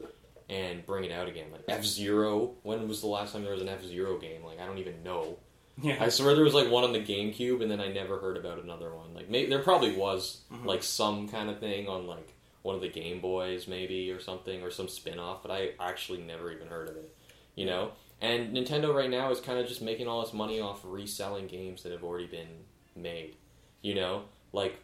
and 0.49 0.85
bring 0.87 1.05
it 1.05 1.13
out 1.13 1.29
again. 1.29 1.47
Like 1.53 1.65
F 1.69 1.85
Zero. 1.85 2.55
When 2.63 2.89
was 2.89 3.01
the 3.01 3.07
last 3.07 3.33
time 3.33 3.43
there 3.43 3.53
was 3.53 3.63
an 3.63 3.69
F 3.69 3.85
Zero 3.85 4.19
game? 4.19 4.43
Like 4.45 4.61
I 4.61 4.67
don't 4.67 4.79
even 4.79 5.03
know. 5.03 5.39
Yeah. 5.81 5.97
I 6.01 6.09
swear 6.09 6.35
there 6.35 6.45
was 6.45 6.55
like 6.55 6.71
one 6.71 6.83
on 6.85 6.93
the 6.93 6.99
GameCube, 7.01 7.63
and 7.63 7.71
then 7.71 7.81
I 7.81 7.89
never 7.93 8.19
heard 8.19 8.37
about 8.37 8.63
another 8.63 8.93
one. 8.95 9.15
Like 9.15 9.29
maybe 9.31 9.49
there 9.49 9.63
probably 9.63 9.95
was 9.95 10.41
Mhm. 10.53 10.65
like 10.65 10.83
some 10.83 11.29
kind 11.29 11.49
of 11.51 11.61
thing 11.61 11.87
on 11.89 12.07
like 12.07 12.35
one 12.63 12.75
of 12.75 12.81
the 12.81 12.89
Game 12.89 13.21
Boys, 13.21 13.69
maybe 13.69 14.11
or 14.11 14.19
something, 14.21 14.63
or 14.63 14.71
some 14.71 14.89
spin 14.89 15.19
off. 15.19 15.43
But 15.43 15.53
I 15.53 15.71
actually 15.79 16.21
never 16.23 16.51
even 16.51 16.67
heard 16.69 16.89
of 16.89 16.97
it. 16.97 17.15
You 17.55 17.67
know. 17.67 17.93
And 18.21 18.57
Nintendo 18.57 18.93
right 18.93 19.09
now 19.09 19.31
is 19.31 19.41
kind 19.41 19.61
of 19.61 19.69
just 19.69 19.81
making 19.81 20.09
all 20.09 20.21
this 20.25 20.33
money 20.33 20.59
off 20.61 20.81
reselling 20.83 21.47
games 21.47 21.85
that 21.85 21.93
have 21.93 22.03
already 22.03 22.27
been 22.27 22.65
made. 22.97 23.37
You 23.81 23.95
know, 23.95 24.25
like 24.53 24.77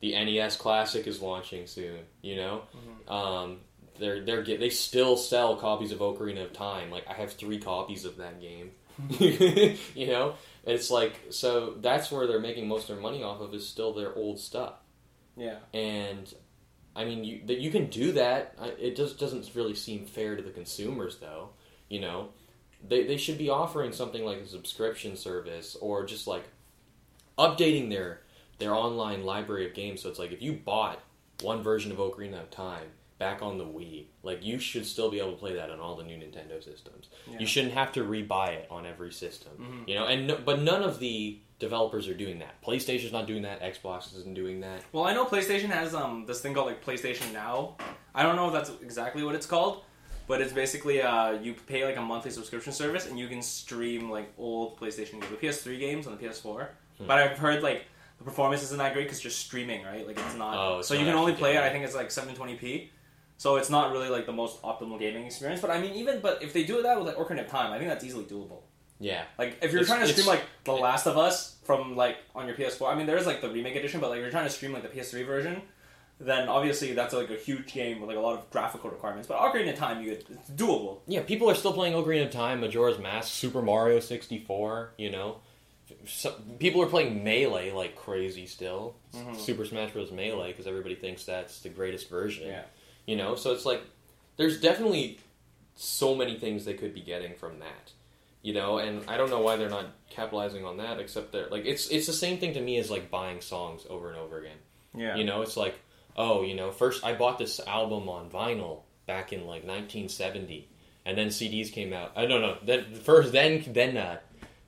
the 0.00 0.12
NES 0.14 0.56
Classic 0.56 1.06
is 1.06 1.20
launching 1.20 1.66
soon. 1.66 1.98
You 2.22 2.36
know, 2.36 2.62
um, 3.06 3.58
they're 3.98 4.24
they're 4.24 4.42
get, 4.42 4.60
they 4.60 4.70
still 4.70 5.16
sell 5.16 5.56
copies 5.56 5.92
of 5.92 5.98
Ocarina 5.98 6.44
of 6.44 6.52
Time. 6.52 6.90
Like 6.90 7.06
I 7.08 7.14
have 7.14 7.32
three 7.32 7.58
copies 7.58 8.04
of 8.04 8.16
that 8.18 8.40
game. 8.40 8.70
you 9.94 10.06
know, 10.06 10.34
it's 10.64 10.90
like 10.90 11.14
so 11.30 11.74
that's 11.80 12.10
where 12.10 12.26
they're 12.26 12.40
making 12.40 12.66
most 12.66 12.88
of 12.88 12.96
their 12.96 13.02
money 13.02 13.22
off 13.22 13.40
of 13.40 13.54
is 13.54 13.66
still 13.66 13.92
their 13.92 14.14
old 14.14 14.40
stuff. 14.40 14.74
yeah. 15.36 15.58
And 15.72 16.32
I 16.96 17.04
mean, 17.04 17.22
you 17.22 17.42
that 17.46 17.58
you 17.58 17.70
can 17.70 17.86
do 17.86 18.12
that. 18.12 18.54
It 18.78 18.96
just 18.96 19.18
doesn't 19.18 19.50
really 19.54 19.74
seem 19.74 20.04
fair 20.06 20.36
to 20.36 20.42
the 20.42 20.50
consumers, 20.50 21.18
though. 21.18 21.50
You 21.88 22.00
know, 22.00 22.30
they 22.86 23.04
they 23.04 23.16
should 23.16 23.38
be 23.38 23.50
offering 23.50 23.92
something 23.92 24.24
like 24.24 24.38
a 24.38 24.46
subscription 24.46 25.16
service 25.16 25.76
or 25.80 26.04
just 26.04 26.26
like 26.26 26.44
updating 27.38 27.88
their 27.88 28.22
their 28.58 28.74
online 28.74 29.24
library 29.24 29.66
of 29.66 29.74
games. 29.74 30.02
So 30.02 30.08
it's 30.08 30.18
like 30.18 30.32
if 30.32 30.42
you 30.42 30.52
bought 30.54 31.00
one 31.40 31.62
version 31.62 31.92
of 31.92 31.98
Ocarina 31.98 32.42
of 32.42 32.50
Time 32.50 32.88
back 33.18 33.42
on 33.42 33.58
the 33.58 33.64
Wii, 33.64 34.06
like 34.22 34.44
you 34.44 34.58
should 34.58 34.86
still 34.86 35.10
be 35.10 35.18
able 35.18 35.32
to 35.32 35.36
play 35.38 35.54
that 35.54 35.70
on 35.70 35.80
all 35.80 35.96
the 35.96 36.04
new 36.04 36.16
Nintendo 36.16 36.62
systems. 36.62 37.08
Yeah. 37.30 37.38
You 37.40 37.46
shouldn't 37.46 37.74
have 37.74 37.92
to 37.92 38.04
rebuy 38.04 38.50
it 38.50 38.66
on 38.70 38.86
every 38.86 39.12
system. 39.12 39.52
Mhm. 39.58 39.88
You 39.88 39.94
know, 39.96 40.06
and 40.06 40.26
no, 40.28 40.36
but 40.44 40.60
none 40.60 40.82
of 40.82 41.00
the 41.00 41.38
developers 41.58 42.06
are 42.06 42.14
doing 42.14 42.38
that. 42.38 42.62
PlayStation's 42.62 43.12
not 43.12 43.26
doing 43.26 43.42
that. 43.42 43.60
Xbox 43.60 44.14
isn't 44.16 44.34
doing 44.34 44.60
that. 44.60 44.82
Well, 44.92 45.04
I 45.04 45.12
know 45.14 45.24
PlayStation 45.24 45.70
has 45.70 45.94
um 45.94 46.24
this 46.26 46.40
thing 46.40 46.54
called 46.54 46.68
like 46.68 46.84
PlayStation 46.84 47.32
Now. 47.32 47.76
I 48.14 48.22
don't 48.22 48.36
know 48.36 48.46
if 48.46 48.52
that's 48.52 48.70
exactly 48.82 49.22
what 49.24 49.34
it's 49.34 49.46
called, 49.46 49.82
but 50.28 50.40
it's 50.40 50.52
basically 50.52 51.02
uh 51.02 51.32
you 51.32 51.54
pay 51.54 51.84
like 51.84 51.96
a 51.96 52.00
monthly 52.02 52.30
subscription 52.30 52.72
service 52.72 53.08
and 53.08 53.18
you 53.18 53.26
can 53.26 53.42
stream 53.42 54.10
like 54.10 54.32
old 54.38 54.78
PlayStation 54.78 55.20
games, 55.20 55.26
the 55.30 55.36
PS3 55.36 55.78
games 55.80 56.06
on 56.06 56.16
the 56.16 56.24
PS4. 56.24 56.68
Hmm. 56.98 57.06
But 57.08 57.18
I've 57.18 57.38
heard 57.38 57.64
like 57.64 57.86
the 58.18 58.24
performance 58.24 58.62
isn't 58.62 58.78
that 58.78 58.92
great 58.94 59.04
because 59.04 59.22
you're 59.24 59.30
streaming, 59.30 59.84
right? 59.84 60.06
Like 60.06 60.18
it's 60.18 60.34
not. 60.36 60.54
Oh, 60.56 60.78
it's 60.78 60.88
so 60.88 60.94
you 60.94 61.04
can 61.04 61.14
only 61.14 61.32
play 61.32 61.56
it. 61.56 61.62
I 61.62 61.70
think 61.70 61.84
it's 61.84 61.94
like 61.96 62.08
720p. 62.08 62.90
So 63.38 63.56
it's 63.56 63.70
not 63.70 63.92
really 63.92 64.08
like 64.10 64.26
the 64.26 64.32
most 64.32 64.60
optimal 64.62 64.98
gaming 64.98 65.24
experience. 65.24 65.60
But 65.60 65.70
I 65.70 65.80
mean, 65.80 65.94
even 65.94 66.20
but 66.20 66.42
if 66.42 66.52
they 66.52 66.64
do 66.64 66.82
that 66.82 66.98
with 66.98 67.06
like 67.06 67.16
Ocarina 67.16 67.44
of 67.44 67.48
Time, 67.48 67.72
I 67.72 67.78
think 67.78 67.88
that's 67.88 68.04
easily 68.04 68.24
doable. 68.24 68.58
Yeah. 69.00 69.22
Like 69.38 69.58
if 69.62 69.72
you're 69.72 69.82
It's- 69.82 69.86
trying 69.86 70.06
to 70.06 70.12
stream 70.12 70.26
like 70.26 70.42
The 70.64 70.72
Last 70.72 71.06
of 71.06 71.16
Us 71.16 71.56
from 71.64 71.94
like 71.96 72.16
on 72.34 72.46
your 72.48 72.56
PS4, 72.56 72.88
I 72.92 72.94
mean 72.96 73.06
there 73.06 73.16
is 73.16 73.26
like 73.26 73.40
the 73.40 73.48
remake 73.48 73.76
edition, 73.76 74.00
but 74.00 74.10
like 74.10 74.18
you're 74.20 74.30
trying 74.30 74.44
to 74.46 74.50
stream 74.50 74.72
like 74.72 74.82
the 74.82 74.88
PS3 74.88 75.24
version, 75.24 75.62
then 76.18 76.48
obviously 76.48 76.94
that's 76.94 77.14
like 77.14 77.30
a 77.30 77.36
huge 77.36 77.72
game 77.72 78.00
with 78.00 78.08
like 78.08 78.16
a 78.18 78.20
lot 78.20 78.36
of 78.36 78.50
graphical 78.50 78.90
requirements. 78.90 79.28
But 79.28 79.38
Ocarina 79.38 79.70
of 79.72 79.78
Time, 79.78 80.02
you 80.02 80.10
get, 80.10 80.26
it's 80.28 80.50
doable. 80.50 80.98
Yeah, 81.06 81.22
people 81.22 81.48
are 81.48 81.54
still 81.54 81.72
playing 81.72 81.94
Ocarina 81.94 82.24
of 82.24 82.32
Time, 82.32 82.60
Majora's 82.60 82.98
Mask, 82.98 83.28
Super 83.32 83.62
Mario 83.62 84.00
64, 84.00 84.94
you 84.98 85.10
know. 85.12 85.36
So, 86.06 86.34
people 86.58 86.82
are 86.82 86.86
playing 86.86 87.22
Melee 87.24 87.70
like 87.70 87.94
crazy 87.94 88.46
still. 88.46 88.94
Mhm. 89.14 89.36
Super 89.36 89.64
Smash 89.64 89.92
Bros. 89.92 90.10
Melee 90.10 90.48
because 90.48 90.66
everybody 90.66 90.96
thinks 90.96 91.24
that's 91.24 91.60
the 91.60 91.68
greatest 91.68 92.10
version. 92.10 92.48
Yeah. 92.48 92.62
You 93.08 93.16
know, 93.16 93.36
so 93.36 93.52
it's 93.52 93.64
like 93.64 93.80
there's 94.36 94.60
definitely 94.60 95.18
so 95.76 96.14
many 96.14 96.38
things 96.38 96.66
they 96.66 96.74
could 96.74 96.92
be 96.92 97.00
getting 97.00 97.34
from 97.34 97.60
that. 97.60 97.92
You 98.42 98.52
know, 98.52 98.76
and 98.76 99.02
I 99.08 99.16
don't 99.16 99.30
know 99.30 99.40
why 99.40 99.56
they're 99.56 99.70
not 99.70 99.86
capitalizing 100.10 100.66
on 100.66 100.76
that 100.76 101.00
except 101.00 101.32
they're 101.32 101.48
like 101.48 101.64
it's 101.64 101.88
it's 101.88 102.06
the 102.06 102.12
same 102.12 102.36
thing 102.36 102.52
to 102.52 102.60
me 102.60 102.76
as 102.76 102.90
like 102.90 103.10
buying 103.10 103.40
songs 103.40 103.86
over 103.88 104.10
and 104.10 104.18
over 104.18 104.38
again. 104.38 104.58
Yeah. 104.94 105.16
You 105.16 105.24
know, 105.24 105.40
it's 105.40 105.56
like, 105.56 105.80
oh, 106.16 106.42
you 106.42 106.54
know, 106.54 106.70
first 106.70 107.02
I 107.02 107.14
bought 107.14 107.38
this 107.38 107.60
album 107.66 108.10
on 108.10 108.28
vinyl 108.28 108.82
back 109.06 109.32
in 109.32 109.40
like 109.40 109.64
1970, 109.64 110.68
and 111.06 111.16
then 111.16 111.28
CDs 111.28 111.72
came 111.72 111.94
out. 111.94 112.12
I 112.14 112.26
don't 112.26 112.42
know. 112.42 112.58
Then 112.62 112.92
first, 112.92 113.32
then 113.32 113.64
then 113.68 113.96
uh, 113.96 114.18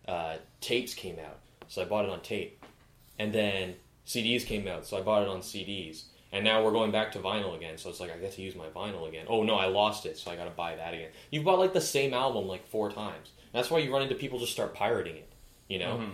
uh, 0.09 0.36
tapes 0.62 0.95
came 0.95 1.18
out, 1.18 1.41
so 1.68 1.82
I 1.82 1.84
bought 1.84 2.07
it 2.07 2.11
on 2.11 2.22
tape, 2.22 2.64
and 3.18 3.34
then 3.34 3.74
CDs 4.07 4.47
came 4.47 4.66
out, 4.66 4.86
so 4.86 4.97
I 4.97 5.03
bought 5.03 5.24
it 5.24 5.28
on 5.28 5.41
CDs, 5.41 6.05
and 6.33 6.45
now 6.45 6.64
we're 6.64 6.72
going 6.72 6.91
back 6.93 7.12
to 7.12 7.18
vinyl 7.18 7.57
again. 7.57 7.78
So 7.78 7.91
it's 7.91 8.01
like 8.01 8.12
I 8.12 8.16
get 8.18 8.33
to 8.33 8.43
use 8.43 8.55
my 8.55 8.66
vinyl 8.68 9.09
again. 9.09 9.26
Oh 9.28 9.43
no, 9.43 9.55
I 9.57 9.66
lost 9.66 10.07
it, 10.07 10.18
so 10.18 10.31
I 10.31 10.37
got 10.37 10.45
to 10.45 10.51
buy 10.51 10.76
that 10.76 10.95
again. 10.95 11.11
You've 11.31 11.45
bought 11.45 11.59
like 11.59 11.72
the 11.72 11.81
same 11.81 12.14
album 12.14 12.47
like 12.47 12.66
four 12.68 12.91
times. 12.91 13.31
That's 13.53 13.70
why 13.70 13.78
you 13.78 13.93
run 13.93 14.03
into 14.03 14.14
people 14.14 14.39
just 14.39 14.53
start 14.53 14.74
pirating 14.74 15.16
it. 15.16 15.28
You 15.68 15.78
know. 15.78 15.97
Mhm. 15.99 16.11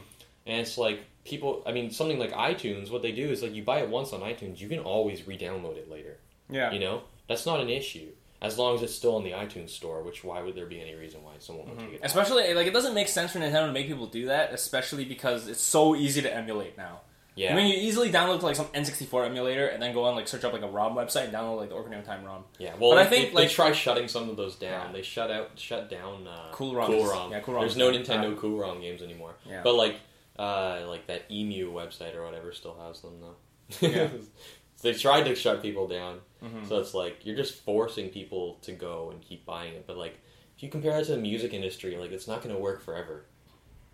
And 0.46 0.60
it's 0.60 0.78
like 0.78 1.00
people. 1.24 1.62
I 1.66 1.72
mean, 1.72 1.90
something 1.90 2.18
like 2.18 2.32
iTunes. 2.32 2.90
What 2.90 3.02
they 3.02 3.12
do 3.12 3.28
is 3.28 3.42
like 3.42 3.54
you 3.54 3.62
buy 3.62 3.80
it 3.80 3.88
once 3.88 4.12
on 4.12 4.20
iTunes, 4.20 4.60
you 4.60 4.68
can 4.68 4.78
always 4.78 5.26
re-download 5.26 5.76
it 5.76 5.90
later. 5.90 6.18
Yeah. 6.48 6.72
You 6.72 6.78
know, 6.78 7.02
that's 7.28 7.46
not 7.46 7.60
an 7.60 7.68
issue 7.68 8.08
as 8.42 8.58
long 8.58 8.76
as 8.76 8.82
it's 8.82 8.94
still 8.94 9.16
in 9.18 9.24
the 9.24 9.32
iTunes 9.32 9.70
store. 9.70 10.02
Which 10.02 10.22
why 10.22 10.40
would 10.42 10.54
there 10.54 10.66
be 10.66 10.80
any 10.80 10.94
reason 10.94 11.24
why 11.24 11.32
someone 11.40 11.68
would 11.68 11.78
take 11.78 11.94
it? 11.94 12.00
Especially 12.02 12.54
like 12.54 12.66
it 12.66 12.72
doesn't 12.72 12.94
make 12.94 13.08
sense 13.08 13.32
for 13.32 13.40
Nintendo 13.40 13.66
to 13.66 13.72
make 13.72 13.88
people 13.88 14.06
do 14.06 14.26
that, 14.26 14.52
especially 14.52 15.04
because 15.04 15.48
it's 15.48 15.60
so 15.60 15.96
easy 15.96 16.22
to 16.22 16.32
emulate 16.32 16.76
now. 16.78 17.00
Yeah, 17.36 17.52
I 17.52 17.56
mean, 17.56 17.66
you 17.66 17.76
easily 17.76 18.10
download 18.10 18.40
like 18.40 18.56
some 18.56 18.66
N64 18.68 19.26
emulator 19.26 19.66
and 19.66 19.82
then 19.82 19.92
go 19.92 20.04
on 20.04 20.16
like 20.16 20.26
search 20.26 20.42
up 20.44 20.54
like 20.54 20.62
a 20.62 20.68
ROM 20.68 20.96
website 20.96 21.24
and 21.24 21.34
download 21.34 21.58
like 21.58 21.68
the 21.68 21.76
of 21.98 22.04
Time 22.06 22.24
ROM. 22.24 22.44
yeah. 22.58 22.74
Well, 22.80 22.92
but 22.92 22.98
I 22.98 23.04
think, 23.04 23.28
they, 23.28 23.34
like- 23.34 23.48
they 23.48 23.54
try 23.54 23.72
shutting 23.72 24.08
some 24.08 24.30
of 24.30 24.38
those 24.38 24.56
down. 24.56 24.86
Yeah. 24.86 24.92
They 24.92 25.02
shut 25.02 25.30
out, 25.30 25.50
shut 25.56 25.90
down 25.90 26.26
uh, 26.26 26.48
Cool 26.52 26.72
ROMs. 26.72 26.86
Cool 26.86 27.06
ROM. 27.06 27.30
Yeah, 27.30 27.40
Cool 27.40 27.54
ROM. 27.54 27.62
There's 27.62 27.76
no 27.76 27.90
Yeah. 27.90 28.00
Nintendo 28.00 28.38
Cool 28.38 28.58
ROM 28.58 28.80
games 28.80 29.02
anymore. 29.02 29.34
Yeah. 29.44 29.60
But 29.62 29.74
like, 29.74 29.96
uh, 30.38 30.84
like 30.88 31.06
that 31.08 31.30
Emu 31.30 31.72
website 31.72 32.16
or 32.16 32.24
whatever 32.24 32.52
still 32.54 32.76
has 32.86 33.02
them 33.02 33.20
though. 33.20 33.86
Yeah. 33.86 34.08
they 34.82 34.94
tried 34.94 35.24
to 35.24 35.34
shut 35.34 35.60
people 35.60 35.88
down. 35.88 36.20
Mm-hmm. 36.42 36.66
So 36.66 36.78
it's 36.78 36.94
like 36.94 37.26
you're 37.26 37.36
just 37.36 37.54
forcing 37.64 38.08
people 38.08 38.54
to 38.62 38.72
go 38.72 39.10
and 39.10 39.20
keep 39.20 39.44
buying 39.44 39.74
it. 39.74 39.86
But 39.86 39.98
like, 39.98 40.18
if 40.56 40.62
you 40.62 40.70
compare 40.70 40.98
it 40.98 41.04
to 41.04 41.12
the 41.12 41.18
music 41.18 41.52
industry, 41.52 41.98
like 41.98 42.12
it's 42.12 42.26
not 42.28 42.42
going 42.42 42.54
to 42.54 42.60
work 42.60 42.82
forever. 42.82 43.26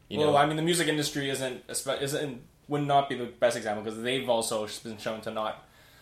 You 0.09 0.19
well, 0.19 0.33
know, 0.33 0.37
I 0.37 0.47
mean, 0.47 0.57
the 0.57 0.63
music 0.63 0.89
industry 0.89 1.31
isn't 1.31 1.63
isn't 1.69 2.43
would 2.73 2.87
not 2.87 3.09
be 3.09 3.15
the 3.15 3.27
best 3.27 3.57
example 3.57 3.83
because 3.85 4.01
they've 4.03 4.29
also 4.29 4.67
been 4.85 4.99
shown 4.99 5.21
to 5.23 5.31
not. 5.31 5.55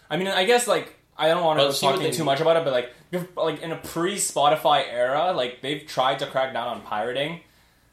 I 0.09 0.16
mean, 0.16 0.29
I 0.29 0.45
guess 0.45 0.66
like 0.66 0.97
I 1.18 1.29
don't 1.29 1.45
want 1.45 1.59
to 1.61 1.79
talk 1.81 2.01
too 2.01 2.11
do. 2.11 2.25
much 2.25 2.41
about 2.41 2.57
it, 2.57 2.64
but 2.64 2.73
like 2.73 2.89
like 3.37 3.61
in 3.62 3.71
a 3.73 3.77
pre 3.77 4.14
Spotify 4.16 4.85
era, 4.91 5.33
like 5.33 5.61
they've 5.62 5.85
tried 5.87 6.18
to 6.21 6.27
crack 6.27 6.53
down 6.55 6.68
on 6.68 6.83
pirating. 6.83 7.41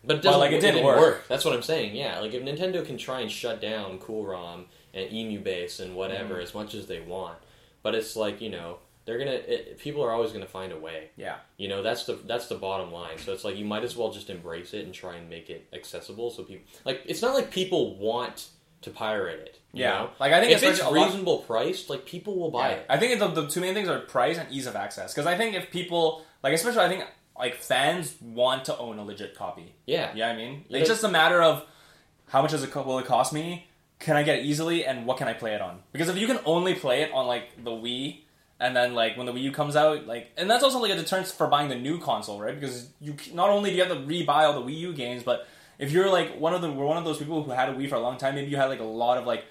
but, 0.05 0.17
it 0.17 0.23
but, 0.23 0.39
like, 0.39 0.51
it 0.53 0.61
didn't 0.61 0.84
work. 0.86 0.99
work. 0.99 1.28
That's 1.28 1.43
what 1.45 1.53
I'm 1.53 1.61
saying. 1.63 1.95
Yeah, 1.95 2.19
like 2.19 2.34
if 2.34 2.41
Nintendo 2.43 2.86
can 2.86 2.97
try 2.97 3.19
and 3.21 3.32
shut 3.32 3.59
down 3.61 3.97
Cool 3.99 4.25
ROM 4.25 4.65
and 4.93 5.11
Emu 5.11 5.39
Base 5.41 5.80
and 5.80 5.95
whatever 5.95 6.36
Mm-hmm. 6.36 6.43
as 6.43 6.53
much 6.59 6.73
as 6.80 6.88
they 6.88 7.01
want, 7.01 7.38
but 7.84 7.93
it's 7.95 8.15
like 8.15 8.41
you 8.41 8.49
know 8.49 8.78
they're 9.05 9.17
gonna 9.17 9.32
it, 9.55 9.78
people 9.80 10.01
are 10.03 10.11
always 10.11 10.32
gonna 10.32 10.45
find 10.59 10.71
a 10.71 10.80
way. 10.80 11.09
Yeah, 11.17 11.38
You 11.57 11.67
know 11.67 11.82
that's 11.84 12.03
the 12.05 12.13
that's 12.32 12.47
the 12.47 12.55
bottom 12.67 12.91
line. 12.91 13.17
So 13.17 13.34
it's 13.34 13.43
like 13.43 13.57
you 13.57 13.65
might 13.65 13.84
as 13.84 13.95
well 13.97 14.11
just 14.11 14.30
embrace 14.30 14.73
it 14.73 14.86
and 14.86 14.93
try 14.93 15.15
and 15.17 15.30
make 15.30 15.49
it 15.49 15.67
accessible. 15.73 16.30
So 16.32 16.43
people 16.43 16.65
like 16.86 17.01
it's 17.05 17.21
not 17.21 17.34
like 17.34 17.51
people 17.51 17.97
want 17.97 18.47
to 18.82 18.89
pirate 18.89 19.39
it. 19.39 19.59
You 19.73 19.82
yeah. 19.84 19.89
know? 19.91 20.09
Like 20.19 20.34
I 20.34 20.39
think 20.39 20.53
if 20.53 20.63
it's 20.63 20.80
a 20.82 20.86
lot- 20.89 20.93
reasonable 21.05 21.39
priced, 21.39 21.89
like 21.89 22.05
people 22.05 22.38
will 22.38 22.51
buy 22.51 22.69
Yeah. 22.69 22.75
it. 22.75 22.86
I 22.89 22.97
think 22.97 23.19
the, 23.19 23.28
the 23.28 23.47
two 23.47 23.61
main 23.61 23.73
things 23.73 23.88
are 23.89 23.99
price 23.99 24.38
and 24.38 24.51
ease 24.51 24.67
of 24.67 24.75
access. 24.75 25.13
Because 25.13 25.28
I 25.28 25.36
think 25.38 25.55
if 25.55 25.69
people 25.71 26.23
like, 26.43 26.53
especially 26.53 26.82
I 26.82 26.89
think 26.89 27.03
like 27.38 27.55
fans 27.55 28.15
want 28.21 28.65
to 28.65 28.78
own 28.78 28.97
a 28.97 29.03
legit 29.03 29.36
copy. 29.36 29.73
Yeah. 29.86 30.11
Yeah, 30.15 30.30
I 30.30 30.36
mean, 30.36 30.65
Yeah. 30.69 30.80
it's 30.80 30.89
just 30.89 31.03
a 31.03 31.09
matter 31.09 31.41
of 31.41 31.63
how 32.30 32.41
much 32.41 32.51
does 32.51 32.63
it 32.63 32.71
co- 32.71 32.84
will 32.84 32.99
it 32.99 33.05
cost 33.05 33.32
me? 33.34 33.67
Can 33.99 34.15
I 34.15 34.21
get 34.23 34.39
it 34.39 34.45
easily, 34.45 34.86
and 34.86 35.07
what 35.07 35.17
can 35.17 35.28
I 35.28 35.34
play 35.34 35.53
it 35.55 35.61
on? 35.61 35.80
Because 35.91 36.07
if 36.09 36.17
you 36.17 36.28
can 36.28 36.39
only 36.45 36.75
play 36.75 37.01
it 37.01 37.11
on 37.13 37.25
like 37.25 37.63
the 37.63 37.71
Wii, 37.71 38.19
and 38.59 38.75
then 38.75 38.93
like 38.93 39.17
when 39.17 39.25
the 39.25 39.34
Wii 39.34 39.41
U 39.43 39.51
comes 39.51 39.75
out, 39.75 40.05
like, 40.05 40.32
and 40.38 40.47
that's 40.49 40.63
also 40.63 40.80
like 40.80 40.91
a 40.91 40.95
deterrent 40.95 41.28
for 41.28 41.47
buying 41.47 41.67
the 41.69 41.75
new 41.75 41.99
console, 41.99 42.39
right? 42.39 42.53
Because 42.59 42.89
you 43.01 43.15
not 43.34 43.49
only 43.49 43.71
do 43.71 43.75
you 43.75 43.84
have 43.84 43.91
to 43.91 43.99
rebuy 44.03 44.28
all 44.30 44.53
the 44.61 44.71
Wii 44.71 44.78
U 44.80 44.93
games, 44.93 45.23
but 45.23 45.47
if 45.80 45.91
you're 45.91 46.09
like 46.09 46.39
one 46.39 46.53
of 46.53 46.61
the 46.61 46.71
one 46.71 46.97
of 46.97 47.05
those 47.05 47.17
people 47.17 47.43
who 47.43 47.51
had 47.51 47.69
a 47.69 47.73
Wii 47.73 47.89
for 47.89 47.95
a 47.95 47.99
long 47.99 48.17
time, 48.17 48.36
maybe 48.36 48.49
you 48.49 48.57
had 48.57 48.65
like 48.65 48.80
a 48.80 48.84
lot 48.84 49.17
of 49.17 49.25
like 49.25 49.45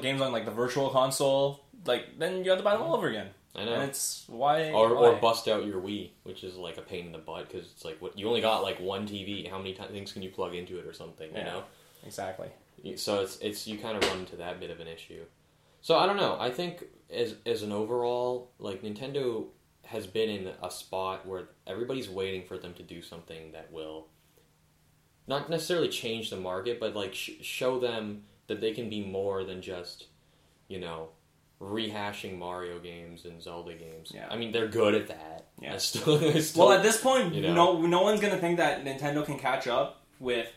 games 0.00 0.20
on 0.20 0.32
like 0.32 0.44
the 0.44 0.50
Virtual 0.50 0.90
Console, 0.90 1.64
like 1.86 2.18
then 2.18 2.44
you 2.44 2.50
have 2.50 2.58
to 2.58 2.64
buy 2.64 2.72
them 2.72 2.82
all 2.82 2.94
over 2.94 3.08
again. 3.08 3.28
I 3.54 3.64
know. 3.64 3.74
And 3.74 3.82
it's 3.82 4.24
why 4.28 4.70
or, 4.70 4.90
or 4.90 5.16
bust 5.16 5.46
out 5.46 5.66
your 5.66 5.80
Wii, 5.80 6.10
which 6.22 6.42
is 6.42 6.56
like 6.56 6.78
a 6.78 6.82
pain 6.82 7.06
in 7.06 7.12
the 7.12 7.18
butt 7.18 7.50
because 7.50 7.70
it's 7.70 7.84
like 7.84 8.00
what 8.00 8.18
you 8.18 8.26
only 8.26 8.40
got 8.40 8.62
like 8.62 8.80
one 8.80 9.06
TV. 9.06 9.48
How 9.48 9.58
many 9.58 9.74
ti 9.74 9.82
things 9.90 10.12
can 10.12 10.22
you 10.22 10.30
plug 10.30 10.54
into 10.54 10.78
it 10.78 10.86
or 10.86 10.92
something? 10.92 11.28
You 11.34 11.44
know. 11.44 11.64
exactly. 12.06 12.48
So 12.96 13.20
it's 13.20 13.38
it's 13.40 13.66
you 13.66 13.78
kind 13.78 13.96
of 13.96 14.08
run 14.08 14.20
into 14.20 14.36
that 14.36 14.58
bit 14.58 14.70
of 14.70 14.80
an 14.80 14.88
issue. 14.88 15.24
So 15.82 15.98
I 15.98 16.06
don't 16.06 16.16
know. 16.16 16.36
I 16.40 16.50
think 16.50 16.84
as 17.10 17.34
as 17.44 17.62
an 17.62 17.72
overall, 17.72 18.50
like 18.58 18.82
Nintendo 18.82 19.46
has 19.84 20.06
been 20.06 20.30
in 20.30 20.50
a 20.62 20.70
spot 20.70 21.26
where 21.26 21.48
everybody's 21.66 22.08
waiting 22.08 22.44
for 22.46 22.56
them 22.56 22.72
to 22.74 22.82
do 22.82 23.02
something 23.02 23.52
that 23.52 23.70
will 23.70 24.06
not 25.26 25.48
necessarily 25.50 25.88
change 25.88 26.30
the 26.30 26.36
market, 26.36 26.80
but 26.80 26.94
like 26.94 27.14
sh- 27.14 27.30
show 27.42 27.78
them 27.78 28.24
that 28.48 28.60
they 28.60 28.72
can 28.72 28.88
be 28.90 29.02
more 29.04 29.44
than 29.44 29.62
just 29.62 30.06
you 30.68 30.80
know 30.80 31.08
rehashing 31.60 32.36
Mario 32.38 32.78
games 32.80 33.24
and 33.24 33.40
Zelda 33.40 33.74
games. 33.74 34.12
Yeah. 34.14 34.26
I 34.30 34.36
mean 34.36 34.52
they're 34.52 34.68
good 34.68 34.94
at 34.94 35.08
that. 35.08 35.46
Yeah. 35.60 35.74
I 35.74 35.78
still, 35.78 36.18
I 36.34 36.40
still 36.40 36.66
Well, 36.68 36.76
at 36.76 36.82
this 36.82 37.00
point, 37.00 37.34
you 37.34 37.40
know. 37.42 37.54
no 37.54 37.86
no 37.86 38.02
one's 38.02 38.20
gonna 38.20 38.38
think 38.38 38.56
that 38.58 38.84
Nintendo 38.84 39.24
can 39.24 39.38
catch 39.38 39.66
up 39.66 40.02
with 40.18 40.48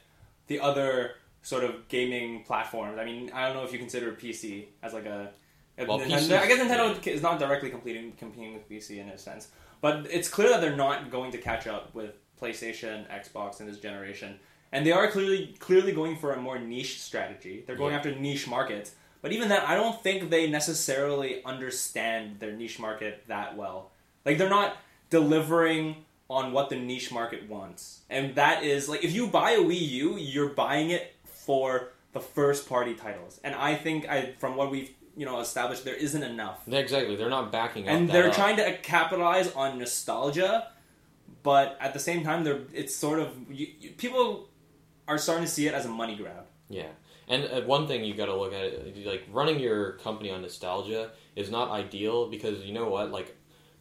the 0.48 0.60
other 0.60 1.16
sort 1.42 1.64
of 1.64 1.88
gaming 1.88 2.44
platforms. 2.44 2.98
I 3.00 3.06
mean, 3.06 3.32
I 3.34 3.46
don't 3.46 3.56
know 3.56 3.64
if 3.64 3.72
you 3.72 3.78
consider 3.80 4.12
PC 4.14 4.66
as 4.82 4.94
like 4.94 5.06
a. 5.06 5.32
Well, 5.78 6.00
Nintendo, 6.00 6.40
I 6.40 6.48
guess 6.48 6.60
Nintendo 6.60 7.06
is 7.08 7.22
not 7.22 7.38
directly 7.38 7.70
competing 7.70 8.14
competing 8.14 8.54
with 8.54 8.68
PC 8.70 8.98
in 9.00 9.10
a 9.10 9.18
sense, 9.18 9.50
but 9.82 10.08
it's 10.10 10.30
clear 10.30 10.50
that 10.50 10.62
they're 10.62 10.76
not 10.76 11.12
going 11.12 11.32
to 11.34 11.38
catch 11.38 11.68
up 11.68 11.94
with 11.94 12.12
PlayStation, 12.42 13.06
Xbox 13.10 13.60
in 13.60 13.68
this 13.68 13.78
generation, 13.78 14.40
and 14.76 14.86
they 14.86 14.92
are 14.92 15.08
clearly 15.16 15.56
clearly 15.68 15.94
going 16.02 16.16
for 16.18 16.30
a 16.34 16.40
more 16.48 16.60
niche 16.60 16.96
strategy. 17.02 17.56
They're 17.66 17.78
going 17.84 17.94
Yeah. 17.94 18.00
after 18.00 18.12
niche 18.28 18.46
markets, 18.56 18.90
but 19.22 19.32
even 19.32 19.48
then, 19.52 19.62
I 19.72 19.74
don't 19.80 19.98
think 20.06 20.30
they 20.30 20.44
necessarily 20.50 21.32
understand 21.54 22.40
their 22.42 22.52
niche 22.52 22.78
market 22.88 23.14
that 23.28 23.56
well. 23.62 23.92
Like 24.26 24.38
they're 24.38 24.58
not 24.62 24.72
delivering 25.10 25.84
on 26.30 26.52
what 26.52 26.70
the 26.70 26.76
niche 26.76 27.10
market 27.20 27.48
wants. 27.48 28.02
And 28.10 28.36
that 28.36 28.64
is 28.64 28.90
like 28.90 29.04
if 29.04 29.14
you 29.18 29.28
buy 29.28 29.52
a 29.52 29.60
Wii 29.70 29.88
U, 30.04 30.18
you're 30.18 30.50
buying 30.66 30.90
it 30.98 31.16
for 31.26 31.68
the 32.14 32.20
first 32.20 32.68
party 32.68 32.94
titles. 32.96 33.40
And 33.46 33.54
I 33.56 33.76
think 33.76 34.00
I 34.10 34.34
from 34.40 34.56
what 34.58 34.72
we've, 34.72 34.92
you 35.16 35.26
know, 35.26 35.40
established 35.40 35.86
there 35.86 35.96
isn't 36.08 36.24
enough. 36.24 36.60
Exactly. 36.68 37.16
They're 37.16 37.30
not 37.40 37.52
backing 37.60 37.88
up. 37.88 37.94
And 37.96 38.10
they're 38.10 38.30
up. 38.30 38.36
trying 38.42 38.58
to 38.58 38.78
capitalize 38.96 39.48
on 39.54 39.80
nostalgia, 39.80 40.54
but 41.44 41.78
at 41.80 41.94
the 41.94 42.00
same 42.10 42.24
time 42.24 42.44
they're 42.44 42.62
it's 42.74 42.96
sort 42.96 43.20
of 43.24 43.30
you, 43.50 43.68
you, 43.80 43.90
people 43.92 44.50
are 45.08 45.18
starting 45.18 45.46
to 45.46 45.52
see 45.52 45.68
it 45.68 45.74
as 45.74 45.86
a 45.86 45.90
money 45.90 46.16
grab. 46.16 46.46
Yeah, 46.70 46.88
and 47.28 47.46
uh, 47.46 47.62
one 47.62 47.88
thing 47.88 48.04
you 48.04 48.14
got 48.16 48.26
to 48.28 48.36
look 48.36 48.54
at 48.54 48.64
it 48.64 49.06
like 49.06 49.24
running 49.32 49.60
your 49.60 49.94
company 49.94 50.32
on 50.32 50.42
nostalgia 50.42 51.12
is 51.36 51.50
not 51.52 51.70
ideal 51.72 52.30
because 52.30 52.64
you 52.66 52.74
know 52.74 52.90
what, 52.90 53.12
like, 53.12 53.36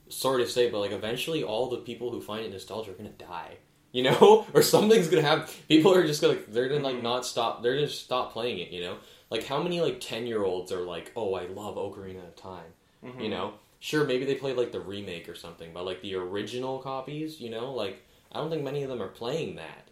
sorry 0.09 0.45
to 0.45 0.51
say, 0.51 0.71
but 0.71 0.81
like 0.81 0.93
eventually 0.93 1.43
all 1.43 1.71
the 1.71 1.79
people 1.79 2.11
who 2.11 2.21
find 2.21 2.45
it 2.45 2.51
nostalgia 2.53 2.91
are 2.91 2.95
gonna 2.95 3.11
die. 3.11 3.57
you 3.93 4.03
know, 4.03 4.45
or 4.55 4.61
something's 4.61 5.07
gonna 5.09 5.23
happen. 5.23 5.47
People 5.69 5.95
are 5.95 6.05
just 6.07 6.21
gonna 6.21 6.37
they're 6.49 6.69
gonna 6.69 6.83
like 6.85 6.97
Mhm. 6.97 7.03
not 7.05 7.25
stop. 7.25 7.63
They're 7.63 7.75
gonna 7.77 7.89
stop 7.89 8.33
playing 8.33 8.59
it. 8.59 8.71
You 8.71 8.81
know, 8.83 8.97
like 9.31 9.45
how 9.47 9.63
many 9.63 9.81
like 9.81 10.01
ten 10.01 10.27
year 10.27 10.43
olds 10.43 10.73
are 10.73 10.83
like, 10.83 11.13
oh, 11.17 11.35
I 11.35 11.47
love 11.47 11.77
Ocarina 11.77 12.27
of 12.27 12.35
Time. 12.37 12.73
Mhm. 13.05 13.23
You 13.23 13.29
know, 13.31 13.55
sure 13.79 14.05
maybe 14.05 14.25
they 14.25 14.35
played 14.35 14.57
like 14.57 14.73
the 14.73 14.81
remake 14.81 15.29
or 15.29 15.35
something, 15.37 15.71
but 15.73 15.87
like 15.87 16.03
the 16.03 16.17
original 16.17 16.81
copies, 16.81 17.41
you 17.41 17.51
know, 17.51 17.73
like 17.73 18.03
I 18.33 18.39
don't 18.41 18.51
think 18.51 18.63
many 18.65 18.83
of 18.83 18.89
them 18.91 19.01
are 19.01 19.09
playing 19.09 19.55
that. 19.57 19.84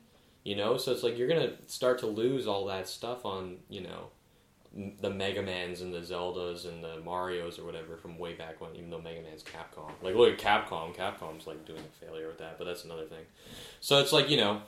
You 0.45 0.57
know, 0.57 0.76
so 0.76 0.90
it's 0.93 1.03
like 1.03 1.16
you're 1.16 1.28
gonna 1.28 1.53
start 1.68 1.99
to 2.01 2.07
lose 2.07 2.47
all 2.47 2.66
that 2.66 2.88
stuff 2.88 3.24
on 3.24 3.59
you 3.68 3.80
know 3.80 4.09
the 5.01 5.11
Mega 5.11 5.43
Mans 5.43 5.82
and 5.82 5.93
the 5.93 5.99
Zeldas 6.01 6.66
and 6.66 6.82
the 6.82 6.99
Mario's 7.05 7.59
or 7.59 7.64
whatever 7.64 7.97
from 7.97 8.18
way 8.18 8.32
back 8.34 8.61
when. 8.61 8.74
Even 8.74 8.90
though 8.90 9.01
Mega 9.01 9.20
Man's 9.22 9.43
Capcom, 9.45 9.90
like 10.03 10.14
look 10.14 10.32
at 10.32 10.38
Capcom. 10.38 10.95
Capcom's 10.97 11.47
like 11.47 11.64
doing 11.66 11.80
a 11.80 12.05
failure 12.05 12.26
with 12.26 12.38
that, 12.38 12.59
but 12.59 12.64
that's 12.64 12.84
another 12.84 13.05
thing. 13.05 13.24
So 13.80 14.01
it's 14.01 14.12
like 14.12 14.28
you 14.30 14.36
know 14.38 14.62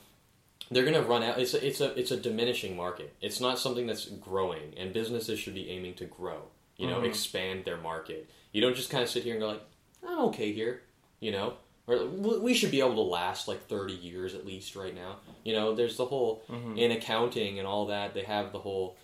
they're 0.70 0.85
gonna 0.85 1.03
run 1.03 1.22
out. 1.22 1.39
It's 1.41 1.55
a, 1.55 1.66
it's 1.66 1.81
a 1.81 1.99
it's 1.99 2.11
a 2.12 2.16
diminishing 2.16 2.77
market. 2.77 3.14
It's 3.20 3.41
not 3.41 3.59
something 3.59 3.87
that's 3.87 4.07
growing, 4.07 4.75
and 4.77 4.93
businesses 4.93 5.39
should 5.41 5.55
be 5.55 5.70
aiming 5.70 5.95
to 5.95 6.05
grow. 6.05 6.43
You 6.77 6.87
know, 6.89 7.01
Mhm. 7.01 7.07
expand 7.07 7.64
their 7.64 7.77
market. 7.79 8.29
You 8.53 8.61
don't 8.61 8.75
just 8.77 8.91
kind 8.91 9.03
of 9.03 9.09
sit 9.11 9.22
here 9.25 9.35
and 9.35 9.41
go 9.41 9.49
like, 9.49 9.62
I'm 10.07 10.18
okay 10.27 10.53
here. 10.53 10.83
You 11.20 11.33
know, 11.33 11.55
or 11.87 12.05
"We- 12.07 12.55
should 12.55 12.70
be 12.70 12.80
able 12.80 12.95
to 12.95 13.01
last 13.03 13.47
like 13.49 13.66
30 13.68 13.93
years 13.95 14.35
at 14.35 14.47
least 14.47 14.74
right 14.76 14.95
now. 14.95 15.16
You 15.45 15.53
know, 15.53 15.74
there's 15.74 15.97
the 15.97 16.07
whole 16.07 16.43
Mhm. 16.49 16.78
in 16.78 16.91
accounting 16.93 17.59
and 17.59 17.66
all 17.68 17.87
that. 17.87 18.14
They 18.14 18.22
have 18.22 18.53
the 18.53 18.59
whole 18.61 18.97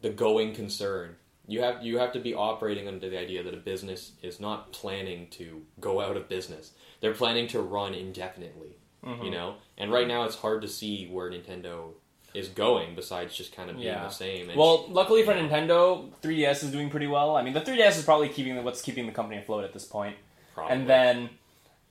the 0.00 0.10
going 0.10 0.54
concern. 0.54 1.16
You 1.46 1.60
have 1.62 1.84
you 1.84 1.98
have 1.98 2.12
to 2.14 2.20
be 2.20 2.34
operating 2.34 2.88
under 2.88 3.08
the 3.10 3.18
idea 3.18 3.42
that 3.42 3.52
a 3.54 3.58
business 3.58 4.12
is 4.22 4.40
not 4.40 4.72
planning 4.72 5.28
to 5.32 5.62
go 5.80 6.00
out 6.00 6.16
of 6.16 6.28
business. 6.28 6.72
They're 7.00 7.12
planning 7.14 7.46
to 7.48 7.60
run 7.60 7.92
indefinitely 7.94 8.78
Mhm. 9.04 9.24
you 9.26 9.30
know 9.30 9.56
and 9.76 9.92
right 9.92 10.08
now 10.08 10.24
it's 10.24 10.36
hard 10.36 10.62
to 10.62 10.68
see 10.68 11.06
where 11.08 11.30
nintendo 11.30 11.90
is 12.32 12.48
going 12.48 12.94
besides 12.94 13.36
just 13.36 13.54
kind 13.54 13.68
of 13.68 13.76
being 13.76 13.88
Yeah. 13.88 14.02
the 14.04 14.08
same 14.08 14.48
and 14.48 14.58
Well, 14.58 14.86
luckily 14.88 15.22
for 15.22 15.34
Nintendo, 15.34 16.10
3DS 16.22 16.62
is 16.64 16.72
doing 16.72 16.88
pretty 16.90 17.06
well. 17.06 17.36
I 17.36 17.42
mean, 17.42 17.52
the 17.52 17.60
3DS 17.60 17.96
is 17.98 18.04
probably 18.04 18.28
keeping 18.28 18.56
the, 18.56 18.62
what's 18.62 18.80
keeping 18.82 19.06
the 19.06 19.12
company 19.12 19.38
afloat 19.38 19.62
at 19.64 19.72
this 19.72 19.84
point. 19.84 20.16
probably. 20.54 20.74
And 20.74 20.88
then 20.88 21.30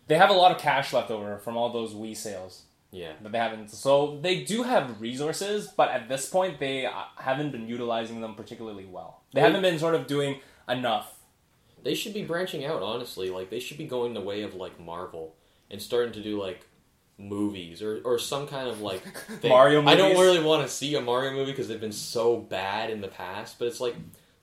they 0.07 0.15
have 0.15 0.29
a 0.29 0.33
lot 0.33 0.51
of 0.51 0.57
cash 0.57 0.93
left 0.93 1.09
over 1.11 1.37
from 1.37 1.57
all 1.57 1.71
those 1.71 1.93
Wii 1.93 2.15
sales 2.15 2.63
yeah 2.91 3.13
that 3.21 3.31
they 3.31 3.37
haven't. 3.37 3.71
So 3.71 4.19
they 4.21 4.43
do 4.43 4.63
have 4.63 5.01
resources, 5.01 5.67
but 5.75 5.89
at 5.89 6.07
this 6.09 6.29
point, 6.29 6.59
they 6.59 6.85
uh, 6.85 6.91
haven't 7.17 7.51
been 7.51 7.67
utilizing 7.67 8.21
them 8.21 8.35
particularly 8.35 8.85
well. 8.85 9.21
They 9.33 9.41
haven't 9.41 9.63
been 9.63 9.79
sort 9.79 9.95
of 9.95 10.05
doing 10.07 10.39
enough. 10.69 11.15
they 11.83 11.95
should 11.95 12.13
be 12.13 12.23
branching 12.23 12.63
out 12.63 12.81
honestly 12.81 13.29
like 13.29 13.49
they 13.49 13.59
should 13.59 13.77
be 13.77 13.85
going 13.85 14.13
the 14.13 14.21
way 14.21 14.43
of 14.43 14.53
like 14.55 14.79
marvel 14.79 15.35
and 15.69 15.81
starting 15.81 16.13
to 16.13 16.21
do 16.23 16.39
like 16.41 16.65
movies 17.17 17.81
or, 17.81 18.01
or 18.05 18.17
some 18.17 18.47
kind 18.47 18.69
of 18.69 18.81
like. 18.81 19.03
Mario 19.43 19.85
i 19.85 19.95
don't 19.95 20.17
really 20.17 20.41
want 20.41 20.63
to 20.65 20.69
see 20.69 20.95
a 20.95 21.01
mario 21.01 21.31
movie 21.33 21.51
because 21.51 21.67
they've 21.67 21.81
been 21.81 21.91
so 21.91 22.37
bad 22.37 22.89
in 22.89 23.01
the 23.01 23.07
past 23.09 23.59
but 23.59 23.67
it's 23.67 23.79
like 23.81 23.95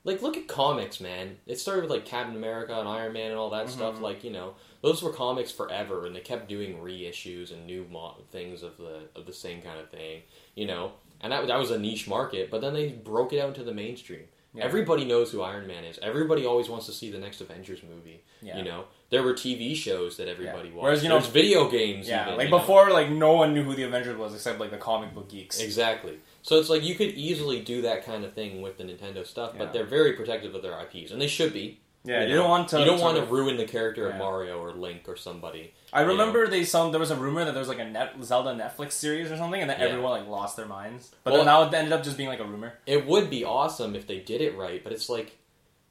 like 0.03 0.21
look 0.21 0.35
at 0.37 0.47
comics 0.47 0.99
man 0.99 1.37
it 1.45 1.59
started 1.59 1.81
with 1.83 1.91
like 1.91 2.05
captain 2.05 2.35
america 2.35 2.77
and 2.79 2.87
iron 2.87 3.13
man 3.13 3.29
and 3.31 3.39
all 3.39 3.49
that 3.51 3.69
stuff 3.69 3.95
Mm-hmm. 3.95 4.03
like 4.03 4.23
you 4.23 4.31
know 4.31 4.53
those 4.81 5.03
were 5.03 5.11
comics 5.13 5.51
forever 5.51 6.05
and 6.05 6.15
they 6.15 6.19
kept 6.21 6.49
doing 6.49 6.77
reissues 6.77 7.51
and 7.51 7.65
new 7.65 7.85
mo- 7.91 8.15
things 8.31 8.63
of 8.63 8.77
the 8.77 9.01
of 9.15 9.25
the 9.25 9.33
same 9.33 9.61
kind 9.61 9.79
of 9.79 9.89
thing 9.89 10.21
you 10.55 10.65
know 10.65 10.91
and 11.21 11.31
that, 11.31 11.45
that 11.47 11.59
was 11.59 11.71
a 11.71 11.77
niche 11.79 12.07
market 12.07 12.49
but 12.49 12.61
then 12.61 12.73
they 12.73 12.89
broke 12.89 13.31
it 13.33 13.39
out 13.39 13.49
into 13.49 13.63
the 13.63 13.73
mainstream 13.73 14.23
Yeah. 14.55 14.63
everybody 14.65 15.05
knows 15.05 15.31
who 15.31 15.41
iron 15.43 15.67
man 15.67 15.83
is 15.83 15.99
everybody 16.01 16.45
always 16.45 16.67
wants 16.67 16.85
to 16.87 16.91
see 16.93 17.11
the 17.11 17.19
next 17.19 17.39
avengers 17.41 17.81
movie 17.87 18.23
Yeah. 18.41 18.57
you 18.57 18.63
know 18.63 18.85
there 19.11 19.21
were 19.23 19.33
tv 19.33 19.75
shows 19.75 20.17
that 20.17 20.27
everybody 20.27 20.69
Yeah. 20.69 20.75
watched 20.75 20.83
Whereas, 20.83 21.03
you 21.03 21.09
know- 21.09 21.19
there's 21.19 21.31
video 21.31 21.69
games 21.69 22.07
Yeah, 22.07 22.23
even, 22.25 22.37
like 22.37 22.45
you 22.45 22.51
know? 22.51 22.59
before, 22.59 22.89
like 22.91 23.09
no 23.11 23.33
one 23.33 23.53
knew 23.53 23.63
who 23.63 23.75
the 23.75 23.83
Avengers 23.83 24.17
was 24.17 24.33
except 24.33 24.57
like 24.59 24.71
the 24.71 24.77
comic 24.77 25.13
book 25.13 25.27
geeks. 25.29 25.59
Exactly. 25.59 26.17
So 26.43 26.59
it's 26.59 26.69
like 26.69 26.83
you 26.83 26.95
could 26.95 27.09
easily 27.11 27.59
do 27.61 27.81
that 27.83 28.05
kind 28.05 28.23
of 28.25 28.33
thing 28.33 28.61
with 28.61 28.77
the 28.77 28.83
Nintendo 28.83 29.25
stuff, 29.25 29.51
Yeah. 29.53 29.59
but 29.59 29.73
they're 29.73 29.85
very 29.85 30.13
protective 30.13 30.55
of 30.55 30.61
their 30.61 30.73
IPs, 30.79 31.11
and 31.11 31.21
they 31.21 31.27
should 31.27 31.53
be. 31.53 31.79
Yeah, 32.03 32.23
you 32.23 32.29
know? 32.29 32.35
don't 32.41 32.49
want 32.49 32.69
to. 32.69 32.79
you 32.79 32.85
don't 32.85 32.99
want 32.99 33.17
to 33.17 33.25
ruin 33.25 33.57
the 33.57 33.65
character 33.65 34.09
of 34.09 34.15
Mario 34.17 34.57
or 34.59 34.71
Link 34.71 35.07
or 35.07 35.15
somebody. 35.15 35.71
I 35.93 36.01
remember 36.01 36.47
they 36.47 36.63
some 36.63 36.89
there 36.91 36.99
was 36.99 37.11
a 37.11 37.15
rumor 37.15 37.45
that 37.45 37.51
there 37.51 37.59
was 37.59 37.67
like 37.67 37.77
a 37.77 37.85
net, 37.87 38.13
Zelda 38.23 38.55
Netflix 38.55 38.93
series 38.93 39.29
or 39.31 39.37
something, 39.37 39.61
and 39.61 39.69
then 39.69 39.79
Yeah. 39.79 39.85
everyone 39.85 40.09
like 40.19 40.27
lost 40.27 40.57
their 40.57 40.65
minds. 40.65 41.11
But 41.23 41.33
Well- 41.33 41.41
then 41.41 41.45
now 41.45 41.61
it 41.67 41.73
ended 41.75 41.93
up 41.93 42.03
just 42.03 42.17
being 42.17 42.27
like 42.29 42.39
a 42.39 42.43
rumor. 42.43 42.73
It 42.87 43.05
would 43.05 43.29
be 43.29 43.43
awesome 43.45 43.95
if 43.95 44.07
they 44.07 44.17
did 44.19 44.41
it 44.41 44.55
right, 44.57 44.83
but 44.83 44.93
it's 44.93 45.09
like 45.09 45.37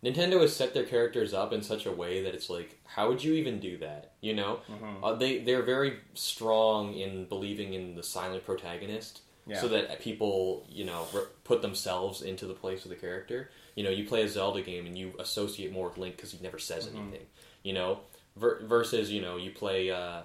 Nintendo 0.03 0.41
has 0.41 0.57
set 0.57 0.75
their 0.75 0.85
characters 0.87 1.33
up 1.33 1.53
in 1.53 1.63
such 1.63 1.85
a 1.87 1.93
way 1.93 2.23
that 2.23 2.35
it's 2.35 2.49
like, 2.51 2.81
how 2.87 3.07
would 3.09 3.23
you 3.23 3.35
even 3.35 3.61
do 3.61 3.77
that? 3.79 4.13
You 4.23 4.35
know, 4.35 4.61
Mhm. 4.69 4.97
uh, 5.05 5.13
they 5.15 5.39
they're 5.39 5.63
very 5.63 5.99
strong 6.15 6.95
in 6.95 7.27
believing 7.27 7.75
in 7.75 7.95
the 7.95 8.03
silent 8.03 8.45
protagonist, 8.45 9.21
Yeah. 9.47 9.61
so 9.61 9.69
that 9.69 10.01
people 10.01 10.67
you 10.71 10.85
know 10.85 11.07
re- 11.13 11.23
put 11.45 11.63
themselves 11.63 12.23
into 12.23 12.47
the 12.47 12.55
place 12.55 12.85
of 12.85 12.91
the 12.91 12.97
character. 12.97 13.51
You 13.75 13.85
know, 13.85 13.91
you 13.91 14.05
play 14.07 14.23
a 14.23 14.29
Zelda 14.29 14.63
game 14.63 14.87
and 14.87 14.97
you 14.99 15.13
associate 15.19 15.73
more 15.73 15.89
with 15.89 15.99
Link 15.99 16.17
because 16.17 16.33
he 16.33 16.39
never 16.43 16.59
says 16.59 16.87
Mhm. 16.87 16.99
anything. 17.01 17.27
You 17.63 17.73
know, 17.75 18.01
ver- 18.37 18.61
versus 18.65 19.11
you 19.11 19.23
know 19.23 19.37
you 19.37 19.51
play 19.51 19.91
uh, 19.91 20.23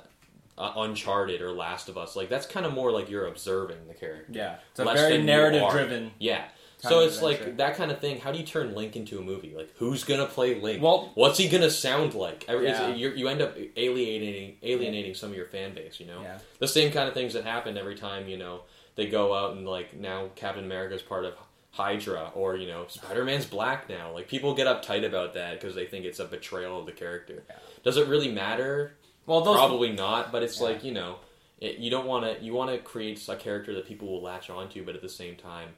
uh, 0.58 0.72
Uncharted 0.78 1.42
or 1.42 1.52
Last 1.52 1.90
of 1.90 1.98
Us. 1.98 2.16
Like 2.16 2.30
that's 2.30 2.46
kind 2.46 2.66
of 2.66 2.74
more 2.74 2.92
like 2.92 3.10
you're 3.10 3.28
observing 3.28 3.88
the 3.88 3.94
character. 3.94 4.32
Yeah, 4.32 4.58
it's 4.72 4.80
a 4.80 4.84
very 4.86 5.22
narrative-driven. 5.22 6.12
Yeah. 6.20 6.46
So 6.80 7.00
it's 7.00 7.20
like 7.22 7.58
that 7.58 7.78
kind 7.78 7.90
of 7.92 8.00
thing. 8.00 8.20
How 8.20 8.32
do 8.32 8.38
you 8.38 8.46
turn 8.46 8.76
Link 8.76 8.96
into 8.96 9.18
a 9.18 9.22
movie? 9.22 9.56
Like, 9.58 9.72
who's 9.78 10.04
gonna 10.04 10.28
play 10.28 10.60
Link? 10.62 10.84
Well- 10.84 11.12
what's 11.16 11.40
he 11.40 11.48
gonna 11.50 11.72
sound 11.72 12.14
like? 12.14 12.46
Yeah. 12.48 12.94
you 12.94 13.28
end 13.28 13.42
up 13.42 13.58
alienating 13.76 14.58
alienating 14.62 15.16
some 15.16 15.32
of 15.32 15.36
your 15.36 15.48
fan 15.48 15.74
base. 15.74 16.00
You 16.00 16.06
know, 16.08 16.22
Yeah. 16.22 16.38
the 16.60 16.68
same 16.68 16.92
kind 16.92 17.08
of 17.08 17.14
things 17.16 17.34
that 17.34 17.44
happen 17.44 17.78
every 17.78 17.96
time 17.96 18.28
you 18.28 18.38
know 18.38 18.62
they 18.96 19.08
go 19.08 19.34
out 19.34 19.56
and 19.56 19.68
like 19.68 19.96
now 19.98 20.30
Captain 20.36 20.64
America's 20.64 21.02
part 21.02 21.26
of 21.26 21.34
Hydra 21.72 22.32
or 22.36 22.56
you 22.56 22.68
know 22.68 22.86
Spider 22.88 23.26
Man's 23.26 23.46
black 23.46 23.90
now. 23.90 24.12
Like 24.14 24.28
people 24.28 24.54
get 24.56 24.68
uptight 24.68 25.06
about 25.06 25.34
that 25.34 25.60
because 25.60 25.76
they 25.76 25.86
think 25.86 26.06
it's 26.06 26.20
a 26.20 26.26
betrayal 26.26 26.80
of 26.80 26.86
the 26.86 26.92
character. 26.92 27.44
Yeah. 27.50 27.56
Does 27.84 27.98
it 27.98 28.08
really 28.08 28.32
matter? 28.32 28.96
Well, 29.26 29.42
those 29.42 29.58
Probably 29.58 29.92
not. 29.92 30.32
But 30.32 30.44
it's 30.44 30.60
Yeah. 30.60 30.68
like 30.68 30.84
you 30.84 30.92
know. 30.94 31.18
It, 31.62 31.78
you 31.78 31.90
don't 31.90 32.06
want 32.06 32.26
to. 32.26 32.44
You 32.44 32.54
want 32.54 32.72
to 32.72 32.78
create 32.80 33.28
a 33.30 33.36
character 33.38 33.74
that 33.76 33.88
people 33.88 34.10
will 34.10 34.22
latch 34.22 34.50
onto, 34.50 34.84
but 34.86 34.94
at 34.94 35.02
the 35.02 35.08
same 35.08 35.38
time, 35.38 35.70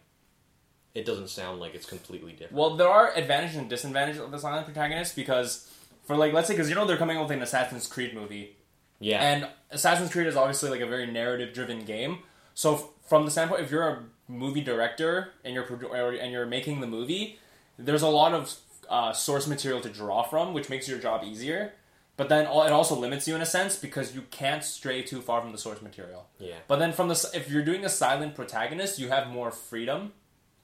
it 0.95 1.05
doesn't 1.05 1.29
sound 1.29 1.59
like 1.59 1.75
it's 1.75 1.85
completely 1.85 2.31
different. 2.31 2.53
Well, 2.53 2.75
there 2.75 2.89
are 2.89 3.13
advantages 3.15 3.57
and 3.57 3.69
disadvantages 3.69 4.19
of 4.19 4.31
the 4.31 4.39
silent 4.39 4.65
protagonist 4.65 5.15
because, 5.15 5.71
for 6.05 6.15
like, 6.15 6.33
let's 6.33 6.47
say, 6.47 6.55
because 6.55 6.67
you 6.67 6.73
know 6.75 6.85
they're 6.85 6.97
coming 6.97 7.15
out 7.17 7.23
with 7.27 7.31
an 7.37 7.43
Assassin's 7.43 7.85
Creed 7.85 8.15
movie, 8.15 8.57
yeah, 8.99 9.21
and 9.21 9.47
Assassin's 9.69 10.11
Creed 10.11 10.25
is 10.25 10.35
obviously 10.35 10.71
like 10.71 10.81
a 10.81 10.87
very 10.87 11.05
narrative-driven 11.05 11.85
game. 11.85 12.19
So, 12.55 12.93
from 13.07 13.25
the 13.25 13.31
standpoint, 13.31 13.61
if 13.61 13.71
you're 13.71 13.87
a 13.87 14.03
movie 14.27 14.61
director 14.61 15.29
and 15.43 15.53
you're 15.53 15.63
produ- 15.63 16.21
and 16.21 16.31
you're 16.31 16.45
making 16.45 16.81
the 16.81 16.87
movie, 16.87 17.39
there's 17.77 18.01
a 18.01 18.07
lot 18.09 18.33
of 18.33 18.53
uh, 18.89 19.13
source 19.13 19.47
material 19.47 19.81
to 19.81 19.89
draw 19.89 20.23
from, 20.23 20.53
which 20.53 20.69
makes 20.69 20.87
your 20.87 20.99
job 20.99 21.23
easier. 21.23 21.73
But 22.17 22.29
then 22.29 22.45
it 22.45 22.49
also 22.49 22.95
limits 22.95 23.27
you 23.27 23.35
in 23.35 23.41
a 23.41 23.45
sense 23.45 23.77
because 23.77 24.15
you 24.15 24.23
can't 24.31 24.63
stray 24.63 25.03
too 25.03 25.21
far 25.21 25.39
from 25.39 25.51
the 25.51 25.57
source 25.59 25.83
material. 25.83 26.27
yeah, 26.39 26.55
But 26.67 26.79
then 26.79 26.91
from 26.91 27.09
the 27.09 27.29
if 27.33 27.49
you're 27.49 27.63
doing 27.63 27.85
a 27.85 27.89
silent 27.89 28.33
protagonist, 28.33 28.97
you 28.97 29.09
have 29.09 29.27
more 29.27 29.51
freedom 29.51 30.13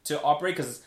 to 0.06 0.20
operate 0.24 0.56
because, 0.56 0.82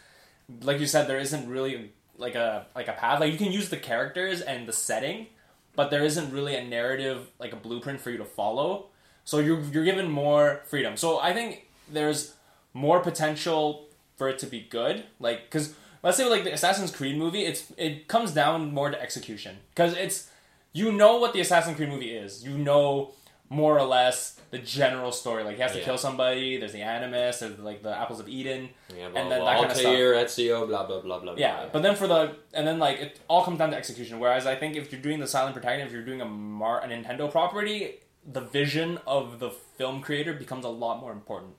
like 0.62 0.80
you 0.80 0.86
said, 0.86 1.06
there 1.06 1.20
isn't 1.20 1.48
really 1.48 1.92
like 2.18 2.34
a 2.34 2.66
like 2.74 2.88
a 2.88 2.94
path. 2.94 3.20
Like 3.20 3.30
you 3.32 3.38
can 3.38 3.52
use 3.52 3.68
the 3.68 3.76
characters 3.76 4.40
and 4.40 4.66
the 4.66 4.72
setting, 4.72 5.28
but 5.76 5.90
there 5.90 6.04
isn't 6.04 6.32
really 6.32 6.56
a 6.56 6.64
narrative 6.64 7.30
like 7.38 7.52
a 7.52 7.56
blueprint 7.56 8.00
for 8.00 8.10
you 8.10 8.18
to 8.18 8.24
follow. 8.24 8.88
So 9.26 9.38
you're 9.40 9.60
you're 9.72 9.84
given 9.84 10.10
more 10.10 10.62
freedom. 10.64 10.96
So 10.96 11.18
I 11.20 11.34
think 11.34 11.66
there's 11.92 12.34
more 12.72 13.00
potential 13.00 13.88
for 14.16 14.28
it 14.30 14.38
to 14.38 14.46
be 14.46 14.60
good. 14.70 15.04
Like 15.20 15.44
because 15.44 15.74
let's 16.02 16.16
say 16.16 16.24
like 16.30 16.44
the 16.44 16.52
Assassin's 16.54 16.90
Creed 16.90 17.18
movie, 17.18 17.42
it's 17.44 17.70
it 17.76 18.08
comes 18.08 18.32
down 18.32 18.72
more 18.72 18.90
to 18.90 18.98
execution 19.02 19.58
because 19.74 19.94
it's 19.94 20.30
you 20.72 20.92
know 20.92 21.18
what 21.18 21.32
the 21.34 21.40
Assassin's 21.40 21.76
Creed 21.76 21.88
movie 21.90 22.12
is. 22.16 22.42
You 22.44 22.56
know 22.56 23.12
more 23.48 23.78
or 23.78 23.86
less 23.86 24.40
the 24.50 24.58
general 24.58 25.10
story. 25.12 25.42
Like 25.44 25.56
he 25.56 25.62
has 25.62 25.72
to 25.72 25.78
Yeah. 25.78 25.84
kill 25.84 25.98
somebody. 25.98 26.56
There's 26.58 26.72
the 26.72 26.82
Animus. 26.82 27.40
There's 27.40 27.58
like 27.58 27.82
the 27.82 27.96
Apples 27.96 28.20
of 28.20 28.28
Eden. 28.28 28.70
yeah. 28.96 29.08
Blah, 29.08 29.20
and 29.22 29.30
then 29.30 29.40
blah, 29.40 29.50
that 29.50 29.60
kind 29.60 29.70
of 29.72 29.86
Altair, 29.86 30.14
Ezio, 30.24 30.66
blah 30.68 30.86
blah 30.86 31.00
blah 31.00 31.18
blah. 31.18 31.34
Yeah, 31.36 31.62
blah. 31.62 31.68
but 31.72 31.82
then 31.82 31.96
for 31.96 32.06
the 32.06 32.36
and 32.54 32.64
then 32.66 32.78
like 32.78 32.98
it 33.00 33.20
all 33.28 33.44
comes 33.44 33.58
down 33.58 33.70
to 33.72 33.76
execution. 33.76 34.20
Whereas 34.20 34.46
I 34.46 34.54
think 34.54 34.76
if 34.76 34.92
you're 34.92 35.00
doing 35.00 35.18
the 35.18 35.26
silent 35.26 35.54
protagonist, 35.54 35.88
if 35.88 35.92
you're 35.94 36.04
doing 36.04 36.20
a 36.20 36.24
Mar 36.26 36.80
a 36.84 36.86
Nintendo 36.88 37.30
property, 37.30 37.96
the 38.26 38.40
vision 38.40 38.98
of 39.06 39.38
the 39.38 39.50
film 39.50 40.00
creator 40.02 40.32
becomes 40.32 40.64
a 40.64 40.68
lot 40.68 41.00
more 41.00 41.12
important. 41.12 41.54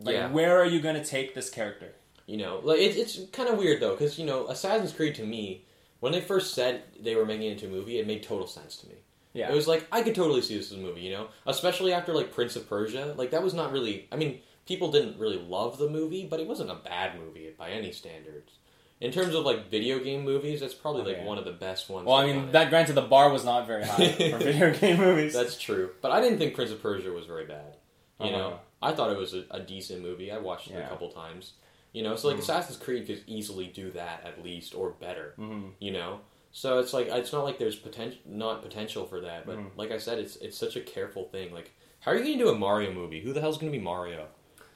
Like 0.00 0.14
Yeah. 0.14 0.30
where 0.30 0.58
are 0.60 0.64
you 0.66 0.80
going 0.80 0.96
to 0.96 1.04
take 1.04 1.34
this 1.34 1.50
character? 1.50 1.94
you 2.26 2.36
know, 2.36 2.60
like 2.64 2.80
it, 2.80 2.96
it's 2.96 3.20
kind 3.32 3.48
of 3.48 3.56
weird 3.56 3.80
though, 3.80 3.92
because 3.92 4.18
you 4.18 4.26
know, 4.26 4.48
Assassin's 4.48 4.92
Creed 4.92 5.14
to 5.14 5.24
me, 5.24 5.64
when 6.00 6.10
they 6.12 6.20
first 6.20 6.54
said 6.54 6.82
they 6.98 7.14
were 7.14 7.24
making 7.24 7.46
it 7.46 7.52
into 7.52 7.66
a 7.66 7.70
movie, 7.70 8.00
it 8.00 8.06
made 8.06 8.22
total 8.24 8.48
sense 8.48 8.76
to 8.78 8.88
me. 8.88 8.96
Yeah. 9.32 9.48
It 9.50 9.54
was 9.54 9.68
like 9.68 9.86
I 9.92 10.02
could 10.02 10.14
totally 10.16 10.42
see 10.42 10.56
this 10.56 10.72
as 10.72 10.78
a 10.78 10.80
movie, 10.80 11.02
you 11.02 11.12
know, 11.12 11.28
especially 11.46 11.92
after 11.92 12.12
like 12.12 12.32
Prince 12.34 12.56
of 12.56 12.68
Persia. 12.68 13.14
Like 13.16 13.30
that 13.30 13.44
was 13.44 13.54
not 13.54 13.70
really. 13.70 14.08
I 14.10 14.16
mean, 14.16 14.40
people 14.66 14.90
didn't 14.90 15.20
really 15.20 15.38
love 15.38 15.78
the 15.78 15.88
movie, 15.88 16.26
but 16.28 16.40
it 16.40 16.48
wasn't 16.48 16.70
a 16.70 16.74
bad 16.74 17.16
movie 17.16 17.54
by 17.56 17.70
any 17.70 17.92
standards. 17.92 18.54
In 19.00 19.12
terms 19.12 19.34
of 19.34 19.44
like 19.44 19.70
video 19.70 19.98
game 19.98 20.24
movies, 20.24 20.60
that's 20.60 20.72
probably 20.74 21.02
like 21.02 21.16
Okay. 21.18 21.26
one 21.26 21.36
of 21.38 21.44
the 21.44 21.52
best 21.52 21.90
ones. 21.90 22.06
well, 22.06 22.16
I 22.16 22.26
mean 22.26 22.50
that 22.52 22.70
granted 22.70 22.94
the 22.94 23.02
bar 23.02 23.30
was 23.30 23.44
not 23.44 23.66
very 23.66 23.84
high 23.84 24.08
for 24.30 24.38
video 24.38 24.72
game 24.72 24.98
movies. 24.98 25.34
that's 25.34 25.58
true. 25.58 25.90
But 26.00 26.12
I 26.12 26.20
didn't 26.22 26.38
think 26.38 26.54
Prince 26.54 26.70
of 26.70 26.80
Persia 26.82 27.10
was 27.12 27.26
very 27.26 27.44
bad. 27.46 27.76
You 28.20 28.26
Uh-huh. 28.28 28.38
know, 28.38 28.58
I 28.80 28.92
thought 28.92 29.10
it 29.10 29.18
was 29.18 29.34
a, 29.34 29.44
a 29.50 29.60
decent 29.60 30.00
movie. 30.02 30.32
I 30.32 30.38
watched 30.38 30.68
it 30.68 30.72
Yeah. 30.74 30.86
a 30.86 30.88
couple 30.88 31.10
times. 31.10 31.52
You 31.92 32.02
know, 32.04 32.16
so 32.16 32.28
like 32.28 32.38
Mhm. 32.38 32.40
Assassin's 32.40 32.78
Creed 32.78 33.06
could 33.06 33.22
easily 33.26 33.66
do 33.66 33.90
that 33.92 34.24
at 34.24 34.42
least 34.42 34.74
or 34.74 34.90
better. 34.90 35.34
Mm-hmm. 35.38 35.68
You 35.78 35.92
know, 35.92 36.20
so 36.52 36.78
it's 36.78 36.94
like 36.94 37.08
it's 37.08 37.32
not 37.34 37.44
like 37.44 37.58
there's 37.58 37.76
potential, 37.76 38.18
not 38.24 38.62
potential 38.62 39.04
for 39.06 39.20
that. 39.20 39.44
But 39.46 39.58
Mhm. 39.58 39.70
like 39.76 39.90
I 39.90 39.98
said, 39.98 40.18
it's 40.18 40.36
it's 40.36 40.56
such 40.56 40.76
a 40.76 40.80
careful 40.80 41.24
thing. 41.24 41.52
Like, 41.52 41.72
how 42.00 42.12
are 42.12 42.16
you 42.16 42.24
going 42.24 42.38
to 42.38 42.44
do 42.44 42.50
a 42.50 42.54
Mario 42.54 42.92
movie? 42.92 43.20
Who 43.20 43.34
the 43.34 43.40
hell's 43.42 43.58
going 43.58 43.70
to 43.70 43.78
be 43.78 43.82
Mario? 43.84 44.28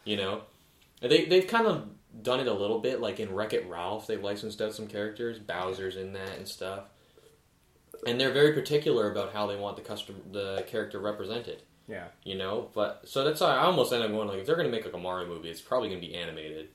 You 0.04 0.16
know, 0.18 0.42
they 1.00 1.24
they've 1.24 1.46
kind 1.46 1.66
of 1.66 1.88
done 2.22 2.40
it 2.40 2.46
a 2.46 2.52
little 2.52 2.78
bit. 2.78 3.00
Like 3.00 3.20
in 3.20 3.34
Wreck 3.34 3.52
It 3.52 3.66
Ralph, 3.68 4.06
they've 4.06 4.22
licensed 4.22 4.60
out 4.60 4.74
some 4.74 4.86
characters. 4.86 5.38
Bowser's 5.38 5.96
in 5.96 6.12
that 6.14 6.36
and 6.36 6.46
stuff. 6.46 6.84
And 8.06 8.20
they're 8.20 8.32
very 8.32 8.52
particular 8.52 9.10
about 9.10 9.32
how 9.32 9.46
they 9.46 9.56
want 9.56 9.76
the 9.76 9.82
custom 9.82 10.22
the 10.32 10.64
character 10.66 10.98
represented. 10.98 11.62
Yeah. 11.86 12.06
You 12.24 12.36
know, 12.36 12.70
but 12.74 13.02
so 13.04 13.24
that's 13.24 13.40
why 13.40 13.48
I 13.48 13.64
almost 13.64 13.92
end 13.92 14.02
up 14.02 14.10
going 14.10 14.28
like 14.28 14.38
if 14.38 14.46
they're 14.46 14.56
going 14.56 14.70
to 14.70 14.72
make 14.72 14.84
like 14.84 14.94
a 14.94 14.98
Mario 14.98 15.26
movie, 15.26 15.50
it's 15.50 15.60
probably 15.60 15.88
going 15.88 16.00
to 16.00 16.06
be 16.06 16.14
animated. 16.14 16.68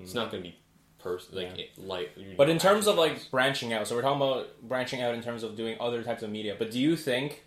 It's 0.00 0.10
mm-hmm. 0.10 0.18
not 0.18 0.30
going 0.30 0.42
to 0.42 0.48
be 0.48 0.56
person 0.98 1.36
like 1.36 1.56
Yeah. 1.56 1.64
like. 1.76 2.18
But 2.36 2.48
in 2.48 2.58
terms 2.58 2.86
of 2.86 2.96
like 2.96 3.30
branching 3.30 3.72
out, 3.72 3.86
so 3.86 3.94
we're 3.94 4.02
talking 4.02 4.20
about 4.20 4.62
branching 4.62 5.02
out 5.02 5.14
in 5.14 5.22
terms 5.22 5.42
of 5.42 5.56
doing 5.56 5.76
other 5.78 6.02
types 6.02 6.22
of 6.22 6.30
media. 6.30 6.56
But 6.58 6.70
do 6.70 6.80
you 6.80 6.96
think 6.96 7.44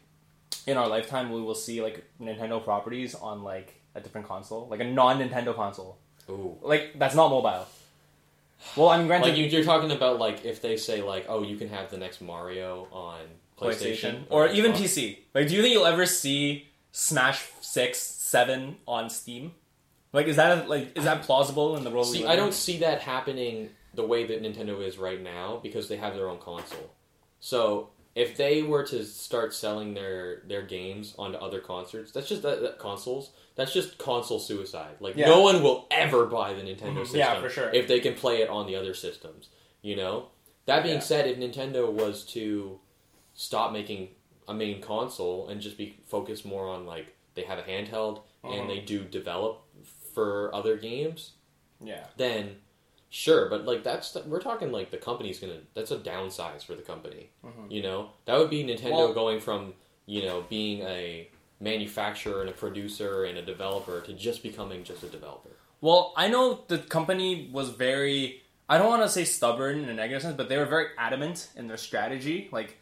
in 0.67 0.77
our 0.77 0.87
lifetime 0.87 1.31
we 1.31 1.41
will 1.41 1.55
see 1.55 1.81
like 1.81 2.05
Nintendo 2.21 2.63
properties 2.63 3.15
on 3.15 3.43
like 3.43 3.81
a 3.95 3.99
different 3.99 4.27
console, 4.27 4.67
like 4.69 4.79
a 4.79 4.85
non-Nintendo 4.85 5.55
console, 5.55 5.97
Ooh. 6.29 6.57
like 6.61 6.97
that's 6.97 7.15
not 7.15 7.29
mobile? 7.29 7.67
Well, 8.75 8.89
I 8.89 8.97
mean, 8.97 9.07
granted, 9.07 9.29
Like 9.29 9.37
you, 9.37 9.45
you're 9.45 9.63
talking 9.63 9.91
about 9.91 10.19
like 10.19 10.43
if 10.45 10.61
they 10.61 10.77
say 10.77 11.01
like, 11.01 11.25
oh, 11.29 11.43
you 11.43 11.57
can 11.57 11.69
have 11.69 11.89
the 11.91 11.97
next 11.97 12.21
Mario 12.21 12.87
on 12.91 13.21
PlayStation, 13.59 14.23
PlayStation 14.23 14.23
or 14.29 14.47
even 14.49 14.73
Xbox. 14.73 14.77
PC. 14.77 15.17
Like, 15.33 15.47
do 15.47 15.55
you 15.55 15.61
think 15.61 15.73
you'll 15.73 15.85
ever 15.85 16.05
see 16.05 16.67
Smash 16.91 17.45
Six, 17.61 17.99
Seven 17.99 18.77
on 18.87 19.09
Steam? 19.09 19.53
Like, 20.13 20.27
is 20.27 20.35
that 20.37 20.67
like 20.67 20.97
is 20.97 21.03
that 21.03 21.21
plausible 21.23 21.77
in 21.77 21.83
the 21.83 21.89
world? 21.89 22.07
See, 22.07 22.25
I 22.25 22.35
don't 22.35 22.53
see 22.53 22.79
that 22.79 23.01
happening 23.01 23.69
the 23.93 24.05
way 24.05 24.25
that 24.25 24.41
Nintendo 24.41 24.81
is 24.85 24.97
right 24.97 25.21
now 25.21 25.59
because 25.61 25.87
they 25.87 25.97
have 25.97 26.15
their 26.15 26.29
own 26.29 26.39
console. 26.39 26.91
So 27.39 27.89
if 28.17 28.35
they 28.35 28.63
were 28.63 28.83
to 28.83 29.05
start 29.05 29.53
selling 29.53 29.93
their 29.93 30.41
their 30.47 30.63
games 30.63 31.13
onto 31.19 31.37
other 31.37 31.59
concerts, 31.59 32.11
that's 32.11 32.27
just 32.27 32.41
that, 32.41 32.61
that 32.61 32.79
consoles. 32.79 33.31
That's 33.55 33.71
just 33.73 33.97
console 33.97 34.39
suicide. 34.39 34.95
Like 34.99 35.15
Yeah. 35.15 35.27
no 35.27 35.41
one 35.41 35.61
will 35.63 35.87
ever 35.91 36.25
buy 36.25 36.53
the 36.53 36.61
Nintendo 36.61 36.97
Mhm. 36.97 37.01
system. 37.03 37.19
Yeah, 37.19 37.39
for 37.41 37.49
sure. 37.49 37.69
If 37.73 37.87
they 37.87 37.99
can 37.99 38.15
play 38.15 38.41
it 38.41 38.49
on 38.49 38.65
the 38.67 38.75
other 38.75 38.93
systems, 38.93 39.49
you 39.81 39.95
know. 39.95 40.29
That 40.65 40.83
being 40.83 40.95
Yeah. 40.95 41.01
said, 41.01 41.27
if 41.27 41.37
Nintendo 41.37 41.89
was 41.91 42.25
to 42.33 42.79
stop 43.33 43.71
making 43.71 44.15
a 44.47 44.53
main 44.53 44.81
console 44.81 45.47
and 45.49 45.61
just 45.61 45.77
be 45.77 45.97
focused 46.07 46.45
more 46.45 46.67
on 46.67 46.85
like 46.85 47.15
they 47.35 47.43
have 47.43 47.59
a 47.59 47.63
handheld 47.63 48.17
Uh-huh. 48.43 48.53
and 48.53 48.69
they 48.69 48.79
do 48.79 49.03
develop 49.03 49.61
for 50.13 50.53
other 50.55 50.75
games, 50.77 51.33
Yeah. 51.83 52.07
then 52.17 52.61
sure 53.09 53.49
but 53.49 53.65
like 53.65 53.83
that's 53.83 54.11
the, 54.11 54.21
we're 54.27 54.41
talking 54.41 54.71
like 54.71 54.91
the 54.91 54.97
company's 54.97 55.39
gonna 55.39 55.59
that's 55.73 55.91
a 55.91 55.97
downsize 55.97 56.63
for 56.65 56.75
the 56.75 56.81
company 56.81 57.29
Mhm. 57.45 57.71
you 57.71 57.81
know 57.81 58.09
that 58.25 58.37
would 58.37 58.49
be 58.49 58.63
nintendo 58.63 58.91
Well- 58.91 59.13
going 59.13 59.39
from 59.39 59.73
you 60.05 60.23
know 60.23 60.43
being 60.49 60.81
a 60.81 61.29
manufacturer 61.59 62.41
and 62.41 62.49
a 62.49 62.53
producer 62.53 63.25
and 63.25 63.37
a 63.37 63.41
developer 63.41 64.01
to 64.01 64.13
just 64.13 64.43
becoming 64.43 64.83
just 64.83 65.03
a 65.03 65.07
developer 65.07 65.49
Well, 65.81 66.13
I 66.17 66.27
know 66.27 66.63
the 66.67 66.79
company 66.79 67.49
was 67.51 67.69
very. 67.69 68.41
I 68.69 68.77
don't 68.79 68.87
want 68.89 69.03
to 69.03 69.09
say 69.09 69.25
stubborn 69.25 69.77
in 69.83 69.87
a 69.89 69.93
negative 69.93 70.23
sense, 70.23 70.35
but 70.35 70.49
they 70.49 70.57
were 70.57 70.65
very 70.65 70.87
adamant 70.97 71.49
in 71.55 71.67
their 71.67 71.77
strategy, 71.77 72.49
like 72.51 72.77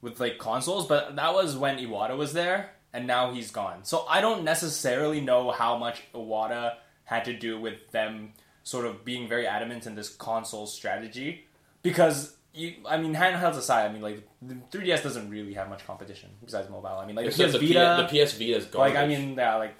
with 0.00 0.18
like 0.20 0.38
consoles. 0.38 0.86
But 0.88 1.14
that 1.16 1.32
was 1.34 1.56
when 1.56 1.78
Iwata 1.78 2.16
was 2.16 2.32
there, 2.32 2.70
and 2.92 3.06
now 3.06 3.32
he's 3.32 3.50
gone. 3.52 3.84
So 3.84 4.04
I 4.08 4.20
don't 4.20 4.42
necessarily 4.44 5.20
know 5.20 5.50
how 5.52 5.76
much 5.78 6.02
Iwata 6.14 6.76
had 7.04 7.24
to 7.26 7.32
do 7.32 7.60
with 7.60 7.90
them 7.92 8.32
sort 8.64 8.86
of 8.86 9.04
being 9.04 9.28
very 9.28 9.46
adamant 9.46 9.86
in 9.86 9.94
this 9.94 10.08
console 10.08 10.66
strategy, 10.66 11.46
because. 11.82 12.36
You, 12.54 12.74
I 12.86 12.98
mean, 12.98 13.14
handhelds 13.14 13.56
aside, 13.56 13.88
I 13.88 13.92
mean, 13.94 14.02
like 14.02 14.28
the 14.42 14.56
3DS 14.70 15.02
doesn't 15.02 15.30
really 15.30 15.54
have 15.54 15.70
much 15.70 15.86
competition 15.86 16.28
besides 16.44 16.68
mobile. 16.68 16.98
I 17.02 17.06
mean, 17.06 17.16
like 17.16 17.24
the 17.24 17.30
PS 17.32 17.52
the, 17.52 17.58
Vita, 17.58 18.06
P- 18.10 18.18
the 18.18 18.24
ps 18.26 18.32
vita 18.34 18.56
is 18.58 18.64
garbage 18.66 18.94
like 18.94 19.02
I 19.02 19.06
mean, 19.06 19.34
yeah, 19.38 19.56
like 19.56 19.74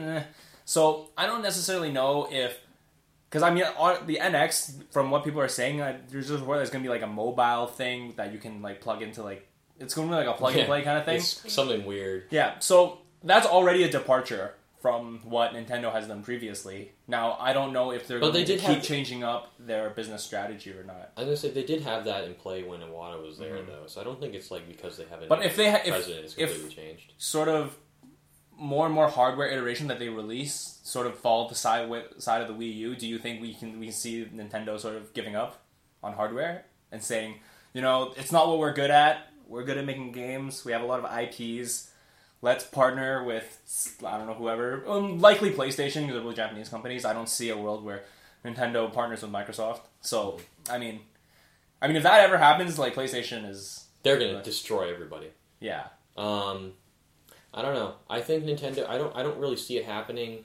eh. 0.00 0.22
so 0.64 1.10
I 1.16 1.26
don't 1.26 1.40
necessarily 1.42 1.92
know 1.92 2.26
if 2.28 2.58
because 3.30 3.44
I 3.44 3.50
mean 3.50 3.62
on 3.78 4.08
the 4.08 4.18
NX 4.20 4.90
from 4.90 5.12
what 5.12 5.22
people 5.22 5.40
are 5.40 5.46
saying, 5.46 5.80
uh, 5.80 5.98
there's 6.10 6.26
just 6.26 6.42
where 6.44 6.58
there's 6.58 6.70
gonna 6.70 6.82
be 6.82 6.88
like 6.88 7.02
a 7.02 7.06
mobile 7.06 7.68
thing 7.68 8.14
that 8.16 8.32
you 8.32 8.40
can 8.40 8.60
like 8.60 8.80
plug 8.80 9.02
into 9.02 9.22
like 9.22 9.46
it's 9.78 9.94
gonna 9.94 10.08
be 10.08 10.14
like 10.14 10.26
a 10.26 10.32
plug 10.32 10.50
and 10.54 10.62
Yeah, 10.62 10.66
play 10.66 10.82
kind 10.82 10.98
of 10.98 11.04
thing. 11.04 11.20
something 11.20 11.84
weird 11.86 12.24
Yeah, 12.30 12.58
so 12.58 12.98
that's 13.22 13.46
already 13.46 13.84
a 13.84 13.88
departure 13.88 14.54
from 14.86 15.18
what 15.24 15.50
Nintendo 15.52 15.90
has 15.92 16.06
done 16.06 16.22
previously. 16.22 16.92
Now 17.08 17.36
I 17.40 17.52
don't 17.52 17.72
know 17.72 17.90
if 17.90 18.06
they're 18.06 18.20
But 18.20 18.32
going 18.32 18.46
they 18.46 18.56
to 18.56 18.60
keep 18.62 18.76
have- 18.76 18.84
changing 18.84 19.24
up 19.24 19.52
their 19.58 19.90
business 19.90 20.22
strategy 20.22 20.70
or 20.72 20.84
not. 20.84 21.10
i 21.16 21.20
was 21.22 21.26
gonna 21.26 21.36
say 21.38 21.50
they 21.50 21.64
did 21.64 21.82
have 21.82 22.04
that 22.04 22.22
in 22.22 22.34
play 22.34 22.62
when 22.62 22.78
Iwata 22.80 23.20
was 23.20 23.36
there 23.36 23.56
Mhm. 23.56 23.66
though 23.66 23.86
so 23.88 24.00
i 24.00 24.04
don't 24.04 24.20
think 24.20 24.34
it's 24.34 24.52
like 24.52 24.68
because 24.68 24.96
they 24.96 25.04
haven't. 25.06 25.28
But 25.28 25.44
if 25.44 25.56
they 25.56 25.68
ha- 25.72 25.80
if- 25.84 25.88
president 25.90 26.24
it's 26.26 26.36
if- 26.38 26.72
changed 26.72 27.14
Sort 27.18 27.48
of 27.48 27.76
more 28.52 28.86
and 28.86 28.94
more 28.94 29.08
hardware 29.08 29.48
iteration 29.48 29.88
that 29.88 29.98
they 29.98 30.08
release 30.08 30.78
sort 30.84 31.08
of 31.08 31.18
fall 31.18 31.48
the 31.48 31.56
side 31.56 31.90
side 32.18 32.40
of 32.42 32.46
the 32.46 32.54
Wii 32.54 32.74
U. 32.76 32.94
Do 32.94 33.08
you 33.08 33.18
think 33.18 33.42
we 33.42 33.54
can 33.54 33.80
we 33.80 33.86
can 33.86 33.94
see 33.94 34.24
Nintendo 34.26 34.78
sort 34.78 34.94
of 34.94 35.12
giving 35.14 35.34
up 35.34 35.52
on 36.04 36.12
hardware 36.14 36.64
and 36.92 37.02
saying, 37.02 37.40
you 37.74 37.82
know, 37.82 38.14
it's 38.16 38.30
not 38.30 38.46
what 38.48 38.58
we're 38.60 38.72
good 38.72 38.90
at. 38.92 39.32
We're 39.48 39.64
good 39.64 39.78
at 39.78 39.84
making 39.84 40.12
games. 40.12 40.64
We 40.64 40.70
have 40.70 40.82
a 40.82 40.86
lot 40.86 41.00
of 41.04 41.06
IPs. 41.24 41.90
Let's 42.42 42.64
partner 42.64 43.24
with 43.24 43.98
I 44.06 44.18
don't 44.18 44.26
know 44.26 44.34
whoever, 44.34 44.84
um, 44.86 45.18
likely 45.20 45.50
PlayStation 45.50 46.02
because 46.02 46.14
they're 46.14 46.20
both 46.20 46.36
Japanese 46.36 46.68
companies. 46.68 47.04
I 47.04 47.12
don't 47.12 47.28
see 47.28 47.48
a 47.48 47.56
world 47.56 47.84
where 47.84 48.04
Nintendo 48.44 48.92
partners 48.92 49.22
with 49.22 49.32
Microsoft. 49.32 49.80
So 50.00 50.38
I 50.70 50.78
mean, 50.78 51.00
I 51.80 51.86
mean 51.88 51.96
if 51.96 52.02
that 52.02 52.20
ever 52.20 52.38
happens, 52.38 52.78
like 52.78 52.94
PlayStation 52.94 53.48
is 53.48 53.86
they're 54.02 54.18
gonna 54.18 54.34
Right. 54.36 54.44
destroy 54.44 54.92
everybody 54.92 55.28
yeah 55.60 55.86
Um, 56.16 56.74
I 57.54 57.62
don't 57.62 57.74
know. 57.74 57.94
I 58.10 58.20
think 58.20 58.44
Nintendo. 58.44 58.86
I 58.88 58.98
don't. 58.98 59.16
I 59.16 59.22
don't 59.22 59.38
really 59.38 59.56
see 59.56 59.78
it 59.78 59.86
happening. 59.86 60.44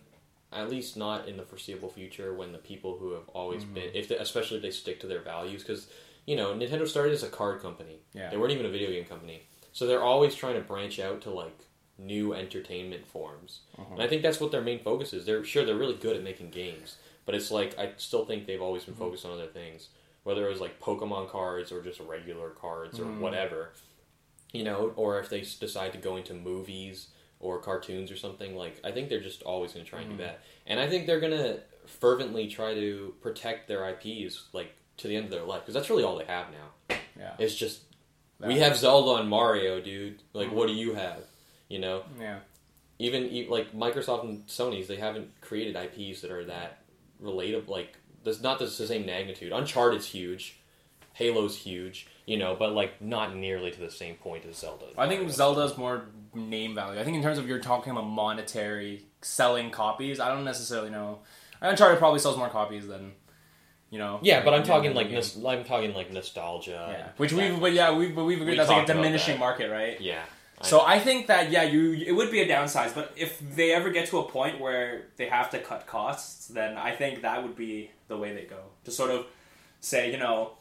At 0.53 0.69
least 0.69 0.95
not 0.97 1.27
in 1.27 1.35
the 1.37 1.43
foreseeable 1.43 1.89
future. 1.89 2.33
When 2.33 2.51
the 2.53 2.57
people 2.57 2.97
who 2.97 3.11
have 3.13 3.27
always 3.33 3.63
Mm-hmm. 3.63 3.73
been, 3.73 3.89
if 3.93 4.07
they, 4.07 4.15
especially 4.17 4.57
if 4.57 4.63
they 4.63 4.71
stick 4.71 4.99
to 5.01 5.07
their 5.07 5.21
values, 5.21 5.61
because 5.61 5.87
you 6.25 6.35
know 6.37 6.53
Nintendo 6.53 6.87
started 6.87 7.13
as 7.13 7.23
a 7.23 7.29
card 7.29 7.61
company. 7.61 7.99
Yeah. 8.13 8.29
They 8.29 8.37
weren't 8.37 8.51
even 8.53 8.65
a 8.65 8.69
video 8.69 8.89
game 8.91 9.03
company, 9.05 9.43
so 9.73 9.85
they're 9.87 10.01
always 10.03 10.33
trying 10.35 10.55
to 10.55 10.61
branch 10.61 10.99
out 10.99 11.21
to 11.23 11.31
like 11.31 11.57
new 12.01 12.33
entertainment 12.33 13.05
forms. 13.07 13.59
Uh-huh. 13.77 13.93
And 13.93 14.01
I 14.03 14.07
think 14.07 14.21
that's 14.23 14.39
what 14.39 14.51
their 14.51 14.61
main 14.61 14.79
focus 14.79 15.13
is. 15.13 15.25
They're 15.25 15.43
sure 15.43 15.63
they're 15.65 15.75
really 15.75 15.95
good 15.95 16.15
at 16.15 16.23
making 16.23 16.49
games, 16.49 16.97
but 17.25 17.35
it's 17.35 17.51
like 17.51 17.77
I 17.77 17.91
still 17.97 18.25
think 18.25 18.45
they've 18.47 18.61
always 18.61 18.83
been 18.85 18.95
Mm-hmm. 18.95 19.03
focused 19.03 19.25
on 19.25 19.31
other 19.33 19.47
things, 19.47 19.89
whether 20.23 20.45
it 20.45 20.49
was 20.49 20.61
like 20.61 20.79
Pokemon 20.79 21.29
cards 21.29 21.71
or 21.71 21.81
just 21.81 21.99
regular 21.99 22.49
cards 22.49 22.99
or 22.99 23.05
Mhm. 23.05 23.19
whatever 23.19 23.73
you 24.53 24.65
know, 24.65 24.91
or 24.97 25.17
if 25.17 25.29
they 25.29 25.39
decide 25.39 25.93
to 25.93 25.97
go 25.97 26.17
into 26.17 26.33
movies 26.33 27.07
or 27.39 27.57
cartoons 27.59 28.11
or 28.11 28.17
something, 28.17 28.53
like 28.57 28.77
I 28.83 28.91
think 28.91 29.07
they're 29.07 29.21
just 29.21 29.41
always 29.43 29.71
going 29.71 29.85
to 29.85 29.89
try 29.89 30.01
and 30.01 30.09
Mhm. 30.11 30.17
do 30.17 30.23
that. 30.23 30.41
And 30.67 30.77
I 30.77 30.89
think 30.89 31.07
they're 31.07 31.21
going 31.21 31.31
to 31.31 31.61
fervently 31.85 32.47
try 32.49 32.73
to 32.73 33.15
protect 33.21 33.69
their 33.69 33.85
IPs 33.85 34.47
like 34.51 34.73
to 34.97 35.07
the 35.07 35.15
end 35.15 35.25
of 35.25 35.31
their 35.31 35.43
life 35.43 35.61
because 35.61 35.73
that's 35.73 35.89
really 35.89 36.03
all 36.03 36.17
they 36.17 36.25
have 36.25 36.47
now. 36.51 36.97
yeah 37.17 37.35
It's 37.39 37.55
just 37.55 37.81
we 38.41 38.55
That- 38.55 38.59
have 38.69 38.77
Zelda 38.77 39.21
and 39.21 39.29
Mario, 39.29 39.79
dude. 39.79 40.21
Like 40.33 40.49
Mhm. 40.49 40.53
what 40.53 40.67
do 40.67 40.73
you 40.73 40.95
have? 40.95 41.23
You 41.71 41.79
know, 41.79 42.03
yeah 42.19 42.39
even 43.01 43.49
like 43.49 43.73
Microsoft 43.73 44.23
and 44.23 44.45
Sony's, 44.45 44.87
they 44.87 44.95
haven't 44.95 45.29
created 45.41 45.75
IPs 45.75 46.21
that 46.21 46.31
are 46.31 46.45
that 46.45 46.83
relatable. 47.21 47.67
Like 47.67 47.97
there's 48.23 48.43
not 48.43 48.59
the 48.59 48.67
same 48.67 49.05
magnitude. 49.07 49.51
Uncharted's 49.51 50.05
huge, 50.05 50.59
Halo's 51.13 51.57
huge, 51.57 52.07
you 52.27 52.37
know, 52.37 52.55
but 52.57 52.73
like 52.73 53.01
not 53.01 53.35
nearly 53.35 53.71
to 53.71 53.79
the 53.79 53.89
same 53.89 54.15
point 54.15 54.45
as 54.45 54.57
Zelda. 54.57 54.85
I 54.97 55.07
think. 55.07 55.29
Zelda's 55.31 55.77
more 55.77 56.05
name 56.35 56.75
value. 56.75 56.99
I 56.99 57.03
think 57.03 57.17
in 57.17 57.23
terms 57.23 57.39
of 57.39 57.47
you're 57.47 57.59
talking 57.59 57.91
about 57.91 58.05
monetary 58.05 59.05
selling 59.21 59.71
copies, 59.71 60.19
I 60.19 60.29
don't 60.29 60.45
necessarily 60.45 60.91
know. 60.91 61.19
Uncharted 61.59 61.97
probably 61.97 62.19
sells 62.19 62.37
more 62.37 62.49
copies 62.49 62.87
than 62.87 63.13
you 63.89 63.97
know. 63.97 64.19
Yeah, 64.21 64.43
but 64.45 64.53
I'm 64.53 64.63
talking 64.63 64.93
like 64.93 65.09
nos- 65.09 65.43
I'm 65.43 65.63
talking 65.63 65.95
like 65.95 66.11
nostalgia. 66.11 66.87
yeah, 66.91 67.07
which 67.17 67.33
we've 67.33 67.59
but 67.59 67.73
yeah 67.73 67.87
stuff. 67.87 67.97
we 67.97 68.09
but 68.09 68.25
we've 68.25 68.41
agreed 68.41 68.51
We 68.51 68.57
that's 68.57 68.69
like 68.69 68.83
a 68.87 68.93
diminishing 68.93 69.35
that. 69.35 69.39
market, 69.39 69.71
right? 69.71 69.99
yeah. 69.99 70.21
So. 70.63 70.81
I 70.81 70.99
think 70.99 71.27
that 71.27 71.51
yeah, 71.51 71.63
you 71.63 71.93
it 71.93 72.11
would 72.11 72.31
be 72.31 72.41
a 72.41 72.47
downside, 72.47 72.93
but 72.93 73.11
if 73.15 73.41
they 73.55 73.73
ever 73.73 73.89
get 73.89 74.07
to 74.09 74.19
a 74.19 74.23
point 74.23 74.59
where 74.59 75.07
they 75.17 75.27
have 75.27 75.49
to 75.51 75.59
cut 75.59 75.87
costs, 75.87 76.47
then 76.47 76.77
I 76.77 76.95
think 76.95 77.21
that 77.21 77.43
would 77.43 77.55
be 77.55 77.91
the 78.07 78.17
way 78.17 78.33
they 78.33 78.43
go. 78.43 78.59
To 78.85 78.91
sort 78.91 79.11
of 79.11 79.25
say, 79.79 80.11
you 80.11 80.17
know, 80.17 80.53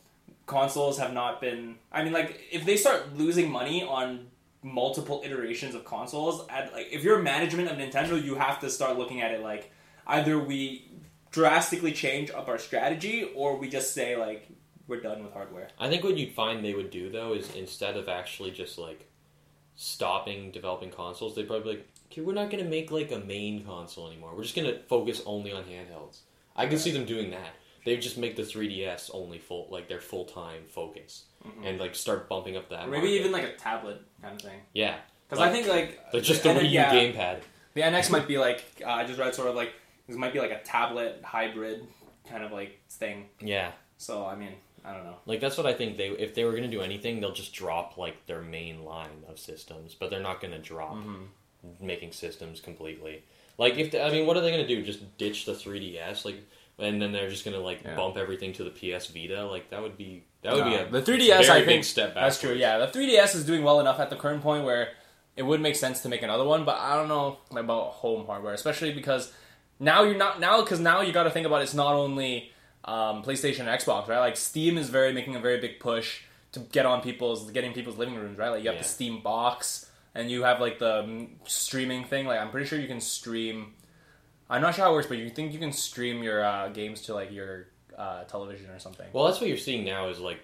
consoles 0.47 0.99
have 0.99 1.13
not 1.13 1.41
been. 1.41 1.77
I 1.93 2.03
mean, 2.03 2.13
like 2.13 2.41
if 2.51 2.65
they 2.65 2.77
start 2.77 3.17
losing 3.17 3.51
money 3.51 3.83
on 3.83 4.27
multiple 4.63 5.23
iterations 5.25 5.75
of 5.75 5.85
consoles, 5.85 6.47
at 6.49 6.73
like 6.73 6.89
if 6.91 7.03
you're 7.03 7.19
management 7.21 7.71
of 7.71 7.77
Nintendo, 7.79 8.23
you 8.23 8.35
have 8.35 8.61
to 8.61 8.71
start 8.71 8.99
looking 8.99 9.21
at 9.21 9.33
it 9.33 9.43
like 9.43 9.71
either 10.07 10.39
we 10.39 10.89
drastically 11.31 11.93
change 11.93 12.31
up 12.31 12.49
our 12.49 12.59
strategy 12.59 13.31
or 13.35 13.57
we 13.57 13.69
just 13.69 13.95
say 13.95 14.17
like 14.17 14.49
we're 14.89 15.01
done 15.01 15.23
with 15.23 15.33
hardware. 15.33 15.69
I 15.79 15.89
think 15.89 16.03
what 16.03 16.19
you'd 16.19 16.33
find 16.33 16.65
they 16.65 16.75
would 16.75 16.91
do 16.91 17.11
though 17.11 17.35
is 17.35 17.55
instead 17.55 17.97
of 17.97 18.09
actually 18.09 18.51
just 18.51 18.77
like 18.77 19.09
stopping 19.81 20.51
developing 20.51 20.91
consoles, 20.91 21.35
they'd 21.35 21.47
probably 21.47 21.63
be 21.73 21.79
like, 21.79 21.89
okay, 22.13 22.21
we're 22.21 22.35
not 22.35 22.51
gonna 22.51 22.65
make 22.65 22.91
like 22.91 23.11
a 23.13 23.19
main 23.21 23.65
console 23.65 24.07
anymore. 24.09 24.35
We're 24.37 24.43
just 24.43 24.55
gonna 24.55 24.79
focus 24.89 25.23
only 25.25 25.53
on 25.53 25.65
handhelds. 25.65 26.19
I 26.55 26.67
can 26.67 26.79
see 26.79 26.91
them 26.91 27.07
doing 27.07 27.31
that. 27.31 27.55
They 27.87 27.97
just 27.97 28.19
make 28.19 28.37
the 28.37 28.43
3DS 28.43 29.11
only 29.15 29.39
full, 29.39 29.69
like 29.71 29.89
their 29.89 30.03
full 30.03 30.27
time 30.27 30.65
focus, 30.69 31.25
and 31.65 31.81
like 31.81 31.95
start 31.95 32.29
bumping 32.29 32.59
up 32.59 32.69
that. 32.69 32.89
Or 32.89 32.91
maybe 32.91 33.07
market. 33.07 33.21
even 33.21 33.33
like 33.33 33.45
a 33.45 33.55
tablet 33.57 34.03
kind 34.21 34.35
of 34.35 34.43
thing. 34.43 34.61
yeah, 34.75 34.97
Because 35.29 35.43
I 35.43 35.51
think 35.51 35.67
like 35.67 35.99
like 36.13 36.23
just 36.23 36.43
the 36.43 36.51
Wii 36.51 36.65
U 36.65 36.69
yeah, 36.69 36.93
gamepad. 36.93 37.39
The 37.73 37.81
NX 37.81 38.11
might 38.11 38.29
be 38.29 38.37
like 38.37 38.63
uh, 38.85 38.91
I 38.91 39.05
just 39.05 39.19
read 39.19 39.35
sort 39.35 39.49
of 39.49 39.55
like 39.55 39.73
this 40.07 40.17
might 40.19 40.35
be 40.35 40.41
like 40.41 40.51
a 40.51 40.61
tablet 40.63 41.23
hybrid 41.25 41.87
kind 42.29 42.45
of 42.45 42.53
like 42.53 42.81
thing. 42.91 43.31
Yeah, 43.41 43.71
So 43.97 44.27
I 44.27 44.37
mean 44.37 44.53
I 44.85 44.93
don't 44.95 45.05
know. 45.05 45.17
like 45.27 45.41
that's 45.41 45.57
what 45.57 45.67
I 45.67 45.73
think. 45.75 45.97
They 45.97 46.09
if 46.09 46.35
they 46.35 46.45
were 46.45 46.53
gonna 46.53 46.69
do 46.69 46.81
anything, 46.81 47.21
they'll 47.21 47.33
just 47.33 47.53
drop 47.53 47.97
like 47.99 48.27
their 48.27 48.41
main 48.41 48.85
line 48.85 49.25
of 49.29 49.39
systems, 49.39 49.95
but 49.95 50.11
they're 50.11 50.21
not 50.21 50.41
gonna 50.41 50.59
drop 50.59 50.95
Mm-hmm. 50.97 51.87
making 51.87 52.13
systems 52.13 52.61
completely. 52.61 53.23
Like 53.59 53.77
if 53.77 53.91
they, 53.91 54.03
I 54.03 54.11
mean, 54.11 54.27
what 54.27 54.37
are 54.37 54.41
they 54.41 54.51
gonna 54.51 54.67
do? 54.67 54.83
Just 54.83 55.17
ditch 55.19 55.45
the 55.45 55.53
3DS? 55.53 56.25
Like, 56.25 56.37
and 56.79 57.01
then 57.03 57.13
they're 57.13 57.29
just 57.29 57.45
gonna 57.45 57.59
like 57.61 57.83
Yeah. 57.85 57.95
bump 57.97 58.17
everything 58.17 58.53
to 58.55 58.65
the 58.65 58.71
PS 58.71 59.07
Vita? 59.09 59.45
Like 59.47 59.69
that 59.71 59.83
would 59.83 59.97
be 59.99 60.25
that 60.43 60.55
would 60.55 60.65
No, 60.65 60.71
be 60.71 60.77
a 60.77 60.89
the 60.91 61.03
3DS. 61.03 61.47
very 61.47 61.51
I 61.51 61.59
big 61.61 61.67
think 61.67 61.85
step 61.85 62.15
back. 62.15 62.25
that's 62.25 62.41
true. 62.41 62.55
Yeah, 62.55 62.79
the 62.79 62.87
3DS 62.87 63.35
is 63.35 63.45
doing 63.45 63.63
well 63.63 63.81
enough 63.81 64.01
at 64.01 64.09
the 64.09 64.17
current 64.17 64.43
point 64.43 64.65
where 64.65 64.89
it 65.37 65.43
would 65.43 65.61
make 65.61 65.77
sense 65.77 66.01
to 66.03 66.09
make 66.09 66.23
another 66.23 66.45
one, 66.45 66.65
but 66.65 66.77
I 66.79 66.97
don't 66.97 67.09
know 67.09 67.39
about 67.51 67.93
home 67.93 68.27
hardware, 68.27 68.55
especially 68.55 68.93
because 68.93 69.33
now 69.79 70.03
you're 70.03 70.17
not 70.17 70.41
now 70.41 70.63
because 70.63 70.81
now 70.81 71.03
you 71.03 71.13
got 71.13 71.25
to 71.25 71.31
think 71.31 71.47
about 71.47 71.61
it's 71.63 71.75
not 71.75 71.95
only 71.95 72.51
um, 72.85 73.23
PlayStation 73.23 73.61
and 73.61 73.69
Xbox, 73.69 74.09
right? 74.09 74.19
Like 74.21 74.37
Steam 74.37 74.79
is 74.79 74.89
very 74.89 75.13
making 75.13 75.37
a 75.37 75.41
very 75.41 75.61
big 75.61 75.81
push 75.81 76.23
to 76.53 76.61
get 76.61 76.87
on 76.87 77.01
people's 77.03 77.51
getting 77.51 77.73
people's 77.73 77.97
living 77.99 78.15
rooms, 78.17 78.39
right? 78.39 78.49
Like 78.51 78.63
you 78.63 78.69
have 78.69 78.77
Yeah. 78.77 78.83
the 78.83 78.89
Steam 78.89 79.21
box 79.23 79.91
and 80.15 80.31
you 80.31 80.43
have 80.43 80.61
like 80.61 80.79
the 80.79 81.03
mm, 81.03 81.29
streaming 81.45 82.05
thing. 82.05 82.27
Like 82.27 82.41
I'm 82.41 82.51
pretty 82.51 82.67
sure 82.67 82.79
you 82.79 82.89
can 82.89 83.01
stream. 83.01 83.75
I'm 84.49 84.61
not 84.63 84.75
sure 84.75 84.85
how 84.85 84.91
it 84.91 84.95
works, 84.95 85.07
but 85.07 85.19
you 85.19 85.31
think 85.31 85.53
you 85.53 85.59
can 85.61 85.73
stream 85.73 86.23
your 86.23 86.45
uh, 86.45 86.69
games 86.71 87.03
to 87.03 87.15
like 87.15 87.31
your 87.31 87.69
uh, 87.97 88.25
television 88.25 88.69
or 88.71 88.79
something. 88.81 89.07
Well, 89.13 89.27
that's 89.27 89.41
what 89.41 89.49
you're 89.49 89.59
seeing 89.59 89.85
now. 89.85 90.09
Is 90.09 90.19
like 90.19 90.41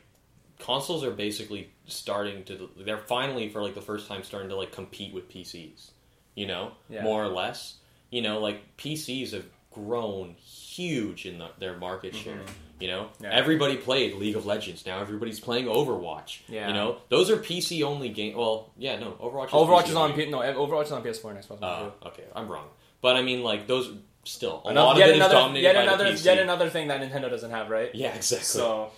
consoles 0.60 1.02
are 1.04 1.10
basically 1.10 1.70
starting 1.86 2.44
to. 2.44 2.68
They're 2.84 2.98
finally 2.98 3.48
for 3.48 3.62
like 3.62 3.74
the 3.74 3.82
first 3.82 4.06
time 4.08 4.22
starting 4.22 4.48
to 4.50 4.56
like 4.56 4.72
compete 4.72 5.12
with 5.12 5.28
PCs. 5.28 5.90
You 6.36 6.46
know, 6.46 6.72
Yeah. 6.88 7.02
more 7.02 7.24
or 7.24 7.28
less. 7.28 7.76
You 8.10 8.22
know, 8.22 8.38
like 8.40 8.76
PCs 8.76 9.32
have 9.32 9.46
grown 9.76 10.34
huge 10.44 11.26
in 11.26 11.38
the, 11.38 11.48
their 11.58 11.76
market 11.76 12.14
share. 12.14 12.38
You 12.80 12.88
know, 12.88 13.02
Mm-hmm. 13.04 13.24
Yeah. 13.24 13.30
everybody 13.32 13.76
played 13.76 14.14
League 14.16 14.36
of 14.36 14.44
Legends. 14.44 14.84
Now 14.84 15.00
everybody's 15.00 15.40
playing 15.40 15.66
Overwatch. 15.66 16.40
Yeah. 16.48 16.68
You 16.68 16.74
know, 16.74 16.98
those 17.08 17.30
are 17.30 17.36
PC 17.36 17.82
only 17.82 18.08
game. 18.10 18.36
Well, 18.36 18.70
yeah, 18.76 18.98
no, 18.98 19.12
Overwatch. 19.12 19.46
Is 19.46 19.52
Overwatch 19.52 19.82
PC 19.84 19.88
is 19.90 19.94
on. 19.96 20.12
P- 20.12 20.26
no 20.30 20.38
Overwatch 20.40 20.84
is 20.86 20.92
on 20.92 21.02
PS4 21.02 21.30
and 21.30 21.38
Xbox 21.38 21.58
Oh, 21.62 21.92
too. 22.02 22.08
okay, 22.08 22.24
I'm 22.34 22.48
wrong. 22.48 22.66
But 23.00 23.16
I 23.16 23.22
mean, 23.22 23.42
like 23.42 23.66
those 23.66 23.90
still 24.24 24.60
a 24.64 24.68
Another- 24.70 24.86
lot 24.86 24.92
of 24.92 24.98
yet 24.98 25.08
it 25.08 25.12
is 25.12 25.16
another, 25.16 25.34
dominated 25.34 25.62
yet 25.64 25.74
by 25.76 25.82
another, 25.82 26.04
the 26.04 26.10
PC. 26.10 26.24
yet 26.24 26.38
another 26.38 26.68
thing 26.68 26.88
that 26.88 27.00
Nintendo 27.00 27.30
doesn't 27.30 27.50
have, 27.50 27.70
right? 27.70 27.94
Yeah, 27.94 28.14
exactly. 28.14 28.44
So 28.44 28.90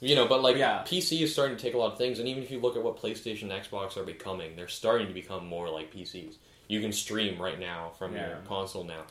You 0.00 0.14
know, 0.14 0.26
but 0.28 0.42
like 0.42 0.56
Yeah. 0.56 0.82
PC 0.86 1.22
is 1.22 1.32
starting 1.32 1.56
to 1.56 1.62
take 1.62 1.74
a 1.74 1.78
lot 1.78 1.92
of 1.92 1.98
things, 1.98 2.18
and 2.18 2.28
even 2.28 2.42
if 2.42 2.50
you 2.50 2.60
look 2.60 2.76
at 2.76 2.82
what 2.84 2.98
PlayStation, 3.00 3.50
and 3.50 3.52
Xbox 3.52 3.96
are 3.96 4.04
becoming, 4.04 4.54
they're 4.54 4.68
starting 4.68 5.06
to 5.08 5.14
become 5.14 5.46
more 5.46 5.70
like 5.70 5.92
PCs. 5.92 6.34
You 6.68 6.80
can 6.80 6.92
stream 6.92 7.40
right 7.42 7.58
now 7.58 7.92
from 7.98 8.14
Yeah. 8.14 8.28
your 8.28 8.36
console 8.46 8.84
now. 8.84 9.04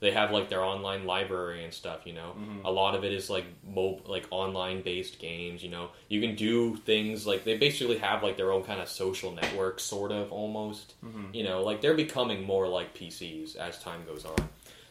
They 0.00 0.10
have 0.12 0.30
like 0.30 0.48
their 0.48 0.62
online 0.62 1.04
library 1.06 1.62
and 1.64 1.72
stuff. 1.72 2.00
You 2.06 2.14
know, 2.14 2.34
Mm-hmm. 2.38 2.64
a 2.64 2.70
lot 2.70 2.94
of 2.94 3.04
it 3.04 3.12
is 3.12 3.28
like 3.30 3.44
mob 3.64 4.08
like 4.08 4.26
online 4.30 4.82
based 4.82 5.18
games. 5.18 5.62
You 5.62 5.70
know, 5.70 5.90
you 6.08 6.20
can 6.20 6.34
do 6.34 6.76
things 6.76 7.26
like 7.26 7.44
they 7.44 7.56
basically 7.58 7.98
have 7.98 8.22
like 8.22 8.36
their 8.36 8.50
own 8.52 8.64
kind 8.64 8.80
of 8.80 8.88
social 8.88 9.30
network, 9.32 9.78
sort 9.80 10.10
of 10.12 10.32
almost. 10.32 10.94
Mm-hmm. 11.04 11.34
You 11.34 11.44
know, 11.44 11.62
like 11.62 11.80
they're 11.82 11.94
becoming 11.94 12.44
more 12.44 12.66
like 12.66 12.94
PCs 12.96 13.56
as 13.56 13.78
time 13.78 14.04
goes 14.06 14.24
on. 14.24 14.36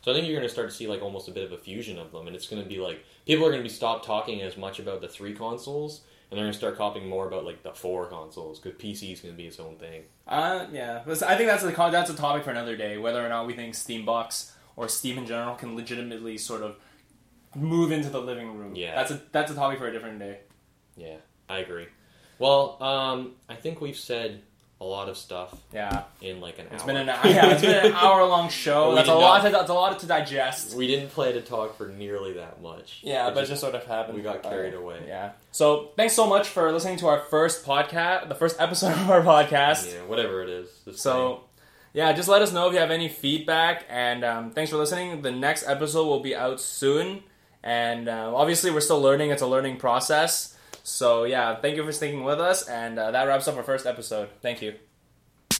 So 0.02 0.12
I 0.12 0.14
think 0.16 0.28
you're 0.28 0.38
going 0.38 0.48
to 0.48 0.54
start 0.54 0.70
to 0.70 0.76
see 0.76 0.88
like 0.88 1.02
almost 1.02 1.28
a 1.28 1.32
bit 1.32 1.44
of 1.44 1.52
a 1.52 1.58
fusion 1.58 2.00
of 2.00 2.12
them, 2.14 2.28
and 2.28 2.36
it's 2.36 2.48
going 2.48 2.62
to 2.64 2.70
be 2.70 2.78
like 2.80 3.04
people 3.26 3.46
are 3.46 3.50
going 3.50 3.62
to 3.62 3.68
be 3.68 3.74
stopped 3.74 4.06
talking 4.06 4.42
as 4.42 4.56
much 4.58 4.80
about 4.80 5.02
the 5.02 5.08
three 5.10 5.34
consoles, 5.34 6.02
and 6.32 6.38
they're 6.38 6.46
going 6.46 6.54
to 6.54 6.58
start 6.58 6.78
copying 6.78 7.10
more 7.10 7.28
about 7.28 7.44
like 7.44 7.64
the 7.64 7.74
four 7.74 8.06
consoles 8.06 8.60
because 8.60 8.80
PC 8.80 9.12
is 9.14 9.20
going 9.20 9.34
to 9.34 9.38
be 9.38 9.48
its 9.48 9.60
own 9.60 9.76
thing. 9.76 10.04
uh, 10.28 10.68
yeah, 10.72 11.00
I 11.06 11.36
think 11.36 11.50
that's 11.50 11.64
a 11.64 11.72
that's 11.92 12.10
a 12.10 12.16
topic 12.16 12.44
for 12.46 12.52
another 12.52 12.78
day. 12.78 12.98
Whether 12.98 13.26
or 13.26 13.28
not 13.28 13.46
we 13.46 13.54
think 13.54 13.74
Steambox 13.74 14.52
or 14.80 14.88
Steam 14.88 15.18
in 15.18 15.26
general 15.26 15.56
can 15.56 15.76
legitimately 15.76 16.38
sort 16.38 16.62
of 16.64 16.76
move 17.56 17.92
into 17.92 18.10
the 18.10 18.22
living 18.22 18.58
room. 18.58 18.76
Yeah. 18.76 18.96
that's 18.96 19.12
a 19.12 19.22
that's 19.32 19.52
a 19.52 19.56
topic 19.56 19.78
for 19.80 19.88
a 19.88 19.92
different 19.92 20.20
day. 20.20 20.40
Yeah, 20.96 21.18
I 21.50 21.60
agree. 21.60 21.88
Well, 22.40 22.82
um, 22.82 23.34
I 23.50 23.56
think 23.56 23.82
we've 23.82 23.98
said 23.98 24.42
a 24.82 24.86
lot 24.86 25.10
of 25.10 25.18
stuff 25.18 25.54
Yeah, 25.74 26.04
in 26.22 26.40
like 26.40 26.58
an 26.58 26.68
it's 26.72 26.84
hour. 26.84 26.88
been 26.88 26.96
an 26.96 27.08
yeah, 27.26 27.48
it's 27.52 27.62
been 27.62 27.86
an 27.88 27.92
hour 27.96 28.24
long 28.26 28.48
show. 28.50 28.96
That's 28.96 29.10
a 29.10 29.12
did 29.12 29.18
lot. 29.18 29.44
To, 29.44 29.50
that's 29.50 29.70
a 29.70 29.74
lot 29.74 30.00
to 30.00 30.06
digest. 30.06 30.74
we 30.74 30.88
didn't 30.88 31.10
plan 31.10 31.34
to 31.34 31.42
talk 31.42 31.76
for 31.78 31.90
nearly 31.90 32.34
that 32.34 32.62
much. 32.62 33.02
Yeah, 33.04 33.28
It 33.28 33.34
but 33.36 33.44
it 33.44 33.48
just 33.48 33.60
sort 33.60 33.76
of 33.76 33.84
happened. 33.86 34.16
we 34.16 34.22
got 34.24 34.42
carried 34.42 34.74
away. 34.74 35.02
Yeah. 35.06 35.32
So 35.52 35.90
thanks 35.98 36.14
so 36.14 36.28
much 36.28 36.48
for 36.48 36.72
listening 36.72 36.96
to 37.00 37.08
our 37.08 37.20
first 37.20 37.66
podcast, 37.66 38.30
the 38.30 38.36
first 38.36 38.56
episode 38.62 38.92
of 39.02 39.10
our 39.10 39.22
podcast. 39.22 39.92
yeah, 39.94 40.04
whatever 40.06 40.44
it 40.44 40.50
is. 40.50 40.70
So, 40.96 41.44
yeah, 41.94 42.14
just 42.14 42.30
let 42.30 42.42
us 42.42 42.52
know 42.52 42.68
if 42.68 42.74
you 42.74 42.80
have 42.80 42.92
any 42.92 43.10
feedback. 43.10 43.86
And 43.90 44.24
um, 44.24 44.52
thanks 44.52 44.72
for 44.72 44.78
listening. 44.78 45.22
The 45.22 45.32
next 45.32 45.68
episode 45.68 46.06
will 46.06 46.22
be 46.22 46.36
out 46.36 46.60
soon. 46.60 47.24
And 47.64 48.08
uh, 48.08 48.34
obviously, 48.36 48.72
we're 48.72 48.82
still 48.82 49.02
learning. 49.02 49.32
It's 49.32 49.42
a 49.42 49.48
learning 49.48 49.78
process. 49.78 50.58
So, 50.84 51.24
yeah, 51.24 51.56
thank 51.56 51.76
you 51.76 51.84
for 51.84 51.92
sticking 51.92 52.24
with 52.24 52.40
us. 52.40 52.68
And 52.68 52.98
uh, 52.98 53.12
that 53.12 53.24
wraps 53.26 53.48
up 53.48 53.58
our 53.58 53.64
first 53.64 53.86
episode. 53.86 54.30
Thank 54.42 54.62
you. 54.62 54.76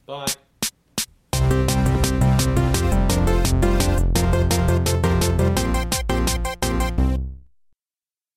bye. 0.06 0.26